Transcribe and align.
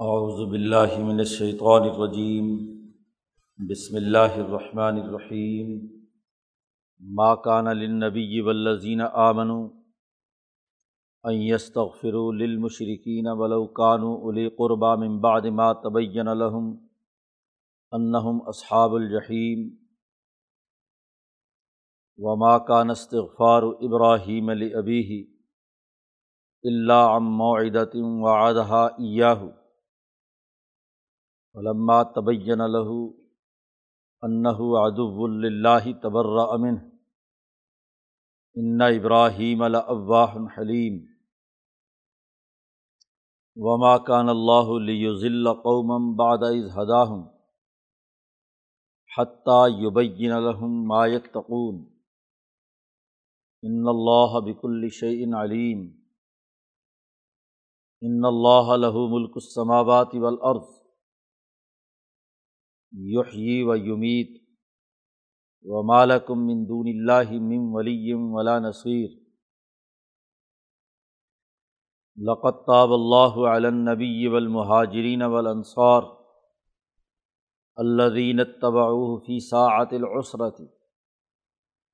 اعوذ 0.00 0.40
باللہ 0.50 0.98
من 0.98 1.18
الشیطان 1.18 1.82
الرجیم، 1.82 2.48
بسم 3.68 3.96
اللہ 3.96 4.34
الرحمن 4.34 4.98
الرحیم۔ 5.02 5.70
ما 7.00 7.28
کان 7.44 7.70
للنبی 7.78 8.40
والذین 8.40 9.00
آمنوا 9.00 9.62
ان 11.24 11.40
یستغفروا 11.42 12.32
للمشرکین 12.32 13.32
ولو 13.38 13.66
کانوا 13.80 14.12
اولی 14.20 14.46
قربا 14.58 14.94
من 14.96 15.18
بعد 15.20 15.50
ما 15.62 15.72
تبین 15.88 16.34
لهم 16.36 16.70
انہم 17.92 18.46
اصحاب 18.48 19.00
الجحیم۔ 19.02 19.66
وما 22.18 22.56
کان 22.70 22.90
استغفار 22.90 23.62
ابراہیم 23.80 24.50
لابیہ 24.62 25.22
الا 26.64 27.04
عن 27.16 27.36
موعدۃ 27.36 28.02
وعدها 28.24 28.88
ایاہ۔ 29.06 29.48
علما 31.56 32.02
تبین 32.02 32.58
له 32.58 32.90
انّ 34.22 34.46
ادب 34.80 35.20
اللہ 35.22 36.02
تبر 36.02 36.26
امن 36.26 36.74
ان 38.54 38.80
ابراہیم 38.80 39.62
الاّ 39.62 40.36
حلیم. 40.58 40.98
وما 43.56 43.98
کان 43.98 44.28
اللہ 44.28 44.70
لیضل 44.80 45.48
قومم 45.62 46.16
بعد 46.16 46.38
از 46.42 46.78
ہداہم. 46.78 47.24
حتیٰ 49.18 49.66
یبین 49.80 50.32
الحم 50.32 50.84
مایت 50.84 51.24
تقون 51.24 51.84
ان 53.62 53.88
اللہ 53.88 54.40
بک 54.40 54.64
الشعین 54.64 55.34
علیم. 55.34 55.90
ان 58.00 58.24
اللہ 58.24 58.76
لہ 58.76 58.96
ملک 58.96 59.32
السماوات 59.34 60.14
والارض. 60.14 60.75
یحیی 62.96 63.62
و 63.62 63.76
یمیت 63.76 64.28
و 65.64 65.82
مالکم 65.82 66.46
من 66.46 66.62
دون 66.68 66.86
اللہ 66.88 67.32
من 67.42 67.64
ولیم 67.72 68.34
ولا 68.34 68.58
نصیر 68.58 69.08
لقت 72.18 72.66
طاب 72.66 72.92
اللہ 72.92 73.38
علی 73.48 73.66
النبی 73.66 74.26
والمہاجرین 74.28 75.22
والانصار 75.22 76.02
الذین 77.76 78.40
اتبعوه 78.40 79.20
فی 79.26 79.38
ساعت 79.38 79.92
العسرت 79.92 80.60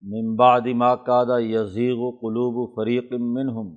من 0.03 0.35
بعد 0.37 0.67
ما 0.77 0.95
کاد 1.05 1.39
یزیغ 1.41 2.11
قلوب 2.21 2.65
فریق 2.77 3.13
منہم 3.13 3.75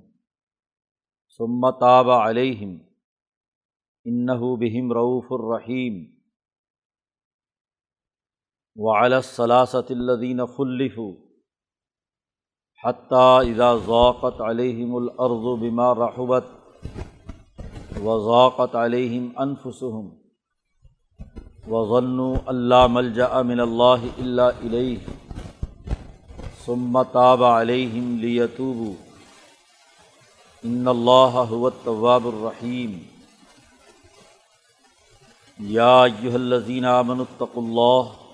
ثم 1.40 1.70
تاب 1.80 2.10
علیہم 2.10 2.76
انہ 4.06 4.44
بہم 4.60 4.92
رعوف 4.92 5.32
الرحیم 5.32 6.04
وعلى 8.78 9.18
الثلاثة 9.18 9.86
الذين 9.90 10.46
خلفوا 10.46 11.14
حتى 12.74 13.38
إذا 13.42 13.74
ضاقت 13.74 14.40
عليهم 14.40 14.98
الأرض 14.98 15.44
بما 15.60 15.92
رحبت 15.92 16.44
وضاقت 18.02 18.76
عليهم 18.76 19.38
أنفسهم 19.38 20.18
وظنوا 21.68 22.50
أن 22.50 22.68
لا 22.68 22.86
ملجأ 22.86 23.42
من 23.42 23.60
الله 23.60 24.10
إلا 24.18 24.58
إليه 24.60 24.98
ثم 26.66 27.02
تاب 27.02 27.42
عليهم 27.42 28.20
ليتوبوا 28.20 28.94
إن 30.64 30.88
الله 30.88 31.30
هو 31.30 31.68
التواب 31.68 32.28
الرحيم 32.28 33.06
يا 35.60 36.04
أيها 36.04 36.36
الذين 36.36 36.84
آمنوا 36.84 37.24
اتقوا 37.24 37.62
الله 37.62 38.25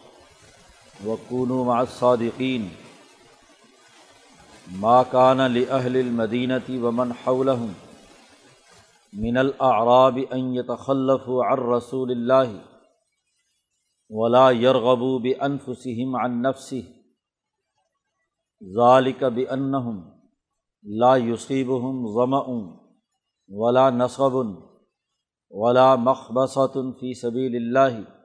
وقون 1.06 1.48
مع 1.48 1.78
الصادقین 1.80 2.68
ما 4.80 5.02
کان 5.02 5.38
لاہل 5.52 5.96
المدینتی 5.96 6.78
ومن 6.78 7.12
حولهم 7.24 7.72
من 9.12 9.36
الاعراب 9.36 10.18
ان 10.30 10.54
يتخلفوا 10.56 11.44
عن 11.44 11.58
رسول 11.58 12.10
اللہ 12.10 12.52
ولا 14.10 14.50
يرغبوا 14.50 15.18
بانفسهم 15.18 16.16
عن 16.16 16.42
نفسه 16.42 16.84
ذلك 18.80 19.24
بانهم 19.24 20.14
لا 20.82 21.16
يصيبهم 21.16 22.14
ظمأ 22.14 22.78
ولا 23.48 23.90
نصب 23.90 24.56
ولا 25.50 25.96
مخبصة 25.96 26.92
في 27.00 27.14
سبيل 27.14 27.56
الله 27.56 28.21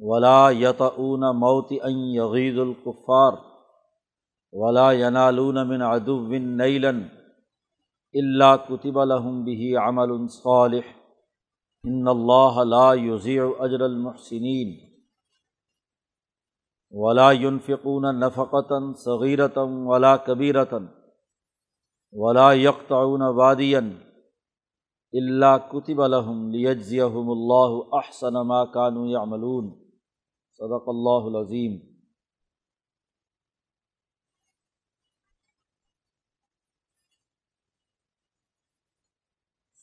ولا 0.00 0.50
یتعون 0.52 1.24
موت 1.36 1.72
ان 1.82 1.96
یغید 2.10 2.58
القفار 2.58 3.32
ولا 4.52 4.92
ینالون 4.92 5.62
من 5.68 5.82
ادب 5.82 6.32
نیلن 6.34 7.02
اللہ 8.14 8.54
کتب 8.68 8.98
الحم 8.98 9.42
بھی 9.44 9.74
عمل 9.76 10.14
صالح 10.28 10.88
ان 11.84 12.08
اللہ 12.08 12.62
لا 12.64 12.92
یضیع 12.94 13.42
اجر 13.58 13.80
المحسنین 13.80 14.72
ولا 16.94 17.30
ينفقون 17.32 18.18
نفقتا 18.20 18.78
صغیرتا 19.04 19.62
ولا 19.62 20.16
کبیرتا 20.16 20.78
ولا 22.14 22.52
یقطعون 22.52 23.22
وادیا 23.36 23.78
اللہ 25.14 25.56
کتب 25.70 26.02
الحم 26.02 26.48
لیجزیہم 26.50 27.30
اللہ 27.30 27.96
احسن 27.98 28.46
ما 28.46 28.64
كانوا 28.64 29.06
يعملون 29.06 29.70
صدق 30.60 30.82
اللہ 30.86 31.26
العظیم 31.26 31.78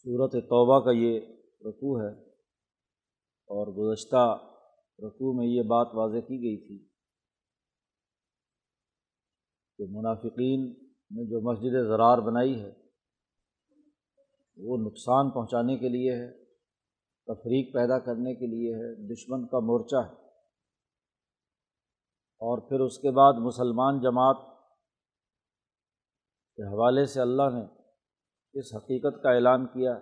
صورت 0.04 0.32
توبہ 0.32 0.80
کا 0.86 0.92
یہ 0.92 1.20
رقوع 1.62 2.02
ہے 2.02 2.22
اور 3.46 3.68
گزشتہ 3.68 4.50
رقوع 5.06 5.34
میں 5.38 5.48
یہ 5.48 5.62
بات 5.62 5.88
واضح 5.94 6.20
کی 6.20 6.38
گئی 6.42 6.68
تھی 6.68 6.88
کہ 9.78 9.84
منافقین 9.90 10.70
نے 10.90 11.30
جو 11.30 11.42
مسجد 11.42 11.88
زرار 11.88 12.18
بنائی 12.18 12.62
ہے، 12.62 12.72
وہ 14.58 14.78
نقصان 14.78 15.32
پہنچانے 15.32 15.78
کے 15.78 15.90
لیے 15.90 16.16
ہے، 16.16 16.32
تفریق 17.24 17.74
پیدا 17.74 18.00
کرنے 18.00 18.36
کے 18.36 18.46
لیے 18.46 18.76
ہے، 18.76 19.14
دشمن 19.14 19.48
کا 19.48 19.60
مورچہ 19.60 20.08
ہے۔ 20.10 20.27
اور 22.38 22.70
پھر 22.70 22.80
اس 22.80 22.98
کے 22.98 23.12
بعد 23.12 23.34
مسلمان 23.34 24.00
جماعت 24.00 24.38
کے 26.56 26.64
حوالے 26.64 27.06
سے 27.06 27.22
اللہ 27.22 27.44
نے 27.44 27.64
اس 28.60 28.76
حقیقت 28.76 29.24
کا 29.24 29.32
اعلان 29.32 29.66
کیا 29.66 29.94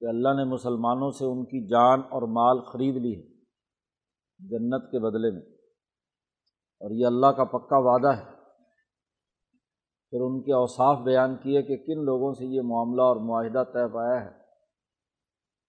کہ 0.00 0.04
اللہ 0.04 0.28
نے 0.28 0.44
مسلمانوں 0.44 1.10
سے 1.10 1.24
ان 1.24 1.44
کی 1.44 1.66
جان 1.66 2.00
اور 2.00 2.22
مال 2.22 2.60
خرید 2.72 2.96
لی 2.96 3.16
ہے 3.16 3.32
جنت 4.38 4.90
کے 4.90 4.98
بدلے 4.98 5.30
میں 5.30 5.42
اور 6.80 6.90
یہ 6.90 7.06
اللہ 7.06 7.26
کا 7.26 7.44
پکا 7.44 7.76
وعدہ 7.78 8.08
ہے۔ 8.08 8.42
پھر 10.10 10.20
ان 10.20 10.42
کے 10.42 10.52
اوصاف 10.52 10.98
بیان 11.04 11.36
کیے 11.36 11.62
کہ 11.62 11.76
کن 11.76 12.04
لوگوں 12.04 12.32
سے 12.32 12.46
یہ 12.46 12.60
معاملہ 12.62 13.02
اور 13.02 13.16
معاہدہ 13.16 13.64
طے 13.64 13.94
پایا 13.94 14.24
ہے 14.24 14.30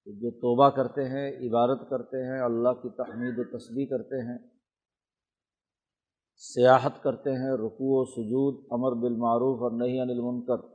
کہ 0.05 0.11
جو 0.11 0.31
توبہ 0.31 0.69
کرتے 0.69 1.09
ہیں، 1.09 1.31
عبادت 1.31 1.89
کرتے 1.89 2.33
ہیں، 2.33 2.41
اللہ 2.41 2.69
کی 2.69 2.89
تحمید 2.89 3.33
و 3.37 3.57
تصویر 3.57 3.87
کرتے 3.89 4.21
ہیں۔ 4.21 4.52
سیاحت 6.35 7.03
کرتے 7.03 7.31
ہیں 7.31 7.51
رقوع 7.51 8.01
و 8.01 8.05
سجود، 8.05 8.65
امر 8.71 8.91
بالمعروف 8.91 9.61
اور 9.61 9.71
نہیں 9.71 10.01
انل 10.01 10.21
منکر 10.21 10.65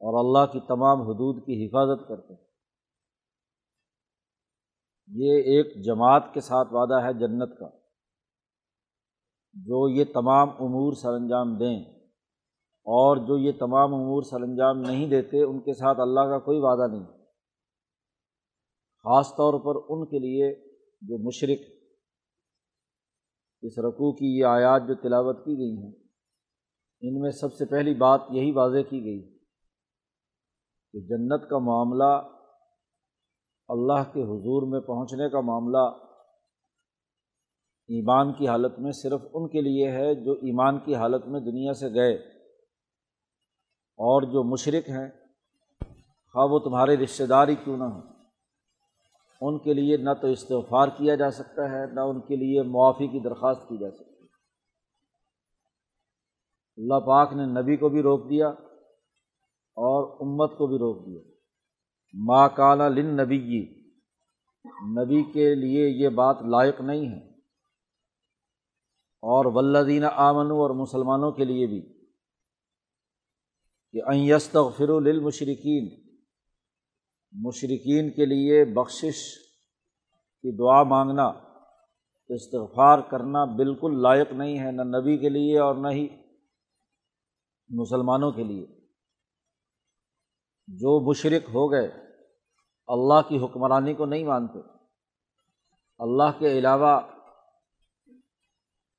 اور 0.00 0.24
اللہ 0.24 0.52
کی 0.52 0.60
تمام 0.60 1.02
حدود 1.02 1.46
کی 1.46 1.66
حفاظت 1.66 2.08
کرتے 2.08 2.34
ہیں۔ 2.34 2.44
یہ 5.06 5.32
ایک 5.32 5.84
جماعت 5.84 6.22
کے 6.34 6.40
ساتھ 6.40 6.68
وعدہ 6.72 7.06
ہے 7.06 7.12
جنت 7.12 7.58
کا۔ 7.58 7.68
جو 9.52 9.88
یہ 9.88 10.04
تمام 10.04 10.48
امور 10.50 10.92
سر 10.92 11.12
انجام 11.12 11.58
دیں 11.58 11.84
اور 12.84 13.16
جو 13.16 13.38
یہ 13.38 13.52
تمام 13.58 13.94
امور 13.94 14.22
سر 14.22 14.40
انجام 14.40 14.80
نہیں 14.80 15.10
دیتے، 15.10 15.42
ان 15.42 15.60
کے 15.60 15.74
ساتھ 15.74 16.00
اللہ 16.00 16.20
کا 16.20 16.38
کوئی 16.38 16.58
وعدہ 16.58 16.92
نہیں۔ 16.92 17.06
خاص 18.98 19.30
طور 19.30 19.60
پر 19.60 19.86
ان 19.88 20.06
کے 20.06 20.18
لیے 20.18 20.72
جو 21.02 21.18
مشرق 21.18 21.71
اس 23.62 23.78
رقوع 23.78 24.12
کی 24.12 24.38
یہ 24.38 24.44
آیات 24.44 24.86
جو 24.88 24.94
تلاوت 24.94 25.44
کی 25.44 25.56
گئی 25.58 25.76
ہیں، 25.82 25.92
ان 27.02 27.20
میں 27.20 27.30
سب 27.30 27.52
سے 27.52 27.64
پہلی 27.64 27.94
بات 27.94 28.20
یہی 28.30 28.52
واضح 28.52 28.88
کی 28.90 29.04
گئی 29.04 29.20
کہ 30.94 31.00
جنت 31.00 31.48
کا 31.50 31.58
معاملہ 31.58 32.10
اللہ 33.68 34.02
کے 34.12 34.22
حضور 34.22 34.66
میں 34.72 34.80
پہنچنے 34.80 35.28
کا 35.30 35.40
معاملہ 35.40 35.84
ایمان 37.88 38.32
کی 38.32 38.48
حالت 38.48 38.78
میں 38.78 38.92
صرف 38.92 39.20
ان 39.32 39.48
کے 39.48 39.60
لیے 39.60 39.90
ہے 39.90 40.14
جو 40.14 40.32
ایمان 40.32 40.78
کی 40.78 40.94
حالت 40.94 41.26
میں 41.26 41.40
دنیا 41.40 41.72
سے 41.72 41.88
گئے 41.94 42.14
اور 43.98 44.22
جو 44.22 44.42
مشرق 44.42 44.88
ہیں، 44.88 45.08
خواہ 46.34 46.46
وہ 46.46 46.58
تمہارے 46.58 46.96
رشتے 46.96 47.26
دار 47.26 47.48
ہی 47.48 47.54
کیوں 47.54 47.76
نہ 47.76 47.84
ہوں۔ 47.84 48.11
ان 49.44 49.58
کے 49.58 49.72
لیے 49.72 49.96
نہ 49.96 50.10
تو 50.20 50.26
استغفار 50.26 50.88
کیا 50.88 51.14
جا 51.14 51.30
سکتا 51.30 51.62
ہے، 51.64 51.94
نہ 51.94 52.00
ان 52.00 52.20
کے 52.20 52.36
لیے 52.36 52.62
معافی 52.62 53.06
کی 53.06 53.20
درخواست 53.20 53.68
کی 53.68 53.76
جا 53.78 53.90
سکتی 53.90 54.12
اللہ 56.76 56.94
پاک 56.94 57.32
نے 57.32 57.46
نبی 57.46 57.76
کو 57.76 57.88
بھی 57.88 58.02
روک 58.02 58.30
دیا 58.30 58.48
اور 59.76 60.16
امت 60.20 60.58
کو 60.58 60.66
بھی 60.66 60.76
روک 60.76 61.06
دیا۔ 61.06 61.20
ماں 62.14 62.48
کالا 62.48 62.88
لن 62.88 63.06
نبی 63.06 63.82
نبی 64.98 65.32
کے 65.32 65.54
لیے 65.54 65.88
یہ 65.88 66.08
بات 66.08 66.36
لائق 66.42 66.80
نہیں 66.80 67.08
ہے۔ 67.08 67.32
اور 69.24 69.44
ولدین 69.54 70.04
آمن 70.04 70.50
اور 70.50 70.70
مسلمانوں 70.70 71.32
کے 71.32 71.44
لیے 71.44 71.66
بھی 71.66 71.80
کہ 73.92 74.10
اینستغفر 74.10 75.00
للمشرقین 75.00 76.11
مشرقین 77.32 78.10
کے 78.10 78.24
لیے 78.24 78.64
بخشش 78.64 79.38
کی 80.42 80.56
دعا 80.56 80.82
مانگنا، 80.82 81.26
استغفار 82.28 82.98
کرنا 82.98 83.44
بالکل 83.44 84.02
لائق 84.02 84.32
نہیں 84.32 84.58
ہے، 84.58 84.70
نہ 84.70 84.82
نبی 84.82 85.18
کے 85.18 85.28
لیے 85.28 85.58
اور 85.58 85.74
نہ 85.74 85.88
ہی 85.88 86.08
مسلمانوں 87.68 88.32
کے 88.32 88.44
لیے۔ 88.44 88.66
جو 90.66 91.10
مشرق 91.10 91.48
ہو 91.48 91.72
گئے، 91.72 91.92
اللہ 92.86 93.28
کی 93.28 93.44
حکمرانی 93.44 93.94
کو 93.94 94.06
نہیں 94.06 94.24
مانتے۔ 94.24 94.58
اللہ 95.98 96.38
کے 96.38 96.58
علاوہ 96.58 97.00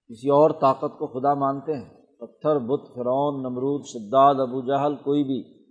کسی 0.08 0.30
اور 0.30 0.52
طاقت 0.52 1.00
کو 1.00 1.08
خدا 1.08 1.34
مانتے 1.34 1.74
ہیں۔ 1.74 2.04
پتھر، 2.18 2.60
بت، 2.60 2.88
فرعون، 2.96 3.40
نمرود، 3.40 3.86
شداد، 3.86 4.36
ابو 4.36 4.62
جہل، 4.62 4.96
کوئی 4.96 5.24
بھی۔ 5.24 5.63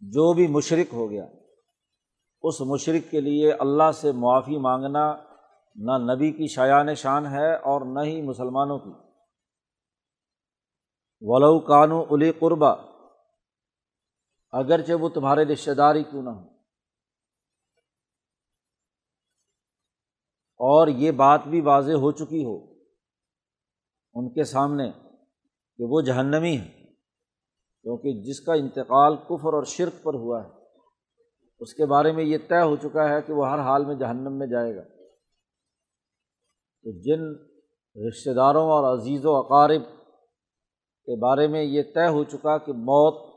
جو 0.00 0.32
بھی 0.32 0.46
مشرق 0.46 0.92
ہو 0.92 1.10
گیا، 1.10 1.26
اس 2.42 2.60
مشرق 2.60 3.10
کے 3.10 3.20
لیے 3.20 3.52
اللہ 3.52 3.92
سے 3.92 4.12
معافی 4.12 4.58
مانگنا 4.58 5.14
نہ 5.76 6.14
نبی 6.14 6.32
کی 6.32 6.46
شایان 6.46 6.94
شان 6.94 7.26
ہے 7.26 7.54
اور 7.54 7.80
نہ 7.80 8.00
ہی 8.00 8.22
مسلمانوں 8.22 8.78
کی۔ 8.78 8.90
ولو 11.20 11.60
کانو 11.60 12.02
علی 12.04 12.32
قربا، 12.32 12.70
اگرچہ 14.50 14.92
وہ 14.92 15.08
تمہارے 15.08 15.44
رشتے 15.44 15.74
دار 15.74 15.94
ہی 15.94 16.04
کیوں 16.04 16.22
نہ 16.22 16.30
ہوں۔ 16.30 16.56
اور 20.58 20.88
یہ 20.88 21.10
بات 21.10 21.40
بھی 21.46 21.60
واضح 21.60 21.92
ہو 21.92 22.12
چکی 22.12 22.44
ہو 22.44 22.72
ان 24.14 24.28
کے 24.28 24.44
سامنے 24.44 24.90
کہ 25.76 25.84
وہ 25.88 26.00
جہنمی 26.00 26.58
ہے 26.58 26.75
کیونکہ 27.86 28.20
جس 28.20 28.40
کا 28.40 28.52
انتقال 28.52 29.16
کفر 29.16 29.52
اور 29.54 29.62
شرک 29.62 30.02
پر 30.02 30.14
ہوا 30.14 30.44
ہے، 30.44 30.48
اس 31.60 31.74
کے 31.74 31.86
بارے 31.86 32.12
میں 32.12 32.24
یہ 32.24 32.38
طے 32.48 32.62
ہو 32.62 32.76
چکا 32.76 33.08
ہے 33.08 33.22
کہ 33.22 33.32
وہ 33.32 33.48
ہر 33.48 33.58
حال 33.58 33.84
میں 33.84 33.94
جہنم 33.94 34.38
میں 34.38 34.46
جائے 34.46 34.76
گا۔ 34.76 34.82
تو 36.82 37.00
جن 37.00 37.20
رشتہ 38.08 38.30
داروں 38.30 38.70
اور 38.70 38.98
عزیز 38.98 39.26
و 39.26 39.36
اقارب 39.36 39.82
کے 41.06 41.20
بارے 41.20 41.48
میں 41.48 41.62
یہ 41.62 41.82
طے 41.82 42.08
ہو 42.08 42.24
چکا 42.24 42.58
کہ 42.58 42.72
موت 42.72 43.34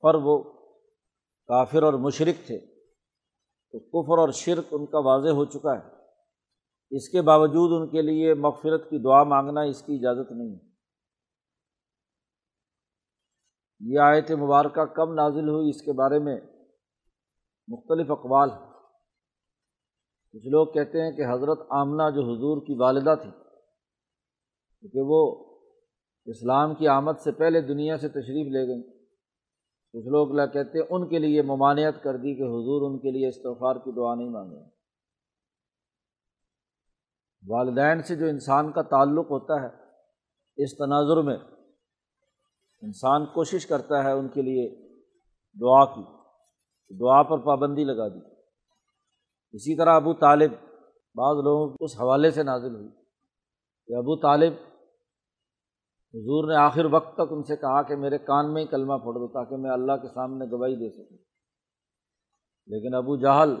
پر 0.00 0.14
وہ 0.14 0.42
کافر 1.46 1.82
اور 1.82 1.92
مشرق 1.92 2.46
تھے، 2.46 2.58
تو 3.72 3.78
کفر 3.78 4.18
اور 4.18 4.28
شرک 4.28 4.64
ان 4.70 4.86
کا 4.86 4.98
واضح 4.98 5.28
ہو 5.28 5.44
چکا 5.44 5.74
ہے۔ 5.74 5.90
اس 6.96 7.08
کے 7.08 7.22
باوجود 7.22 7.80
ان 7.80 7.88
کے 7.88 8.02
لیے 8.02 8.34
مغفرت 8.34 8.90
کی 8.90 8.98
دعا 8.98 9.22
مانگنا 9.22 9.60
اس 9.60 9.82
کی 9.82 9.94
اجازت 9.94 10.32
نہیں 10.32 10.54
ہے۔ 10.54 10.69
یہ 13.80 13.98
آیت 13.98 14.30
مبارکہ 14.30 14.84
کب 14.84 15.12
نازل 15.12 15.48
ہوئی 15.48 15.70
اس 15.70 15.82
کے 15.82 15.92
بارے 15.92 16.18
میں 16.18 16.40
مختلف 17.68 18.10
اقوال 18.10 18.50
ہیں۔ 18.50 18.70
کچھ 20.32 20.46
لوگ 20.46 20.66
کہتے 20.66 21.02
ہیں 21.02 21.12
کہ 21.12 21.24
حضرت 21.32 21.58
آمنہ 21.70 22.02
جو 22.14 22.20
حضور 22.20 22.66
کی 22.66 22.74
والدہ 22.74 23.14
تھی 23.22 23.30
کیونکہ 24.80 25.00
وہ 25.02 25.50
اسلام 26.26 26.74
کی 26.74 26.88
آمد 26.88 27.12
سے 27.24 27.32
پہلے 27.32 27.60
دنیا 27.60 27.96
سے 27.96 28.08
تشریف 28.08 28.52
لے 28.52 28.68
گئیں۔ 28.68 28.82
کچھ 29.92 30.08
لوگ 30.08 30.52
کہتے 30.52 30.78
ہیں 30.78 30.86
ان 30.90 31.08
کے 31.08 31.18
لیے 31.18 31.42
ممانعت 31.42 32.02
کر 32.02 32.16
دی 32.16 32.34
کہ 32.34 32.42
حضور 32.42 32.90
ان 32.90 32.98
کے 32.98 33.10
لیے 33.10 33.28
استغفار 33.28 33.76
کی 33.76 33.92
دعا 33.92 34.14
نہیں 34.14 34.28
مانگے۔ 34.28 34.64
والدین 37.48 38.02
سے 38.02 38.16
جو 38.16 38.26
انسان 38.26 38.72
کا 38.72 38.82
تعلق 38.82 39.30
ہوتا 39.30 39.62
ہے 39.62 39.68
اس 40.56 40.76
تناظر 40.76 41.22
میں 41.22 41.36
انسان 42.82 43.26
کوشش 43.26 43.66
کرتا 43.66 44.04
ہے 44.04 44.12
ان 44.12 44.28
کے 44.28 44.42
لیے 44.42 44.90
دعا 45.60 45.84
کی، 45.84 46.02
دعا 47.00 47.22
پر 47.22 47.38
پابندی 47.38 47.84
لگا 47.84 48.08
دی۔ 48.08 48.18
اسی 49.52 49.76
طرح 49.76 49.94
ابو 49.94 50.14
طالب 50.14 50.50
بعض 51.14 51.36
لوگوں 51.36 51.68
کو 51.68 51.84
اس 51.84 52.00
حوالے 52.00 52.30
سے 52.30 52.42
نازل 52.42 52.74
ہوئی 52.74 52.88
کہ 53.86 53.96
ابو 53.96 54.16
طالب 54.16 54.52
حضور 56.14 56.48
نے 56.48 56.56
آخر 56.56 56.84
وقت 56.84 57.14
تک 57.14 57.28
ان 57.30 57.42
سے 57.42 57.56
کہا 57.56 57.82
کہ 57.82 57.96
میرے 57.96 58.18
کان 58.18 58.54
میں 58.54 58.62
ہی 58.62 58.66
کلمہ 58.66 58.94
پھوڑ 58.94 59.14
دو 59.14 59.28
تاکہ 59.28 59.56
میں 59.56 59.70
اللہ 59.70 59.92
کے 59.92 60.08
سامنے 60.08 60.44
گواہی 60.44 60.76
دے 60.76 60.90
سکوں۔ 60.90 61.18
لیکن 62.66 62.94
ابو 62.94 63.16
جہل 63.16 63.54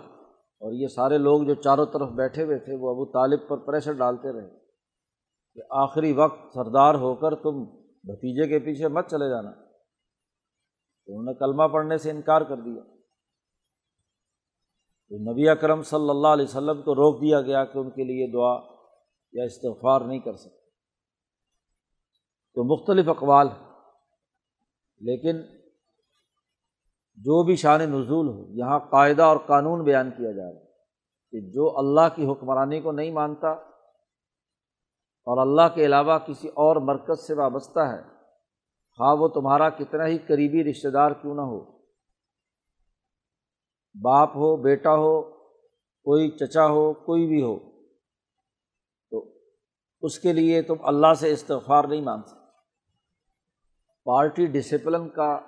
اور 0.58 0.72
یہ 0.72 0.86
سارے 0.86 1.18
لوگ 1.18 1.42
جو 1.42 1.54
چاروں 1.54 1.86
طرف 1.86 2.08
بیٹھے 2.08 2.44
ہوئے 2.44 2.58
تھے، 2.58 2.76
وہ 2.76 2.90
ابو 2.90 3.04
طالب 3.04 3.48
پر 3.48 3.58
پریشر 3.58 3.92
ڈالتے 3.92 4.32
رہے 4.32 4.48
کہ 5.54 5.60
آخری 5.70 6.12
وقت 6.12 6.54
سردار 6.54 6.94
ہو 6.94 7.14
کر 7.14 7.34
تم 7.34 7.79
بھتیجے 8.02 8.48
کے 8.48 8.58
پیچھے 8.58 8.88
مت 8.88 9.10
چلے 9.10 9.30
جانا۔ 9.30 9.50
تو 11.06 11.18
انہوں 11.18 11.24
نے 11.24 11.34
کلمہ 11.34 11.62
پڑھنے 11.62 11.98
سے 11.98 12.10
انکار 12.10 12.40
کر 12.40 12.56
دیا۔ 12.56 12.82
تو 15.08 15.32
نبی 15.32 15.48
اکرم 15.48 15.82
صلی 15.82 16.10
اللہ 16.10 16.28
علیہ 16.28 16.44
وسلم 16.44 16.82
کو 16.82 16.94
روک 16.94 17.22
دیا 17.22 17.40
گیا 17.40 17.64
کہ 17.64 17.78
ان 17.78 17.90
کے 17.90 18.04
لیے 18.04 18.32
دعا 18.32 18.60
یا 19.32 19.44
استغفار 19.44 20.00
نہیں 20.00 20.18
کر 20.18 20.36
سکتے۔ 20.36 20.60
تو 22.54 22.64
مختلف 22.64 23.08
اقوال 23.08 23.46
لیکن 25.00 25.40
جو 27.14 27.44
بھی 27.44 27.56
شان 27.56 27.80
نزول 27.80 28.28
ہو، 28.28 28.50
یہاں 28.50 28.78
قاعدہ 28.78 29.22
اور 29.22 29.36
قانون 29.36 29.84
بیان 29.84 30.10
کیا 30.10 30.32
جا 30.32 30.52
رہا 30.52 30.60
ہے 30.60 30.66
کہ 31.30 31.50
جو 31.50 31.78
اللہ 31.78 32.14
کی 32.14 32.26
حکمرانی 32.26 32.80
کو 32.80 32.92
نہیں 32.92 33.10
مانتا 33.10 33.69
اور 35.24 35.46
اللہ 35.46 35.74
کے 35.74 35.86
علاوہ 35.86 36.18
کسی 36.18 36.48
اور 36.48 36.76
مرکز 36.76 37.26
سے 37.26 37.34
وابستہ 37.34 37.80
ہے۔ 37.80 38.02
خواہ 38.96 39.14
وہ 39.14 39.28
تمہارا 39.28 39.70
کتنا 39.70 40.06
ہی 40.06 40.18
قریبی 40.18 40.70
رشتہ 40.70 40.88
دار 40.88 41.10
کیوں 41.10 41.34
نہ 41.34 41.40
ہو۔ 41.40 41.78
باپ 44.02 44.28
ہو، 44.28 44.56
بیٹا 44.56 44.90
ہو، 44.90 45.22
کوئی 46.04 46.30
چچا 46.30 46.66
ہو، 46.66 46.92
کوئی 46.92 47.26
بھی 47.26 47.42
ہو۔ 47.42 47.58
تو 49.10 49.38
اس 50.00 50.18
کے 50.18 50.32
لیے 50.32 50.62
تم 50.62 50.74
اللہ 50.82 51.14
سے 51.14 51.32
استغفار 51.32 51.84
نہیں 51.84 52.00
مان 52.00 52.22
سکتے 52.22 52.40
پارٹی 54.04 54.46
ڈسپلن 54.46 55.08
کا 55.08 55.40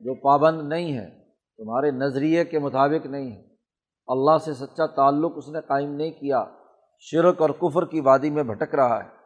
جو 0.00 0.14
پابند 0.14 0.68
نہیں 0.68 0.98
ہے، 0.98 1.24
تمہارے 1.56 1.90
نظریے 1.90 2.44
کے 2.44 2.58
مطابق 2.58 3.06
نہیں 3.06 3.32
ہے۔ 3.32 3.54
اللہ 4.06 4.38
سے 4.38 4.54
سچا 4.54 4.86
تعلق 4.86 5.32
اس 5.36 5.48
نے 5.48 5.60
قائم 5.60 5.94
نہیں 5.94 6.10
کیا۔ 6.10 6.44
شرک 6.98 7.40
اور 7.40 7.50
کفر 7.50 7.84
کی 7.84 8.00
وادی 8.00 8.30
میں 8.30 8.42
بھٹک 8.42 8.74
رہا 8.74 9.04
ہے۔ 9.04 9.23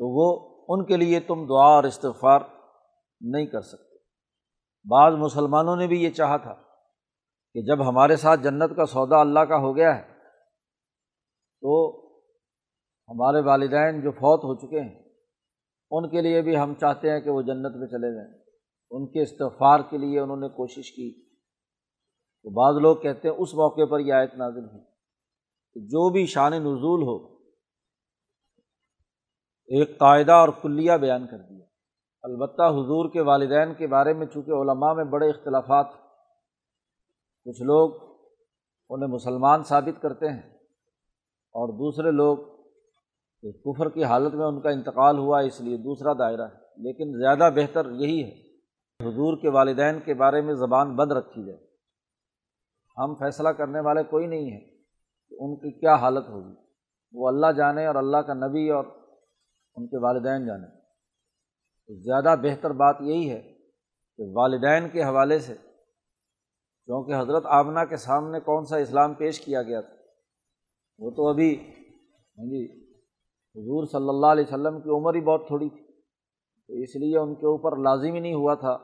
تو 0.00 0.08
وہ 0.08 0.62
ان 0.68 0.84
کے 0.84 0.96
لیے 0.96 1.20
تم 1.20 1.46
دعا 1.46 1.64
اور 1.64 1.84
استغفار 1.84 2.40
نہیں 3.20 3.46
کر 3.46 3.60
سکتے۔ 3.60 3.96
بعض 4.90 5.12
مسلمانوں 5.12 5.76
نے 5.76 5.86
بھی 5.86 6.02
یہ 6.02 6.10
چاہا 6.10 6.36
تھا 6.36 6.54
کہ 7.54 7.62
جب 7.62 7.88
ہمارے 7.88 8.16
ساتھ 8.16 8.40
جنت 8.40 8.76
کا 8.76 8.86
سودا 8.86 9.20
اللہ 9.20 9.40
کا 9.40 9.56
ہو 9.56 9.76
گیا 9.76 9.98
ہے، 9.98 10.02
تو 11.60 11.98
ہمارے 13.08 13.40
والدین 13.40 14.00
جو 14.00 14.10
فوت 14.10 14.44
ہو 14.44 14.54
چکے 14.54 14.80
ہیں، 14.80 15.02
ان 15.90 16.08
کے 16.08 16.20
لیے 16.20 16.42
بھی 16.42 16.58
ہم 16.58 16.74
چاہتے 16.74 17.10
ہیں 17.10 17.20
کہ 17.20 17.30
وہ 17.30 17.42
جنت 17.42 17.76
میں 17.76 17.88
چلے 17.88 18.14
جائیں۔ 18.14 18.44
ان 18.90 19.06
کے 19.06 19.22
استغفار 19.22 19.80
کے 19.90 19.98
لیے 19.98 20.20
انہوں 20.20 20.36
نے 20.36 20.48
کوشش 20.48 20.92
کی۔ 20.92 21.30
تو 22.42 22.50
بعض 22.50 22.82
لوگ 22.82 22.96
کہتے 22.96 23.28
ہیں 23.28 23.34
اس 23.34 23.54
موقع 23.54 23.84
پر 23.90 24.00
یہ 24.00 24.12
آیت 24.12 24.34
نازل 24.34 24.64
ہوئی 24.64 24.84
کہ 25.74 25.80
جو 25.80 26.10
بھی 26.10 26.26
شان 26.26 26.52
نزول 26.52 27.02
ہو 27.02 27.39
ایک 29.70 29.98
قاعدہ 29.98 30.32
اور 30.32 30.48
کلیہ 30.62 30.92
بیان 30.92 31.26
کر 31.26 31.38
دیا۔ 31.38 31.64
البتہ 32.22 32.62
حضور 32.62 33.10
کے 33.10 33.20
والدین 33.20 33.74
کے 33.74 33.86
بارے 33.86 34.12
میں 34.12 34.26
چونکہ 34.26 34.50
علماء 34.50 34.92
میں 34.92 35.04
بڑے 35.04 35.30
اختلافات، 35.30 35.86
کچھ 37.44 37.62
لوگ 37.62 37.90
انہیں 38.90 39.08
مسلمان 39.08 39.62
ثابت 39.62 40.02
کرتے 40.02 40.28
ہیں 40.28 40.50
اور 41.52 41.68
دوسرے 41.68 42.10
لوگ 42.10 42.38
کہ 43.42 43.52
کفر 43.52 43.88
کی 43.88 44.04
حالت 44.04 44.34
میں 44.34 44.46
ان 44.46 44.60
کا 44.60 44.70
انتقال 44.70 45.18
ہوا 45.18 45.40
اس 45.40 45.60
لیے 45.60 45.76
دوسرا 45.76 46.12
دائرہ 46.12 46.42
ہے۔ 46.42 46.60
لیکن 46.76 47.18
زیادہ 47.18 47.54
بہتر 47.54 47.90
یہی 47.90 48.24
ہے 48.24 48.50
حضور 49.08 49.36
کے 49.36 49.50
والدین 49.50 50.00
کے 50.00 50.14
بارے 50.14 50.40
میں 50.40 50.54
زبان 50.54 50.96
بند 50.96 51.12
رکھی 51.12 51.44
جائے۔ 51.44 51.66
ہم 52.98 53.14
فیصلہ 53.14 53.48
کرنے 53.48 53.80
والے 53.80 54.02
کوئی 54.02 54.26
نہیں 54.26 54.50
ہیں 54.50 54.60
کہ 55.30 55.36
ان 55.40 55.56
کی 55.56 55.80
کیا 55.80 55.94
حالت 55.94 56.28
ہوگی۔ 56.28 56.54
وہ 57.12 57.28
اللہ 57.28 57.52
جانے 57.56 57.86
اور 57.86 57.94
اللہ 57.94 58.16
کا 58.16 58.34
نبی 58.34 58.70
اور 58.70 58.84
ان 59.76 59.86
کے 59.86 59.98
والدین 59.98 60.46
جانے۔ 60.46 60.66
زیادہ 62.02 62.34
بہتر 62.42 62.70
بات 62.70 62.96
یہی 63.00 63.30
ہے 63.30 63.40
کہ 64.16 64.22
والدین 64.34 64.88
کے 64.88 65.02
حوالے 65.02 65.38
سے 65.38 65.54
کیونکہ 66.84 67.12
حضرت 67.14 67.46
آمنہ 67.46 67.80
کے 67.88 67.96
سامنے 67.96 68.40
کون 68.40 68.64
سا 68.64 68.76
اسلام 68.76 69.14
پیش 69.14 69.40
کیا 69.40 69.62
گیا 69.62 69.80
تھا، 69.80 69.94
وہ 70.98 71.10
تو 71.10 71.28
ابھی 71.28 71.54
ہاں 72.38 72.46
جی 72.46 72.90
حضور 73.56 73.86
صلی 73.86 74.08
اللہ 74.08 74.26
علیہ 74.26 74.44
وسلم 74.44 74.80
کی 74.80 74.90
عمر 74.90 75.14
ہی 75.14 75.20
بہت 75.20 75.46
تھوڑی 75.46 75.68
تھی۔ 75.68 75.84
تو 76.66 76.74
اس 76.74 76.96
لیے 76.96 77.18
ان 77.18 77.34
کے 77.34 77.46
اوپر 77.46 77.76
لازم 77.76 78.14
ہی 78.14 78.20
نہیں 78.20 78.34
ہوا 78.34 78.54
تھا، 78.54 78.78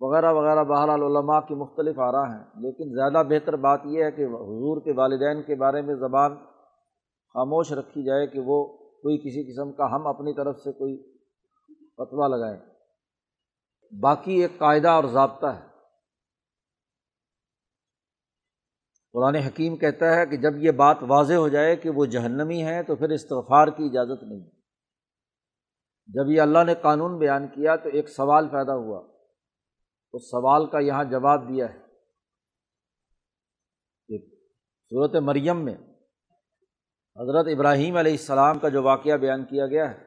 وغیرہ 0.00 0.32
وغیرہ 0.32 0.64
بہر 0.64 0.94
علماء 0.94 1.40
کی 1.40 1.54
مختلف 1.54 1.98
آ 1.98 2.12
رہا 2.12 2.34
ہیں۔ 2.34 2.44
لیکن 2.60 2.94
زیادہ 2.94 3.26
بہتر 3.26 3.56
بات 3.56 3.80
یہ 3.84 4.04
ہے 4.04 4.10
کہ 4.10 4.24
حضور 4.24 4.80
کے 4.80 4.92
والدین 4.92 5.42
کے 5.42 5.54
بارے 5.54 5.82
میں 5.82 5.94
زبان 5.94 6.36
خاموش 7.34 7.72
رکھی 7.72 8.04
جائے 8.04 8.26
کہ 8.26 8.40
وہ 8.40 8.83
کوئی 9.04 9.18
کسی 9.18 9.52
قسم 9.52 9.72
کا 9.72 9.96
ہم 9.96 10.06
اپنی 10.06 10.34
طرف 10.34 10.58
سے 10.58 10.72
کوئی 10.72 11.12
فتویٰ 11.96 12.28
لگائیں۔ 12.28 12.74
باقی 14.00 14.42
ایک 14.42 14.58
قاعدہ 14.58 14.88
اور 14.88 15.04
ضابطہ 15.04 15.46
ہے۔ 15.46 15.66
قرآن 19.12 19.34
حکیم 19.34 19.76
کہتا 19.76 20.14
ہے 20.14 20.26
کہ 20.26 20.36
جب 20.36 20.56
یہ 20.56 20.70
بات 20.70 20.96
واضح 21.08 21.34
ہو 21.34 21.48
جائے 21.48 21.76
کہ 21.76 21.90
وہ 21.90 22.06
جہنمی 22.06 22.64
ہے 22.64 22.82
تو 22.82 22.96
پھر 22.96 23.08
استغفار 23.08 23.68
کی 23.68 23.84
اجازت 23.84 24.22
نہیں۔ 24.22 24.50
جب 26.06 26.30
یہ 26.30 26.40
اللہ 26.40 26.64
نے 26.66 26.74
قانون 26.74 27.18
بیان 27.18 27.48
کیا 27.48 27.76
تو 27.76 27.88
ایک 27.88 28.08
سوال 28.08 28.48
پیدا 28.48 28.74
ہوا۔ 28.74 29.06
اس 30.12 30.30
سوال 30.30 30.70
کا 30.70 30.78
یہاں 30.78 31.04
جواب 31.04 31.48
دیا 31.48 31.74
ہے۔ 31.74 31.80
کہ 34.08 34.36
صورت 34.90 35.14
مریم 35.22 35.64
میں 35.64 35.93
حضرت 37.20 37.46
ابراہیم 37.46 37.96
علیہ 37.96 38.12
السلام 38.12 38.58
کا 38.58 38.68
جو 38.68 38.82
واقعہ 38.82 39.16
بیان 39.16 39.44
کیا 39.44 39.66
گیا 39.66 39.90
ہے، 39.90 39.98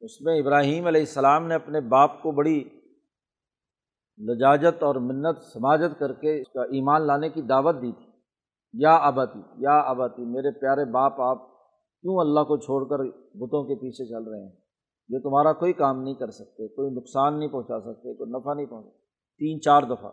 اس 0.00 0.20
میں 0.20 0.40
ابراہیم 0.40 0.86
علیہ 0.86 1.00
السلام 1.00 1.46
نے 1.46 1.54
اپنے 1.54 1.80
باپ 1.80 2.22
کو 2.22 2.30
بڑی 2.30 2.64
لجاجت 4.18 4.82
اور 4.82 4.94
منت، 4.94 5.38
سماجت 5.38 5.98
کر 5.98 6.12
کے 6.12 6.40
اس 6.40 6.52
کا 6.52 6.62
ایمان 6.62 7.06
لانے 7.06 7.28
کی 7.28 7.42
دعوت 7.42 7.74
دی 7.74 7.92
تھی۔ 7.92 8.10
یا 8.72 8.96
آباتی 8.96 9.38
یا 9.56 9.80
آباتی 9.84 10.24
میرے 10.24 10.60
پیارے 10.60 10.84
باپ، 10.84 11.20
آپ 11.20 11.48
کیوں 12.00 12.20
اللہ 12.20 12.40
کو 12.40 12.56
چھوڑ 12.56 12.84
کر 12.84 13.04
بتوں 13.34 13.64
کے 13.64 13.74
پیچھے 13.74 14.04
چل 14.04 14.30
رہے 14.30 14.42
ہیں؟ 14.42 14.52
یہ 15.08 15.18
تمہارا 15.18 15.52
کوئی 15.52 15.72
کام 15.72 16.02
نہیں 16.02 16.14
کر 16.14 16.30
سکتے، 16.30 16.68
کوئی 16.68 16.90
نقصان 16.90 17.38
نہیں 17.38 17.48
پہنچا 17.48 17.80
سکتے، 17.80 18.14
کوئی 18.14 18.30
نفع 18.30 18.54
نہیں 18.54 18.66
پہنچا 18.66 18.90
تین، 19.38 19.60
چار 19.60 19.82
دفعہ۔ 19.82 20.10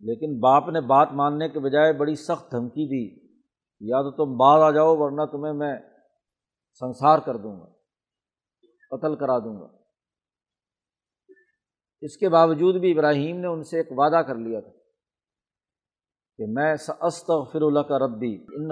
لیکن 0.00 0.38
باپ 0.38 0.68
نے 0.68 0.80
بات 0.80 1.08
ماننے 1.12 1.48
کے 1.48 1.60
بجائے 1.60 1.92
بڑی 1.92 2.14
سخت 2.14 2.52
دھمکی 2.52 2.88
دی۔ 2.88 3.21
یا 3.82 4.02
تو 4.02 4.10
تم 4.10 4.36
بعد 4.36 4.60
آ 4.60 4.70
جاؤ 4.70 4.96
ورنہ 4.96 5.22
تمہیں 5.32 5.52
میں 5.52 5.78
سنسار 6.80 7.18
کر 7.18 7.36
دوں 7.36 7.60
گا، 7.60 7.66
قتل 8.96 9.16
کرا 9.16 9.38
دوں 9.38 9.60
گا۔ 9.60 9.66
اس 12.00 12.16
کے 12.16 12.28
باوجود 12.28 12.80
بھی 12.80 12.92
ابراہیم 12.92 13.40
نے 13.40 13.46
ان 13.46 13.62
سے 13.62 13.76
ایک 13.76 13.88
وعدہ 13.90 14.16
کر 14.16 14.34
لیا 14.34 14.60
تھا 14.60 14.70
کہ 16.38 16.44
میں 16.48 16.76
استغفر 17.00 17.62
اللہ 17.62 17.80
کا 17.80 17.98
ربی 17.98 18.46
ان 18.52 18.68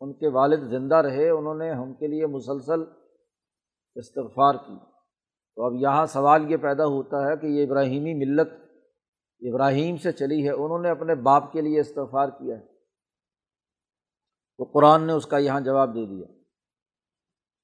ان 0.00 0.12
کے 0.12 0.28
والد 0.28 0.60
زندہ 0.60 0.96
رہے، 0.96 1.30
انہوں 1.30 1.54
نے 1.54 1.72
ہم 1.72 1.94
کے 1.94 2.06
لیے 2.06 2.26
مسلسل 2.26 2.80
استغفار 3.94 4.54
کی۔ 4.54 4.78
تو 5.54 5.66
اب 5.66 5.72
یہاں 5.74 6.06
سوال 6.06 6.50
یہ 6.50 6.56
پیدا 6.56 6.84
ہوتا 6.84 7.16
ہے 7.16 7.36
کہ 7.36 7.46
یہ 7.46 7.66
ابراہیمی 7.66 8.14
ملت 8.14 8.48
ابراہیم 9.40 9.96
سے 9.96 10.12
چلی 10.12 10.44
ہے، 10.44 10.52
انہوں 10.52 10.78
نے 10.78 10.90
اپنے 10.90 11.14
باپ 11.14 11.52
کے 11.52 11.60
لیے 11.60 11.80
استغفار 11.80 12.28
کیا 12.28 12.56
ہے۔ 12.56 12.66
تو 14.58 14.64
قرآن 14.64 15.06
نے 15.06 15.12
اس 15.12 15.26
کا 15.26 15.38
یہاں 15.38 15.60
جواب 15.60 15.94
دے 15.94 16.06
دیا۔ 16.06 16.26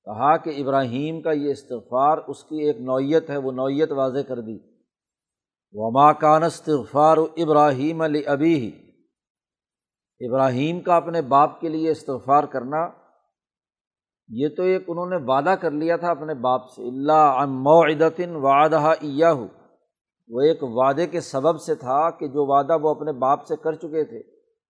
کہا 0.04 0.36
کہ 0.36 0.62
ابراہیم 0.62 1.22
کا 1.22 1.32
یہ 1.32 1.50
استغفار، 1.50 2.18
اس 2.18 2.44
کی 2.44 2.66
ایک 2.66 2.80
نوعیت 2.80 3.30
ہے، 3.30 3.36
وہ 3.36 3.52
نوعیت 3.52 3.92
واضح 3.92 4.18
کر 4.28 4.40
دی۔ 4.40 4.58
وما 5.72 6.12
کان 6.12 6.42
استغفار 6.42 7.16
ابراہیم 7.16 8.00
علی 8.00 8.26
ابی 8.26 8.54
ہی 8.54 8.93
ابراہیم 10.20 10.80
کا 10.80 10.96
اپنے 10.96 11.22
باپ 11.22 11.60
کے 11.60 11.68
لیے 11.68 11.90
استغفار 11.90 12.44
کرنا، 12.44 13.04
یہ 14.28 14.48
تو 14.56 14.62
ایک 14.62 14.84
انہوں 14.88 15.06
نے 15.06 15.16
وعدہ 15.16 15.54
کر 15.60 15.70
لیا 15.70 15.96
تھا 15.96 16.10
اپنے 16.10 16.34
باپ 16.34 16.70
سے۔ 16.70 16.88
اللہ 16.88 17.46
معدن 17.46 18.36
وعدہ 18.36 18.92
عیا 19.02 19.32
ہو 19.32 19.46
وہ 20.28 20.40
ایک 20.40 20.58
وعدے 20.62 21.06
کے 21.06 21.20
سبب 21.20 21.60
سے 21.60 21.74
تھا 21.74 22.10
کہ 22.10 22.26
جو 22.26 22.56
وعدہ 22.56 22.76
وہ 22.82 22.90
اپنے 22.90 23.12
باپ 23.12 23.46
سے 23.46 23.56
کر 23.56 23.72
چکے 23.72 24.04
تھے 24.04 24.22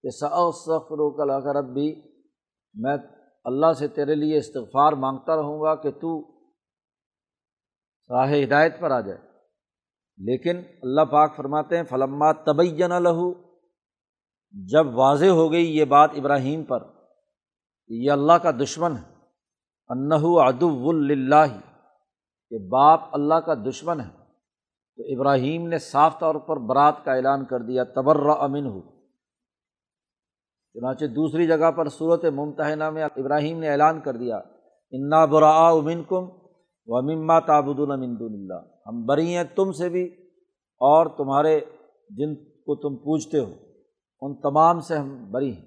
کہ 0.03 0.11
سفر 0.11 1.01
و 1.01 1.61
رب 1.61 1.75
بھی 1.75 2.03
میں 2.75 2.97
اللہ 3.45 3.73
سے 3.73 3.89
تیرے 3.89 4.15
لیے 4.15 4.39
استغفار 4.39 4.93
مانگتا 4.93 5.37
رہوں 5.37 5.61
گا 5.61 5.75
کہ 5.75 5.91
تو 5.91 6.33
راہ 8.11 8.33
ہدایت 8.33 8.81
پر 8.81 8.91
آ 8.91 9.01
جائے۔ 9.01 9.19
لیکن 10.19 10.63
اللہ 10.83 11.01
پاک 11.01 11.37
فرماتے 11.37 11.77
ہیں، 11.77 11.85
فلما 11.85 12.33
طبی 12.33 12.77
لہو 12.77 13.44
جب 14.55 14.87
واضح 14.97 15.27
ہو 15.27 15.51
گئی 15.53 15.77
یہ 15.79 15.85
بات 15.85 16.11
ابراہیم 16.17 16.63
پر 16.65 16.83
کہ 17.91 17.95
یہ 17.95 18.11
اللہ 18.11 18.33
کا 18.33 18.51
دشمن 18.51 18.93
ہے 18.93 19.13
انّو 19.91 20.39
ادو 20.41 20.91
اللہ 20.91 21.57
کہ 22.51 22.59
باپ 22.69 23.01
اللہ 23.13 23.35
کا 23.35 23.55
دشمن 23.55 24.01
ہے، 24.01 24.09
تو 24.99 25.03
ابراہیم 25.15 25.67
نے 25.69 25.79
صاف 25.79 26.19
طور 26.19 26.35
پر 26.35 26.57
برات 26.57 27.05
کا 27.05 27.15
اعلان 27.15 27.45
کر 27.45 27.63
دیا 27.63 27.85
تبر 27.85 28.27
امن 28.39 28.67
ہو 28.67 28.81
چنانچہ 30.75 31.05
دوسری 31.05 31.47
جگہ 31.47 31.71
پر 31.71 31.89
صورت 31.89 32.25
ممتحنہ 32.25 32.91
میں 32.91 33.05
ابراہیم 33.05 33.59
نے 33.59 33.69
اعلان 33.69 34.01
کر 34.01 34.17
دیا، 34.17 34.37
انا 34.93 35.25
برا 35.25 35.51
امن 35.69 36.03
کم 36.03 36.25
و 36.89 37.03
مما 37.03 37.41
تابد 37.41 37.81
المند 37.81 38.23
اللہ۔ 38.23 38.61
ہم 38.87 39.05
بری 39.07 39.35
ہیں 39.37 39.45
تم 39.45 39.73
سے 39.73 39.89
بھی 39.89 40.05
اور 40.81 41.07
تمہارے 41.07 41.61
جن 42.11 42.35
کو 42.35 42.77
تم 42.77 42.97
پوچھتے 42.97 43.39
ہو۔ 43.39 43.53
ان 44.25 44.35
تمام 44.35 44.81
سے 44.81 44.97
ہم 44.97 45.31
بری 45.31 45.53
ہیں۔ 45.53 45.65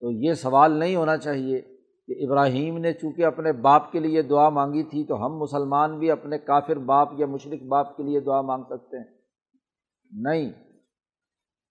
تو 0.00 0.10
یہ 0.10 0.32
سوال 0.32 0.72
نہیں 0.72 0.96
ہونا 0.96 1.16
چاہیے 1.16 1.60
کہ 2.06 2.26
ابراہیم 2.26 2.78
نے 2.78 2.92
چونکہ 2.92 3.24
اپنے 3.24 3.52
باپ 3.52 3.92
کے 3.92 4.00
لیے 4.00 4.22
دعا 4.22 4.48
مانگی 4.48 4.82
تھی 4.82 5.04
تو 5.04 5.26
ہم 5.26 5.38
مسلمان 5.38 5.98
بھی 5.98 6.10
اپنے 6.10 6.38
کافر 6.38 6.76
باپ 6.76 7.08
یا 7.18 7.26
مشرق 7.26 7.62
باپ 7.62 7.96
کے 7.96 8.02
لیے 8.02 8.20
دعا 8.20 8.40
مانگ 8.40 8.62
سکتے 8.62 8.96
ہیں۔ 8.98 9.18
نہیں، 10.12 10.52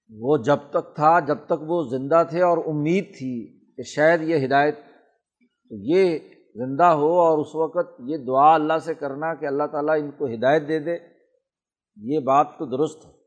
وہ 0.09 0.37
جب 0.37 0.57
تک 0.69 0.95
تھا، 0.95 1.19
جب 1.19 1.37
تک 1.45 1.63
وہ 1.67 1.83
زندہ 1.83 2.23
تھے 2.29 2.41
اور 2.41 2.57
امید 2.57 3.05
تھی 3.17 3.59
کہ 3.75 3.83
شاید 3.83 4.21
یہ 4.21 4.45
ہدایت، 4.45 4.75
تو 5.69 5.75
یہ 5.75 6.19
زندہ 6.55 6.83
ہو 6.83 7.19
اور 7.19 7.37
اس 7.37 7.55
وقت 7.55 8.01
یہ 8.05 8.17
دعا 8.17 8.53
اللہ 8.53 8.77
سے 8.77 8.93
کرنا 8.93 9.35
کہ 9.35 9.45
اللہ 9.45 9.63
تعالیٰ 9.71 9.99
ان 9.99 10.11
کو 10.11 10.25
ہدایت 10.25 10.67
دے 10.67 10.79
دے۔ 10.79 10.97
یہ 11.97 12.19
بات 12.19 12.47
تو 12.59 12.65
درست 12.65 13.05
ہے۔ 13.05 13.18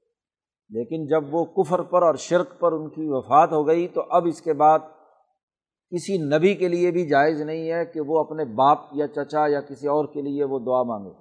لیکن 0.72 1.06
جب 1.06 1.34
وہ 1.34 1.44
کفر 1.44 1.82
پر 1.82 2.02
اور 2.02 2.14
شرک 2.14 2.60
پر 2.60 2.72
ان 2.72 2.88
کی 2.88 3.02
وفات 3.04 3.52
ہو 3.52 3.66
گئی 3.66 3.88
تو 3.88 4.02
اب 4.10 4.26
اس 4.26 4.42
کے 4.42 4.52
بعد 4.52 4.78
کسی 5.90 6.18
نبی 6.18 6.54
کے 6.54 6.68
لیے 6.68 6.90
بھی 6.90 7.08
جائز 7.08 7.40
نہیں 7.40 7.72
ہے 7.72 7.86
کہ 7.86 8.00
وہ 8.00 8.20
اپنے 8.20 8.44
باپ 8.44 8.78
یا 8.92 9.08
چچا 9.08 9.46
یا 9.46 9.60
کسی 9.60 9.88
اور 9.88 10.04
کے 10.04 10.22
لیے 10.22 10.44
وہ 10.44 10.58
دعا 10.58 10.82
مانگے۔ 10.82 11.14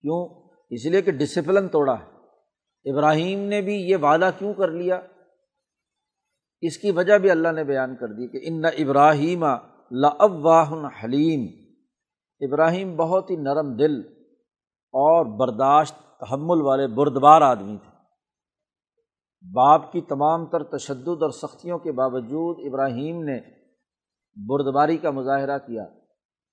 کیوں؟ 0.00 0.48
اس 0.70 0.86
لیے 0.86 1.02
کہ 1.02 1.12
ڈسپلن 1.12 1.68
توڑا 1.68 1.94
ہے۔ 1.94 2.16
ابراہیم 2.92 3.40
نے 3.40 3.60
بھی 3.60 3.74
یہ 3.74 3.96
وعدہ 3.96 4.30
کیوں 4.38 4.54
کر 4.54 4.68
لیا؟ 4.68 5.00
اس 6.60 6.78
کی 6.78 6.90
وجہ 6.90 7.18
بھی 7.18 7.30
اللہ 7.30 7.52
نے 7.52 7.64
بیان 7.64 7.96
کر 7.96 8.06
دی 8.08 8.28
کہ 8.28 8.38
ان 8.42 8.64
ابراہیم 8.64 9.44
لاواہ 9.90 10.72
حلیم 11.04 11.72
ابراہیم 12.40 12.96
بہت 12.96 13.30
ہی 13.30 13.36
نرم 13.36 13.76
دل 13.76 14.00
اور 14.92 15.38
برداشت 15.38 16.05
تحمل 16.20 16.60
والے 16.60 16.86
بردبار 16.86 17.42
آدمی 17.42 17.76
تھے۔ 17.76 17.94
باپ 19.44 19.92
کی 19.92 20.00
تمام 20.00 20.46
تر 20.46 20.62
تشدد 20.62 21.22
اور 21.22 21.30
سختیوں 21.30 21.78
کے 21.78 21.92
باوجود 21.92 22.66
ابراہیم 22.66 23.22
نے 23.24 23.38
بردباری 24.36 24.96
کا 24.96 25.10
مظاہرہ 25.10 25.58
کیا، 25.58 25.84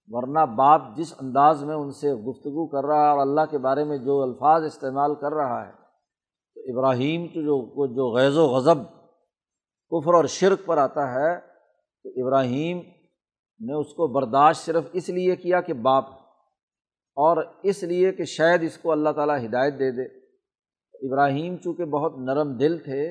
ورنہ 0.09 0.45
باپ 0.55 0.81
جس 0.97 1.13
انداز 1.21 1.63
میں 1.63 1.75
ان 1.75 1.91
سے 1.91 2.13
گفتگو 2.13 2.65
کر 2.67 2.85
رہا 2.87 3.03
ہے 3.03 3.09
اور 3.09 3.19
اللہ 3.19 3.45
کے 3.51 3.57
بارے 3.57 3.83
میں 3.83 3.97
جو 3.97 4.21
الفاظ 4.21 4.63
استعمال 4.63 5.15
کر 5.15 5.33
رہا 5.33 5.65
ہے، 5.67 5.71
تو 5.71 6.61
ابراہیم 6.71 7.27
تو 7.27 7.41
جو 7.41 7.87
جو 7.95 8.09
غیض 8.15 8.37
و 8.37 8.45
غضب، 8.45 8.83
کفر 9.91 10.13
اور 10.13 10.25
شرک 10.25 10.65
پر 10.65 10.77
آتا 10.77 11.07
ہے، 11.13 11.39
تو 12.05 12.09
ابراہیم 12.23 12.77
نے 13.59 13.73
اس 13.73 13.93
کو 13.93 14.07
برداشت 14.07 14.65
صرف 14.65 14.83
اس 14.93 15.09
لیے 15.09 15.35
کیا 15.35 15.61
کہ 15.61 15.73
باپ 15.73 16.05
اور 17.15 17.37
اس 17.63 17.83
لیے 17.83 18.11
کہ 18.11 18.23
شاید 18.23 18.63
اس 18.63 18.77
کو 18.77 18.91
اللہ 18.91 19.09
تعالیٰ 19.09 19.45
ہدایت 19.45 19.73
دے 19.73 19.91
دے۔ 19.91 20.17
ابراہیم 21.07 21.57
چونکہ 21.57 21.85
بہت 21.85 22.17
نرم 22.17 22.57
دل 22.57 22.77
تھے 22.77 23.09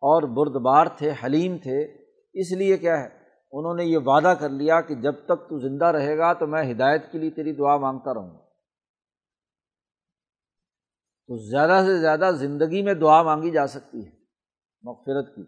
اور 0.00 0.22
بردبار 0.22 0.86
تھے، 0.86 1.12
حلیم 1.24 1.56
تھے، 1.58 1.84
اس 2.32 2.52
لیے 2.52 2.76
کیا 2.76 3.00
ہے؟ 3.00 3.18
انہوں 3.52 3.74
نے 3.74 3.84
یہ 3.84 3.98
وعدہ 3.98 4.34
کر 4.40 4.48
لیا 4.48 4.80
کہ 4.80 4.94
جب 4.94 5.12
تک 5.12 5.48
تو 5.48 5.68
زندہ 5.68 5.84
رہے 5.84 6.18
گا 6.18 6.32
تو 6.32 6.46
میں 6.46 6.72
ہدایت 6.72 7.12
کے 7.12 7.18
لیے 7.18 7.30
تیری 7.30 7.52
دعا 7.52 7.76
مانگتا 7.76 8.14
رہوں۔ 8.14 8.30
گا 8.30 8.38
تو 11.26 11.50
زیادہ 11.50 11.84
سے 11.86 11.98
زیادہ 11.98 12.30
زندگی 12.38 12.82
میں 12.82 12.94
دعا 12.94 13.22
مانگی 13.22 13.50
جا 13.50 13.66
سکتی 13.66 14.06
ہے 14.06 14.10
مغفرت 14.82 15.36
کی۔ 15.36 15.42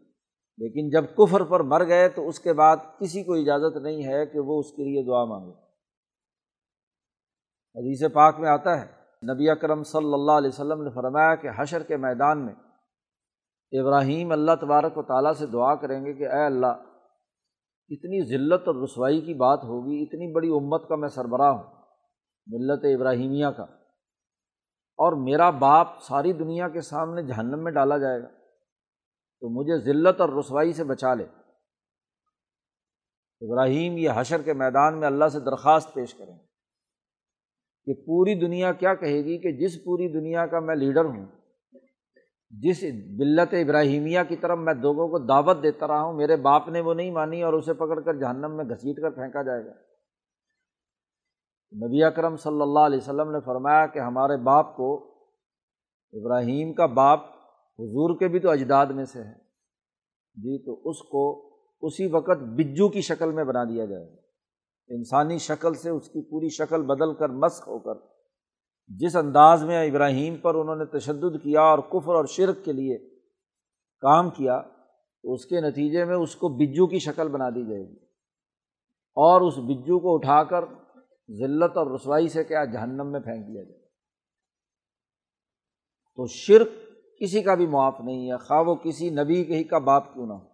لیکن 0.58 0.88
جب 0.88 1.04
کفر 1.16 1.42
پر 1.42 1.60
مر 1.60 1.86
گئے 1.86 2.08
تو 2.08 2.28
اس 2.28 2.40
کے 2.40 2.52
بعد 2.52 2.76
کسی 2.76 3.22
کو 3.22 3.34
اجازت 3.34 3.76
نہیں 3.76 4.04
ہے 4.04 4.26
کہ 4.26 4.38
وہ 4.38 4.58
اس 4.58 4.70
کے 4.70 4.84
لیے 4.84 5.02
دعا 5.06 5.24
مانگے۔ 5.24 5.69
حدیث 7.76 8.02
پاک 8.14 8.38
میں 8.40 8.48
آتا 8.48 8.80
ہے، 8.80 8.86
نبی 9.22 9.48
اکرم 9.50 9.82
صلی 9.82 10.12
اللہ 10.14 10.38
علیہ 10.38 10.48
وسلم 10.48 10.82
نے 10.82 10.90
فرمایا 10.90 11.34
کہ 11.34 11.48
حشر 11.56 11.82
کے 11.82 11.96
میدان 11.98 12.44
میں 12.46 12.54
ابراہیم 13.72 14.32
اللہ 14.32 14.54
تبارک 14.60 14.96
و 14.98 15.02
تعالیٰ 15.02 15.32
سے 15.32 15.46
دعا 15.46 15.74
کریں 15.74 16.04
گے 16.04 16.12
کہ 16.14 16.28
اے 16.28 16.44
اللہ، 16.44 16.80
اتنی 17.90 18.22
ذلت 18.28 18.68
اور 18.68 18.82
رسوائی 18.82 19.20
کی 19.20 19.34
بات 19.34 19.64
ہوگی، 19.64 20.02
اتنی 20.02 20.32
بڑی 20.34 20.48
امت 20.50 20.88
کا 20.88 20.96
میں 20.96 21.08
سربراہ 21.08 21.52
ہوں، 21.52 21.62
ملت 22.46 22.84
ابراہیمیہ 22.94 23.50
کا، 23.56 23.62
اور 24.98 25.12
میرا 25.22 25.50
باپ 25.60 25.88
ساری 26.02 26.32
دنیا 26.34 26.68
کے 26.68 26.80
سامنے 26.80 27.22
جہنم 27.22 27.64
میں 27.64 27.72
ڈالا 27.72 27.98
جائے 27.98 28.20
گا، 28.22 28.28
تو 28.28 29.48
مجھے 29.50 29.78
ذلت 29.84 30.20
اور 30.20 30.36
رسوائی 30.38 30.72
سے 30.72 30.84
بچا 30.84 31.14
لے۔ 31.14 31.24
ابراہیم 33.42 33.96
یہ 33.98 34.10
حشر 34.14 34.42
کے 34.42 34.52
میدان 34.54 34.98
میں 35.00 35.06
اللہ 35.06 35.28
سے 35.28 35.40
درخواست 35.40 35.94
پیش 35.94 36.14
کریں 36.14 36.36
کہ 37.86 37.94
پوری 37.94 38.34
دنیا 38.34 38.72
کیا 38.72 38.94
کہے 38.94 39.24
گی 39.24 39.38
کہ 39.38 39.52
جس 39.52 39.84
پوری 39.84 40.08
دنیا 40.08 40.46
کا 40.46 40.60
میں 40.60 40.76
لیڈر 40.76 41.04
ہوں، 41.04 41.26
جس 42.50 42.84
بلت 43.18 43.54
ابراہیمیہ 43.54 44.20
کی 44.28 44.36
طرف 44.36 44.58
میں 44.58 44.74
لوگوں 44.74 45.08
کو 45.08 45.18
دعوت 45.18 45.62
دیتا 45.62 45.88
رہا 45.88 46.02
ہوں، 46.02 46.12
میرے 46.12 46.36
باپ 46.36 46.68
نے 46.68 46.80
وہ 46.80 46.94
نہیں 46.94 47.10
مانی 47.10 47.42
اور 47.42 47.52
اسے 47.52 47.74
پکڑ 47.74 48.00
کر 48.00 48.14
جہنم 48.14 48.56
میں 48.56 48.64
گھسیٹ 48.64 48.96
کر 48.96 49.10
پھینکا 49.10 49.42
جائے 49.42 49.64
گا۔ 49.64 49.72
نبی 51.86 52.02
اکرم 52.02 52.36
صلی 52.36 52.62
اللہ 52.62 52.78
علیہ 52.78 52.98
وسلم 52.98 53.30
نے 53.30 53.38
فرمایا 53.44 53.86
کہ 53.86 53.98
ہمارے 53.98 54.36
باپ 54.36 54.76
کو 54.76 55.10
ابراہیم 56.12 56.72
کا 56.72 56.86
باپ 56.86 57.20
حضور 57.78 58.18
کے 58.18 58.28
بھی 58.28 58.40
تو 58.40 58.50
اجداد 58.50 58.86
میں 58.86 59.04
سے 59.04 59.18
ہے۔ 59.18 59.34
جی 60.34 60.64
تو 60.64 60.90
اس 60.90 60.98
کو 60.98 61.50
اسی 61.82 62.06
وقت 62.06 62.42
بجو 62.42 62.88
کی 62.88 63.00
شکل 63.00 63.32
میں 63.32 63.44
بنا 63.44 63.64
دیا 63.64 63.84
جائے 63.84 64.06
گا۔ 64.06 64.29
انسانی 64.90 65.38
شکل 65.38 65.74
سے 65.74 65.90
اس 65.90 66.06
کی 66.06 66.30
پوری 66.30 66.48
شکل 66.48 66.82
بدل 66.82 67.14
کر 67.14 67.28
مسق 67.28 67.68
ہو 67.68 67.78
کر 67.78 68.06
جس 68.88 69.16
انداز 69.16 69.64
میں 69.64 69.90
ابراہیم 69.90 70.36
پر 70.36 70.54
انہوں 70.54 70.76
نے 70.76 70.84
تشدد 70.84 71.42
کیا 71.42 71.60
اور 71.60 71.78
کفر 71.78 72.14
اور 72.14 72.24
شرک 72.24 72.64
کے 72.64 72.72
لیے 72.72 72.98
کام 74.00 74.30
کیا 74.30 74.62
تو 75.22 75.32
اس 75.32 75.46
کے 75.46 75.60
نتیجے 75.60 76.04
میں 76.04 76.16
اس 76.16 76.36
کو 76.36 76.48
بجو 76.48 76.86
کی 76.86 76.98
شکل 76.98 77.28
بنا 77.28 77.50
دی 77.50 77.70
جائے 77.70 77.82
گی۔ 77.82 77.96
اور 79.16 79.40
اس 79.40 79.58
بجو 79.58 79.98
کو 79.98 80.14
اٹھا 80.14 80.44
کر 80.44 80.64
ذلت 81.30 81.76
اور 81.76 81.94
رسوائی 81.94 82.28
سے 82.28 82.44
کیا 82.44 82.64
جہنم 82.64 83.12
میں 83.12 83.20
پھینک 83.20 83.46
دیا 83.48 83.62
جائے۔ 83.62 83.80
تو 86.16 86.26
شرک 86.26 86.68
کسی 87.20 87.42
کا 87.42 87.54
بھی 87.54 87.66
معاف 87.66 88.00
نہیں 88.04 88.30
ہے، 88.30 88.36
خواہ 88.36 88.62
وہ 88.62 88.74
کسی 88.74 89.10
نبی 89.10 89.44
کے 89.44 89.56
ہی 89.56 89.64
کا 89.64 89.78
باپ 89.78 90.14
کیوں 90.14 90.26
نہ 90.26 90.32
ہو۔ 90.32 90.48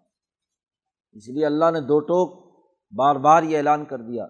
اس 1.12 1.28
لیے 1.28 1.46
اللہ 1.46 1.70
نے 1.70 1.80
دو 1.80 2.00
ٹوک 2.00 2.45
بار 2.90 3.16
بار 3.16 3.42
یہ 3.42 3.56
اعلان 3.56 3.84
کر 3.84 3.98
دیا، 3.98 4.24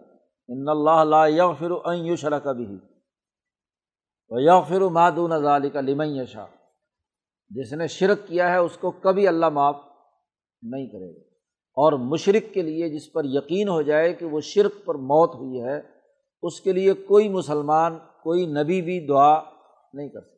ان 0.48 0.68
اللہ 0.68 1.04
لا 1.04 1.26
یغفر 1.26 1.70
ان 1.84 2.06
یشرک 2.06 2.46
بھی 2.56 2.78
و 4.28 4.40
یغفر 4.40 4.80
ما 4.80 5.10
دون 5.10 5.42
ذالک 5.42 5.76
لمن 5.76 6.08
یشا 6.08 6.46
جس 7.48 7.72
نے 7.72 7.86
شرک 7.86 8.26
کیا 8.26 8.50
ہے، 8.50 8.56
اس 8.56 8.76
کو 8.76 8.90
کبھی 8.90 9.28
اللہ 9.28 9.48
معاف 9.48 9.76
نہیں 10.62 10.86
کرے 10.86 11.14
گا۔ 11.14 11.20
اور 11.72 11.92
مشرق 11.92 12.54
کے 12.54 12.62
لیے 12.62 12.88
جس 12.88 13.12
پر 13.12 13.24
یقین 13.24 13.68
ہو 13.68 13.82
جائے 13.82 14.14
کہ 14.14 14.26
وہ 14.26 14.40
شرک 14.40 14.84
پر 14.84 14.94
موت 14.94 15.34
ہوئی 15.34 15.62
ہے، 15.62 15.80
اس 16.42 16.60
کے 16.60 16.72
لیے 16.72 16.92
کوئی 16.92 17.28
مسلمان، 17.28 17.98
کوئی 18.22 18.46
نبی 18.46 18.82
بھی 18.82 19.06
دعا 19.06 19.42
نہیں 19.92 20.08
کر 20.08 20.20
سکتا۔ 20.20 20.36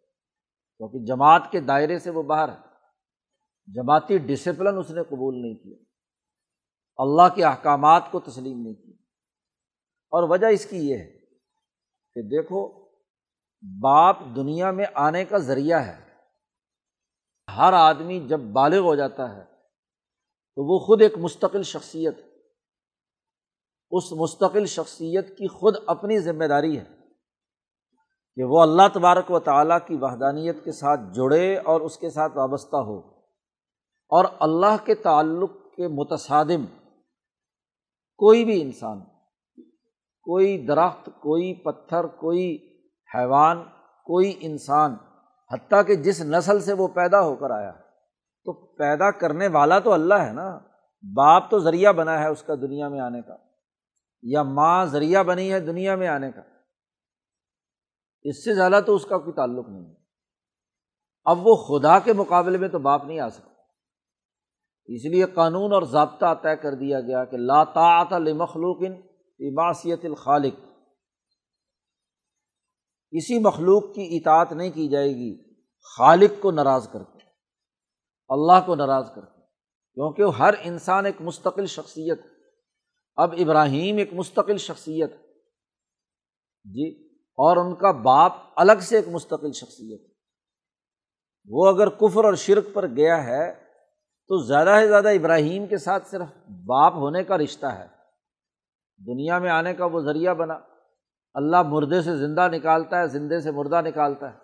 کیونکہ 0.79 0.99
جماعت 0.99 1.43
کے 1.51 1.61
دائرے 1.61 1.99
سے 1.99 2.11
وہ 2.11 2.23
باہر 2.23 2.49
ہے۔ 2.49 2.69
جماعتی 3.75 4.19
ڈسپلن 4.19 4.79
اس 4.79 4.91
نے 4.91 5.03
قبول 5.03 5.43
نہیں 5.43 5.55
کیا۔ 5.55 5.88
اللہ 6.99 7.35
کے 7.35 7.45
احکامات 7.45 8.03
کو 8.11 8.21
تسلیم 8.21 8.63
نہیں 8.63 8.75
کیا۔ 8.75 8.97
اور 10.11 10.29
وجہ 10.29 10.47
اس 10.47 10.67
کی 10.67 10.91
یہ 10.91 10.95
ہے 10.95 11.13
کہ 12.15 12.23
دیکھو، 12.23 12.89
باپ 13.81 14.17
دنیا 14.37 14.71
میں 14.71 14.87
آنے 14.95 15.25
کا 15.25 15.39
ذریعہ 15.39 15.81
ہے۔ 15.81 16.09
ہر 17.57 17.73
آدمی 17.73 18.21
جب 18.29 18.41
بالغ 18.41 18.79
ہو 18.79 18.95
جاتا 18.95 19.37
ہے 19.37 19.45
تو 20.55 20.73
وہ 20.73 20.79
خود 20.79 21.03
ایک 21.03 21.19
مستقل 21.19 21.63
شخصیت 21.63 22.19
اس 23.91 24.13
مستقل 24.13 24.67
شخصیت 24.67 25.29
کی 25.29 25.49
خود 25.49 25.77
اپنی 25.87 26.19
ذمہ 26.19 26.45
داری 26.45 26.79
ہے 26.79 26.85
کہ 28.35 28.45
وہ 28.45 28.63
اللہ 28.63 28.83
تبارک 28.95 29.31
و 29.31 29.41
تعالیٰ 29.41 29.79
کی 29.87 29.97
وحدانیت 30.01 30.65
کے 30.65 30.73
ساتھ 30.73 31.01
جڑے 31.15 31.59
اور 31.59 31.81
اس 31.81 31.97
کے 31.97 32.11
ساتھ 32.11 32.37
وابستہ 32.37 32.77
ہو۔ 32.77 32.99
اور 34.09 34.25
اللہ 34.41 34.85
کے 34.85 34.95
تعلق 34.95 35.51
کے 35.77 35.89
متصادم 35.89 36.78
کوئی 38.19 38.45
بھی 38.45 38.63
انسان، 38.63 39.01
کوئی 40.23 40.67
درخت، 40.67 41.07
کوئی 41.07 41.55
پتھر، 41.55 42.07
کوئی 42.07 42.77
حیوان، 43.15 43.65
کوئی 44.05 44.39
انسان، 44.41 44.95
حتیٰ 45.53 45.87
کہ 45.87 45.95
جس 45.95 46.21
نسل 46.21 46.61
سے 46.61 46.73
وہ 46.73 46.89
پیدا 46.89 47.21
ہو 47.21 47.37
کر 47.37 47.51
آیا، 47.51 47.73
تو 48.45 48.53
پیدا 48.53 49.11
کرنے 49.11 49.49
والا 49.49 49.79
تو 49.79 49.93
اللہ 49.93 50.15
ہے 50.15 50.33
نا۔ 50.33 50.59
باپ 51.17 51.51
تو 51.51 51.59
ذریعہ 51.59 51.93
بنا 51.93 52.19
ہے 52.19 52.29
اس 52.29 52.43
کا 52.43 52.55
دنیا 52.55 52.89
میں 52.89 53.01
آنے 53.01 53.23
کا، 53.23 53.37
یا 54.23 54.43
ماں 54.43 54.85
ذریعہ 54.85 55.23
بنی 55.23 55.53
ہے 55.53 55.61
دنیا 55.61 55.97
میں 55.97 56.09
آنے 56.09 56.33
کا۔ 56.33 56.43
اس 58.23 58.45
سے 58.45 58.55
زیادہ 58.55 58.81
تو 58.87 58.95
اس 58.95 59.05
کا 59.05 59.19
کوئی 59.19 59.33
تعلق 59.33 59.69
نہیں 59.69 59.85
ہے۔ 59.85 59.95
اب 61.25 61.47
وہ 61.47 61.55
خدا 61.55 61.99
کے 61.99 62.13
مقابلے 62.13 62.59
میں 62.59 62.69
تو 62.69 62.79
باپ 62.79 63.05
نہیں 63.05 63.21
آ 63.21 63.29
سکتا۔ 63.29 63.58
اس 64.89 65.05
لیے 65.05 65.25
قانون 65.25 65.73
اور 65.73 65.83
ضابطہ 65.83 66.35
طے 66.43 66.57
کر 66.57 66.75
دیا 66.75 67.01
گیا 67.01 67.25
کہ 67.25 67.37
لاتاط 67.37 68.13
المخلوق 68.13 68.83
عباسیت 69.41 70.05
الخالق۔ 70.05 70.55
کسی 73.13 73.39
مخلوق 73.39 73.95
کی 73.95 74.17
اطاعت 74.17 74.53
نہیں 74.53 74.71
کی 74.71 74.89
جائے 74.89 75.11
گی، 75.11 75.49
خالق 75.97 76.41
کو 76.41 76.51
ناراض 76.51 76.89
کر 76.89 77.03
کے 77.03 77.19
اللہ 78.29 78.67
کو 78.67 78.75
ناراض 78.75 79.11
کر 79.15 79.21
کے 79.21 79.41
کیونکہ 79.95 80.37
ہر 80.39 80.55
انسان 80.61 81.07
ایک 81.07 81.21
مستقل 81.21 81.67
شخصیت 81.67 82.21
اب 83.17 83.35
ابراہیم 83.39 83.97
ایک 83.97 84.13
مستقل 84.13 84.57
شخصیت 84.57 85.13
جی 86.65 87.07
اور 87.39 87.57
ان 87.57 87.75
کا 87.75 87.91
باپ 87.91 88.33
الگ 88.57 88.81
سے 88.81 88.97
ایک 88.97 89.09
مستقل 89.09 89.53
شخصیت 89.53 90.01
وہ 91.51 91.69
اگر 91.69 91.89
کفر 91.89 92.25
اور 92.25 92.35
شرک 92.35 92.65
پر 92.73 92.87
گیا 92.87 93.25
ہے 93.25 93.68
تو 94.29 94.37
زیادہ 94.37 94.77
سے 94.81 94.89
زیادہ 94.89 95.09
ابراہیم 95.09 95.67
کے 95.67 95.77
ساتھ 95.77 96.09
صرف 96.09 96.49
باپ 96.67 96.95
ہونے 96.95 97.25
کا 97.25 97.39
رشتہ 97.39 97.67
ہے۔ 97.67 97.87
دنیا 99.07 99.39
میں 99.39 99.51
آنے 99.51 99.75
کا 99.75 99.85
وہ 99.85 100.01
ذریعہ 100.01 100.35
بنا۔ 100.35 100.59
اللہ 101.35 101.63
مردے 101.63 102.03
سے 102.03 102.17
زندہ 102.17 102.49
نکالتا 102.49 102.99
ہے، 102.99 103.07
زندے 103.07 103.41
سے 103.41 103.51
مردہ 103.51 103.81
نکالتا 103.83 104.33
ہے۔ 104.33 104.39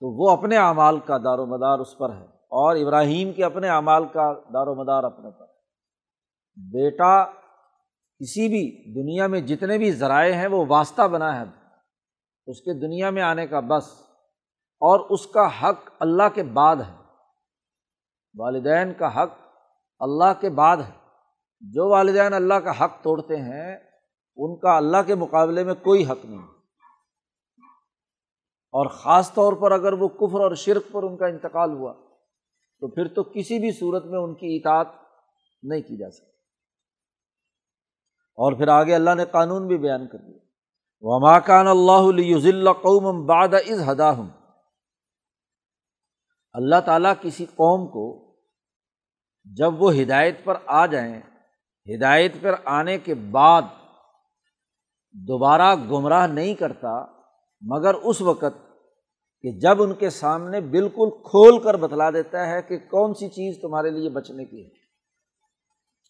تو 0.00 0.24
وہ 0.24 0.30
اپنے 0.30 0.56
اعمال 0.56 1.00
کا 1.00 1.18
دار 1.18 1.38
و 1.38 1.46
مدار 1.46 1.78
اس 1.78 1.98
پر 1.98 2.12
ہے 2.12 2.24
اور 2.24 2.76
ابراہیم 2.76 3.32
کے 3.32 3.44
اپنے 3.44 3.68
اعمال 3.68 4.04
کا 4.04 4.32
دار 4.32 4.66
و 4.66 4.74
مدار 4.74 5.04
اپنے 5.04 5.30
پر 5.30 5.46
بیٹا 6.56 7.24
کسی 8.20 8.48
بھی 8.48 8.94
دنیا 8.94 9.26
میں 9.26 9.40
جتنے 9.40 9.78
بھی 9.78 9.92
ذرائع 9.92 10.34
ہیں 10.34 10.46
وہ 10.46 10.64
واسطہ 10.68 11.02
بنا 11.02 11.40
ہے۔ 11.40 11.44
اس 12.46 12.60
کے 12.60 12.80
دنیا 12.80 13.10
میں 13.10 13.22
آنے 13.22 13.46
کا 13.46 13.60
بس 13.60 13.84
اور 14.80 15.00
اس 15.00 15.26
کا 15.26 15.48
حق 15.62 15.90
اللہ 16.00 16.22
کے 16.34 16.42
بعد 16.42 16.76
ہے۔ 16.76 17.01
والدین 18.38 18.92
کا 18.92 19.22
حق 19.22 19.30
اللہ 19.98 20.40
کے 20.40 20.50
بعد 20.50 20.76
ہے۔ 20.76 21.02
جو 21.60 21.88
والدین 21.88 22.34
اللہ 22.34 22.54
کا 22.54 22.84
حق 22.84 22.92
توڑتے 23.02 23.36
ہیں، 23.36 23.76
ان 24.36 24.58
کا 24.58 24.76
اللہ 24.76 24.96
کے 25.06 25.14
مقابلے 25.14 25.64
میں 25.64 25.74
کوئی 25.74 26.06
حق 26.06 26.24
نہیں۔ 26.24 26.42
اور 28.72 28.86
خاص 28.86 29.32
طور 29.32 29.52
پر 29.52 29.72
اگر 29.72 29.92
وہ 29.92 30.08
کفر 30.08 30.40
اور 30.40 30.54
شرک 30.54 30.82
پر 30.92 31.02
ان 31.02 31.16
کا 31.16 31.26
انتقال 31.26 31.70
ہوا، 31.70 31.92
تو 32.80 32.88
پھر 32.88 33.08
تو 33.08 33.22
کسی 33.22 33.58
بھی 33.58 33.72
صورت 33.72 34.04
میں 34.04 34.18
ان 34.18 34.34
کی 34.34 34.56
اطاعت 34.56 34.86
نہیں 35.62 35.80
کی 35.80 35.96
جا 35.96 36.10
سکتی۔ 36.10 36.32
اور 38.36 38.52
پھر 38.52 38.68
آگے 38.68 38.94
اللہ 38.94 39.14
نے 39.14 39.24
قانون 39.24 39.66
بھی 39.66 39.78
بیان 39.78 40.06
کر 40.08 40.18
دیا۔ 40.18 40.38
وما 41.00 41.38
کان 41.38 41.66
اللہ 41.66 42.72
قوم 42.72 43.26
باد 43.26 43.48
از 43.48 43.88
ہدا 43.90 44.10
ہوں 44.10 44.28
اللہ 46.54 46.80
تعالیٰ 46.84 47.12
کسی 47.20 47.44
قوم 47.44 47.86
کو 47.86 48.34
جب 49.44 49.82
وہ 49.82 49.94
ہدایت 49.94 50.44
پر 50.44 50.56
آ 50.66 50.86
جائیں، 50.86 51.20
ہدایت 51.86 52.32
پر 52.40 52.54
آنے 52.64 52.98
کے 52.98 53.14
بعد 53.14 53.62
دوبارہ 55.14 55.74
گمراہ 55.90 56.26
نہیں 56.26 56.54
کرتا، 56.54 57.04
مگر 57.62 57.94
اس 57.94 58.20
وقت 58.20 58.60
کہ 59.40 59.50
جب 59.58 59.82
ان 59.82 59.94
کے 59.94 60.10
سامنے 60.10 60.60
بالکل 60.60 61.10
کھول 61.10 61.62
کر 61.62 61.76
بتلا 61.76 62.10
دیتا 62.10 62.46
ہے 62.46 62.62
کہ 62.62 62.78
کون 62.78 63.14
سی 63.14 63.28
چیز 63.28 63.60
تمہارے 63.62 63.90
لیے 63.90 64.10
بچنے 64.10 64.44
کی 64.44 64.64
ہے۔ 64.64 64.70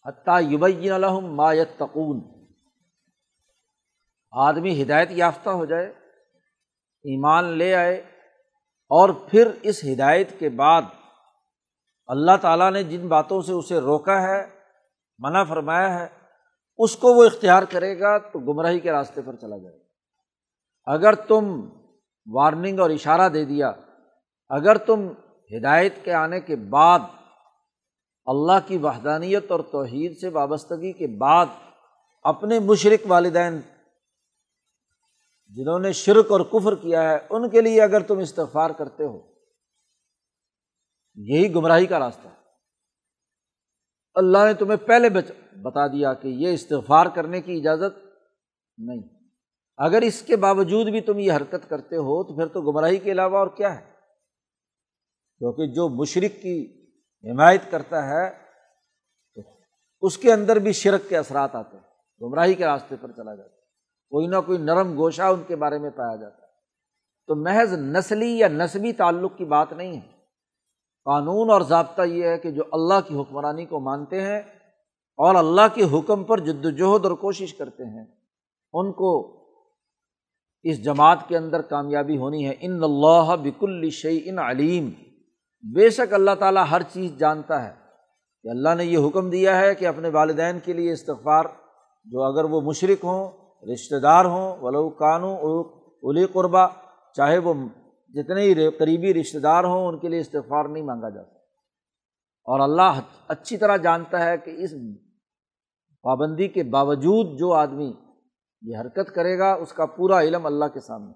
حتیٰ 0.05 0.41
یبین 0.51 0.91
الحم 0.91 1.35
مایت 1.35 1.69
تقون 1.77 2.21
آدمی 4.31 4.81
ہدایت 4.81 5.11
یافتہ 5.11 5.49
ہو 5.49 5.65
جائے، 5.65 5.87
ایمان 7.05 7.45
لے 7.45 7.73
آئے 7.75 8.12
اور 8.93 9.09
پھر 9.09 9.51
اس 9.61 9.83
ہدایت 9.93 10.39
کے 10.39 10.49
بعد 10.49 10.81
اللہ 12.07 12.37
تعالیٰ 12.41 12.71
نے 12.71 12.83
جن 12.83 13.07
باتوں 13.07 13.41
سے 13.41 13.53
اسے 13.53 13.79
روکا 13.79 14.21
ہے، 14.21 14.41
منع 15.19 15.43
فرمایا 15.43 15.99
ہے، 15.99 16.07
اس 16.77 16.95
کو 16.95 17.13
وہ 17.13 17.23
اختیار 17.23 17.63
کرے 17.63 17.99
گا 17.99 18.17
تو 18.17 18.39
گمراہی 18.39 18.79
کے 18.79 18.91
راستے 18.91 19.21
پر 19.21 19.35
چلا 19.35 19.57
جائے 19.57 19.75
گا۔ 19.75 20.93
اگر 20.93 21.15
تم 21.15 21.69
وارننگ 22.27 22.79
اور 22.79 22.89
اشارہ 22.89 23.29
دے 23.29 23.45
دیا، 23.45 23.71
اگر 24.49 24.77
تم 24.77 25.07
ہدایت 25.51 25.93
کے 26.03 26.13
آنے 26.13 26.39
کے 26.39 26.55
بعد 26.55 26.99
اللہ 28.25 28.59
کی 28.67 28.77
وحدانیت 28.77 29.51
اور 29.51 29.59
توحید 29.59 30.17
سے 30.17 30.29
وابستگی 30.29 30.91
کے 30.91 31.07
بعد 31.07 31.45
اپنے 32.23 32.59
مشرق 32.59 33.05
والدین 33.07 33.59
جنہوں 35.55 35.79
نے 35.79 35.91
شرک 35.91 36.31
اور 36.31 36.41
کفر 36.41 36.75
کیا 36.75 37.09
ہے، 37.09 37.17
ان 37.29 37.49
کے 37.49 37.61
لیے 37.61 37.81
اگر 37.81 38.01
تم 38.01 38.17
استغفار 38.17 38.69
کرتے 38.69 39.03
ہو، 39.03 39.19
یہی 41.15 41.55
گمراہی 41.55 41.85
کا 41.85 41.99
راستہ 41.99 42.27
ہے۔ 42.27 42.33
اللہ 44.15 44.37
نے 44.37 44.53
تمہیں 44.53 44.87
پہلے 44.87 45.09
بتا 45.61 45.87
دیا 45.87 46.13
کہ 46.13 46.27
یہ 46.27 46.53
استغفار 46.53 47.05
کرنے 47.15 47.41
کی 47.41 47.57
اجازت 47.57 48.05
نہیں۔ 48.77 49.27
اگر 49.77 50.01
اس 50.01 50.21
کے 50.21 50.35
باوجود 50.35 50.89
بھی 50.89 51.01
تم 51.01 51.19
یہ 51.19 51.31
حرکت 51.31 51.69
کرتے 51.69 51.95
ہو، 51.95 52.23
تو 52.23 52.35
پھر 52.35 52.47
تو 52.47 52.61
گمراہی 52.61 52.97
کے 52.97 53.11
علاوہ 53.11 53.37
اور 53.37 53.47
کیا 53.47 53.79
ہے؟ 53.79 53.93
کیونکہ 55.37 55.67
جو 55.67 55.89
مشرق 55.89 56.41
کی 56.41 56.83
حمایت 57.23 57.61
کرتا 57.69 58.09
ہے، 58.09 58.29
تو 59.33 59.41
اس 60.01 60.17
کے 60.17 60.33
اندر 60.33 60.55
بھی 60.55 60.73
شرک 60.73 61.09
کے 61.09 61.17
اثرات 61.17 61.55
آتے 61.55 61.77
ہیں، 61.77 61.83
گمراہی 62.21 62.53
کے 62.53 62.65
راستے 62.65 62.95
پر 63.01 63.11
چلا 63.11 63.35
جاتا 63.35 63.55
ہے۔ 63.55 63.62
کوئی 64.13 64.27
نہ 64.27 64.35
کوئی 64.45 64.57
نرم 64.57 64.97
گوشہ 64.97 65.21
ان 65.21 65.43
کے 65.47 65.55
بارے 65.55 65.77
میں 65.77 65.89
پایا 65.89 66.15
جاتا 66.15 66.35
ہے۔ 66.35 66.51
تو 67.27 67.35
محض 67.35 67.73
نسلی 67.73 68.37
یا 68.39 68.47
نسبی 68.47 68.93
تعلق 68.93 69.37
کی 69.37 69.45
بات 69.45 69.73
نہیں 69.73 69.95
ہے۔ 69.95 70.07
قانون 71.05 71.49
اور 71.49 71.61
ضابطہ 71.61 72.01
یہ 72.01 72.27
ہے 72.27 72.37
کہ 72.37 72.51
جو 72.51 72.63
اللہ 72.71 72.93
کی 73.07 73.19
حکمرانی 73.19 73.65
کو 73.65 73.79
مانتے 73.79 74.21
ہیں 74.21 74.39
اور 75.17 75.35
اللہ 75.35 75.61
کے 75.73 75.83
حکم 75.83 76.23
پر 76.23 76.39
جد 76.39 76.65
وجہد 76.65 77.05
اور 77.05 77.11
کوشش 77.11 77.53
کرتے 77.53 77.83
ہیں، 77.85 78.05
ان 78.73 78.91
کو 78.91 79.37
اس 80.63 80.83
جماعت 80.83 81.17
کے 81.27 81.37
اندر 81.37 81.61
کامیابی 81.61 82.17
ہونی 82.17 82.47
ہے۔ 82.47 82.53
ان 82.59 82.83
اللہ 82.83 83.35
بک 83.35 83.63
الشعی 83.63 84.19
ان 84.25 84.39
علیم۔ 84.39 84.89
بے 85.73 85.89
شک 85.89 86.13
اللہ 86.13 86.31
تعالیٰ 86.39 86.65
ہر 86.71 86.81
چیز 86.81 87.17
جانتا 87.17 87.65
ہے۔ 87.65 87.73
کہ 88.43 88.47
اللہ 88.47 88.75
نے 88.77 88.85
یہ 88.85 89.07
حکم 89.07 89.29
دیا 89.29 89.59
ہے 89.59 89.75
کہ 89.75 89.87
اپنے 89.87 90.09
والدین 90.09 90.59
کے 90.59 90.73
لیے 90.73 90.91
استغفار، 90.91 91.43
جو 92.05 92.23
اگر 92.23 92.43
وہ 92.43 92.61
مشرق 92.61 93.03
ہوں 93.03 93.42
رشتہ 93.71 93.95
دار 93.95 94.25
ہوں، 94.25 94.57
ولو 94.57 94.89
کانو 94.89 95.35
الی 96.03 96.25
قربا، 96.25 96.67
چاہے 97.15 97.37
وہ 97.37 97.53
جتنے 98.09 98.41
ہی 98.41 98.71
قریبی 98.71 99.13
رشتہ 99.13 99.37
دار 99.37 99.63
ہوں، 99.63 99.87
ان 99.87 99.99
کے 99.99 100.07
لیے 100.07 100.19
استغفار 100.19 100.65
نہیں 100.65 100.83
مانگا 100.83 101.09
جاتا 101.09 101.37
اور 102.45 102.59
اللہ 102.59 102.99
اچھی 103.27 103.57
طرح 103.57 103.77
جانتا 103.77 104.25
ہے 104.25 104.37
کہ 104.37 104.51
اس 104.57 104.71
پابندی 106.01 106.47
کے 106.47 106.63
باوجود 106.63 107.39
جو 107.39 107.53
آدمی 107.53 107.93
یہ 108.61 108.77
حرکت 108.77 109.15
کرے 109.15 109.39
گا، 109.39 109.53
اس 109.53 109.73
کا 109.73 109.85
پورا 109.85 110.21
علم 110.21 110.45
اللہ 110.45 110.65
کے 110.65 110.79
سامنے۔ 110.79 111.11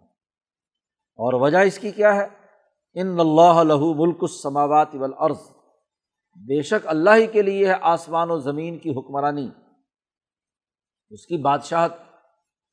اور 1.19 1.41
وجہ 1.41 1.57
اس 1.57 1.79
کی 1.79 1.91
کیا 1.91 2.15
ہے؟ 2.15 2.27
ان 2.93 3.19
اللہ 3.19 3.63
لہو 3.63 4.05
ملک 4.05 4.17
السماوات 4.21 4.95
والارض۔ 4.95 5.39
بے 6.35 6.61
شک 6.61 6.87
اللہ 6.87 7.09
ہی 7.15 7.27
کے 7.27 7.41
لیے 7.41 7.67
ہے 7.67 7.73
آسمان 7.81 8.31
و 8.31 8.39
زمین 8.39 8.79
کی 8.79 8.89
حکمرانی۔ 8.89 9.49
اس 11.09 11.25
کی 11.25 11.37
بادشاہت 11.37 11.91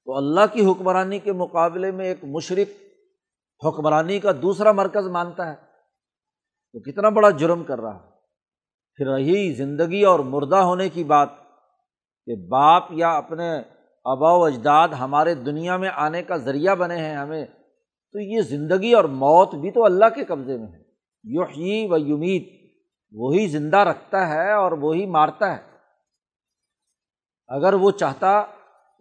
تو 0.04 0.16
اللہ 0.16 0.40
کی 0.52 0.66
حکمرانی 0.66 1.18
کے 1.18 1.32
مقابلے 1.32 1.90
میں 1.90 2.06
ایک 2.06 2.24
مشرق 2.24 2.84
حکمرانی 3.66 4.20
کا 4.20 4.32
دوسرا 4.42 4.72
مرکز 4.72 5.06
مانتا 5.06 5.50
ہے۔ 5.50 5.54
تو 6.72 6.80
کتنا 6.80 7.08
بڑا 7.08 7.30
جرم 7.30 7.64
کر 7.64 7.80
رہا 7.80 7.94
ہے۔ 7.94 8.10
پھر 8.94 9.06
رہی 9.06 9.52
زندگی 9.52 10.02
اور 10.02 10.20
مردہ 10.20 10.56
ہونے 10.56 10.88
کی 10.88 11.04
بات 11.04 11.28
کہ 12.26 12.48
باپ 12.48 12.84
یا 12.90 13.10
اپنے 13.10 13.58
آبا 14.04 14.32
و 14.32 14.44
اجداد 14.44 14.88
ہمارے 14.88 15.34
دنیا 15.34 15.76
میں 15.76 15.90
آنے 15.94 16.22
کا 16.22 16.36
ذریعہ 16.36 16.74
بنے 16.74 16.96
ہیں 16.96 17.16
ہمیں، 17.16 17.46
تو 18.12 18.18
یہ 18.18 18.40
زندگی 18.40 18.92
اور 18.92 19.04
موت 19.04 19.54
بھی 19.54 19.70
تو 19.70 19.84
اللہ 19.84 20.04
کے 20.14 20.24
قبضے 20.24 20.56
میں 20.56 20.66
ہے۔ 20.66 20.84
یحیی 21.24 21.86
و 21.90 21.96
یمید 21.96 22.70
وہی 23.12 23.46
زندہ 23.46 23.76
رکھتا 23.76 24.28
ہے 24.28 24.52
اور 24.52 24.72
وہی 24.72 25.06
مارتا 25.06 25.56
ہے۔ 25.56 25.62
اگر 27.48 27.72
وہ 27.72 27.90
چاہتا 27.90 28.42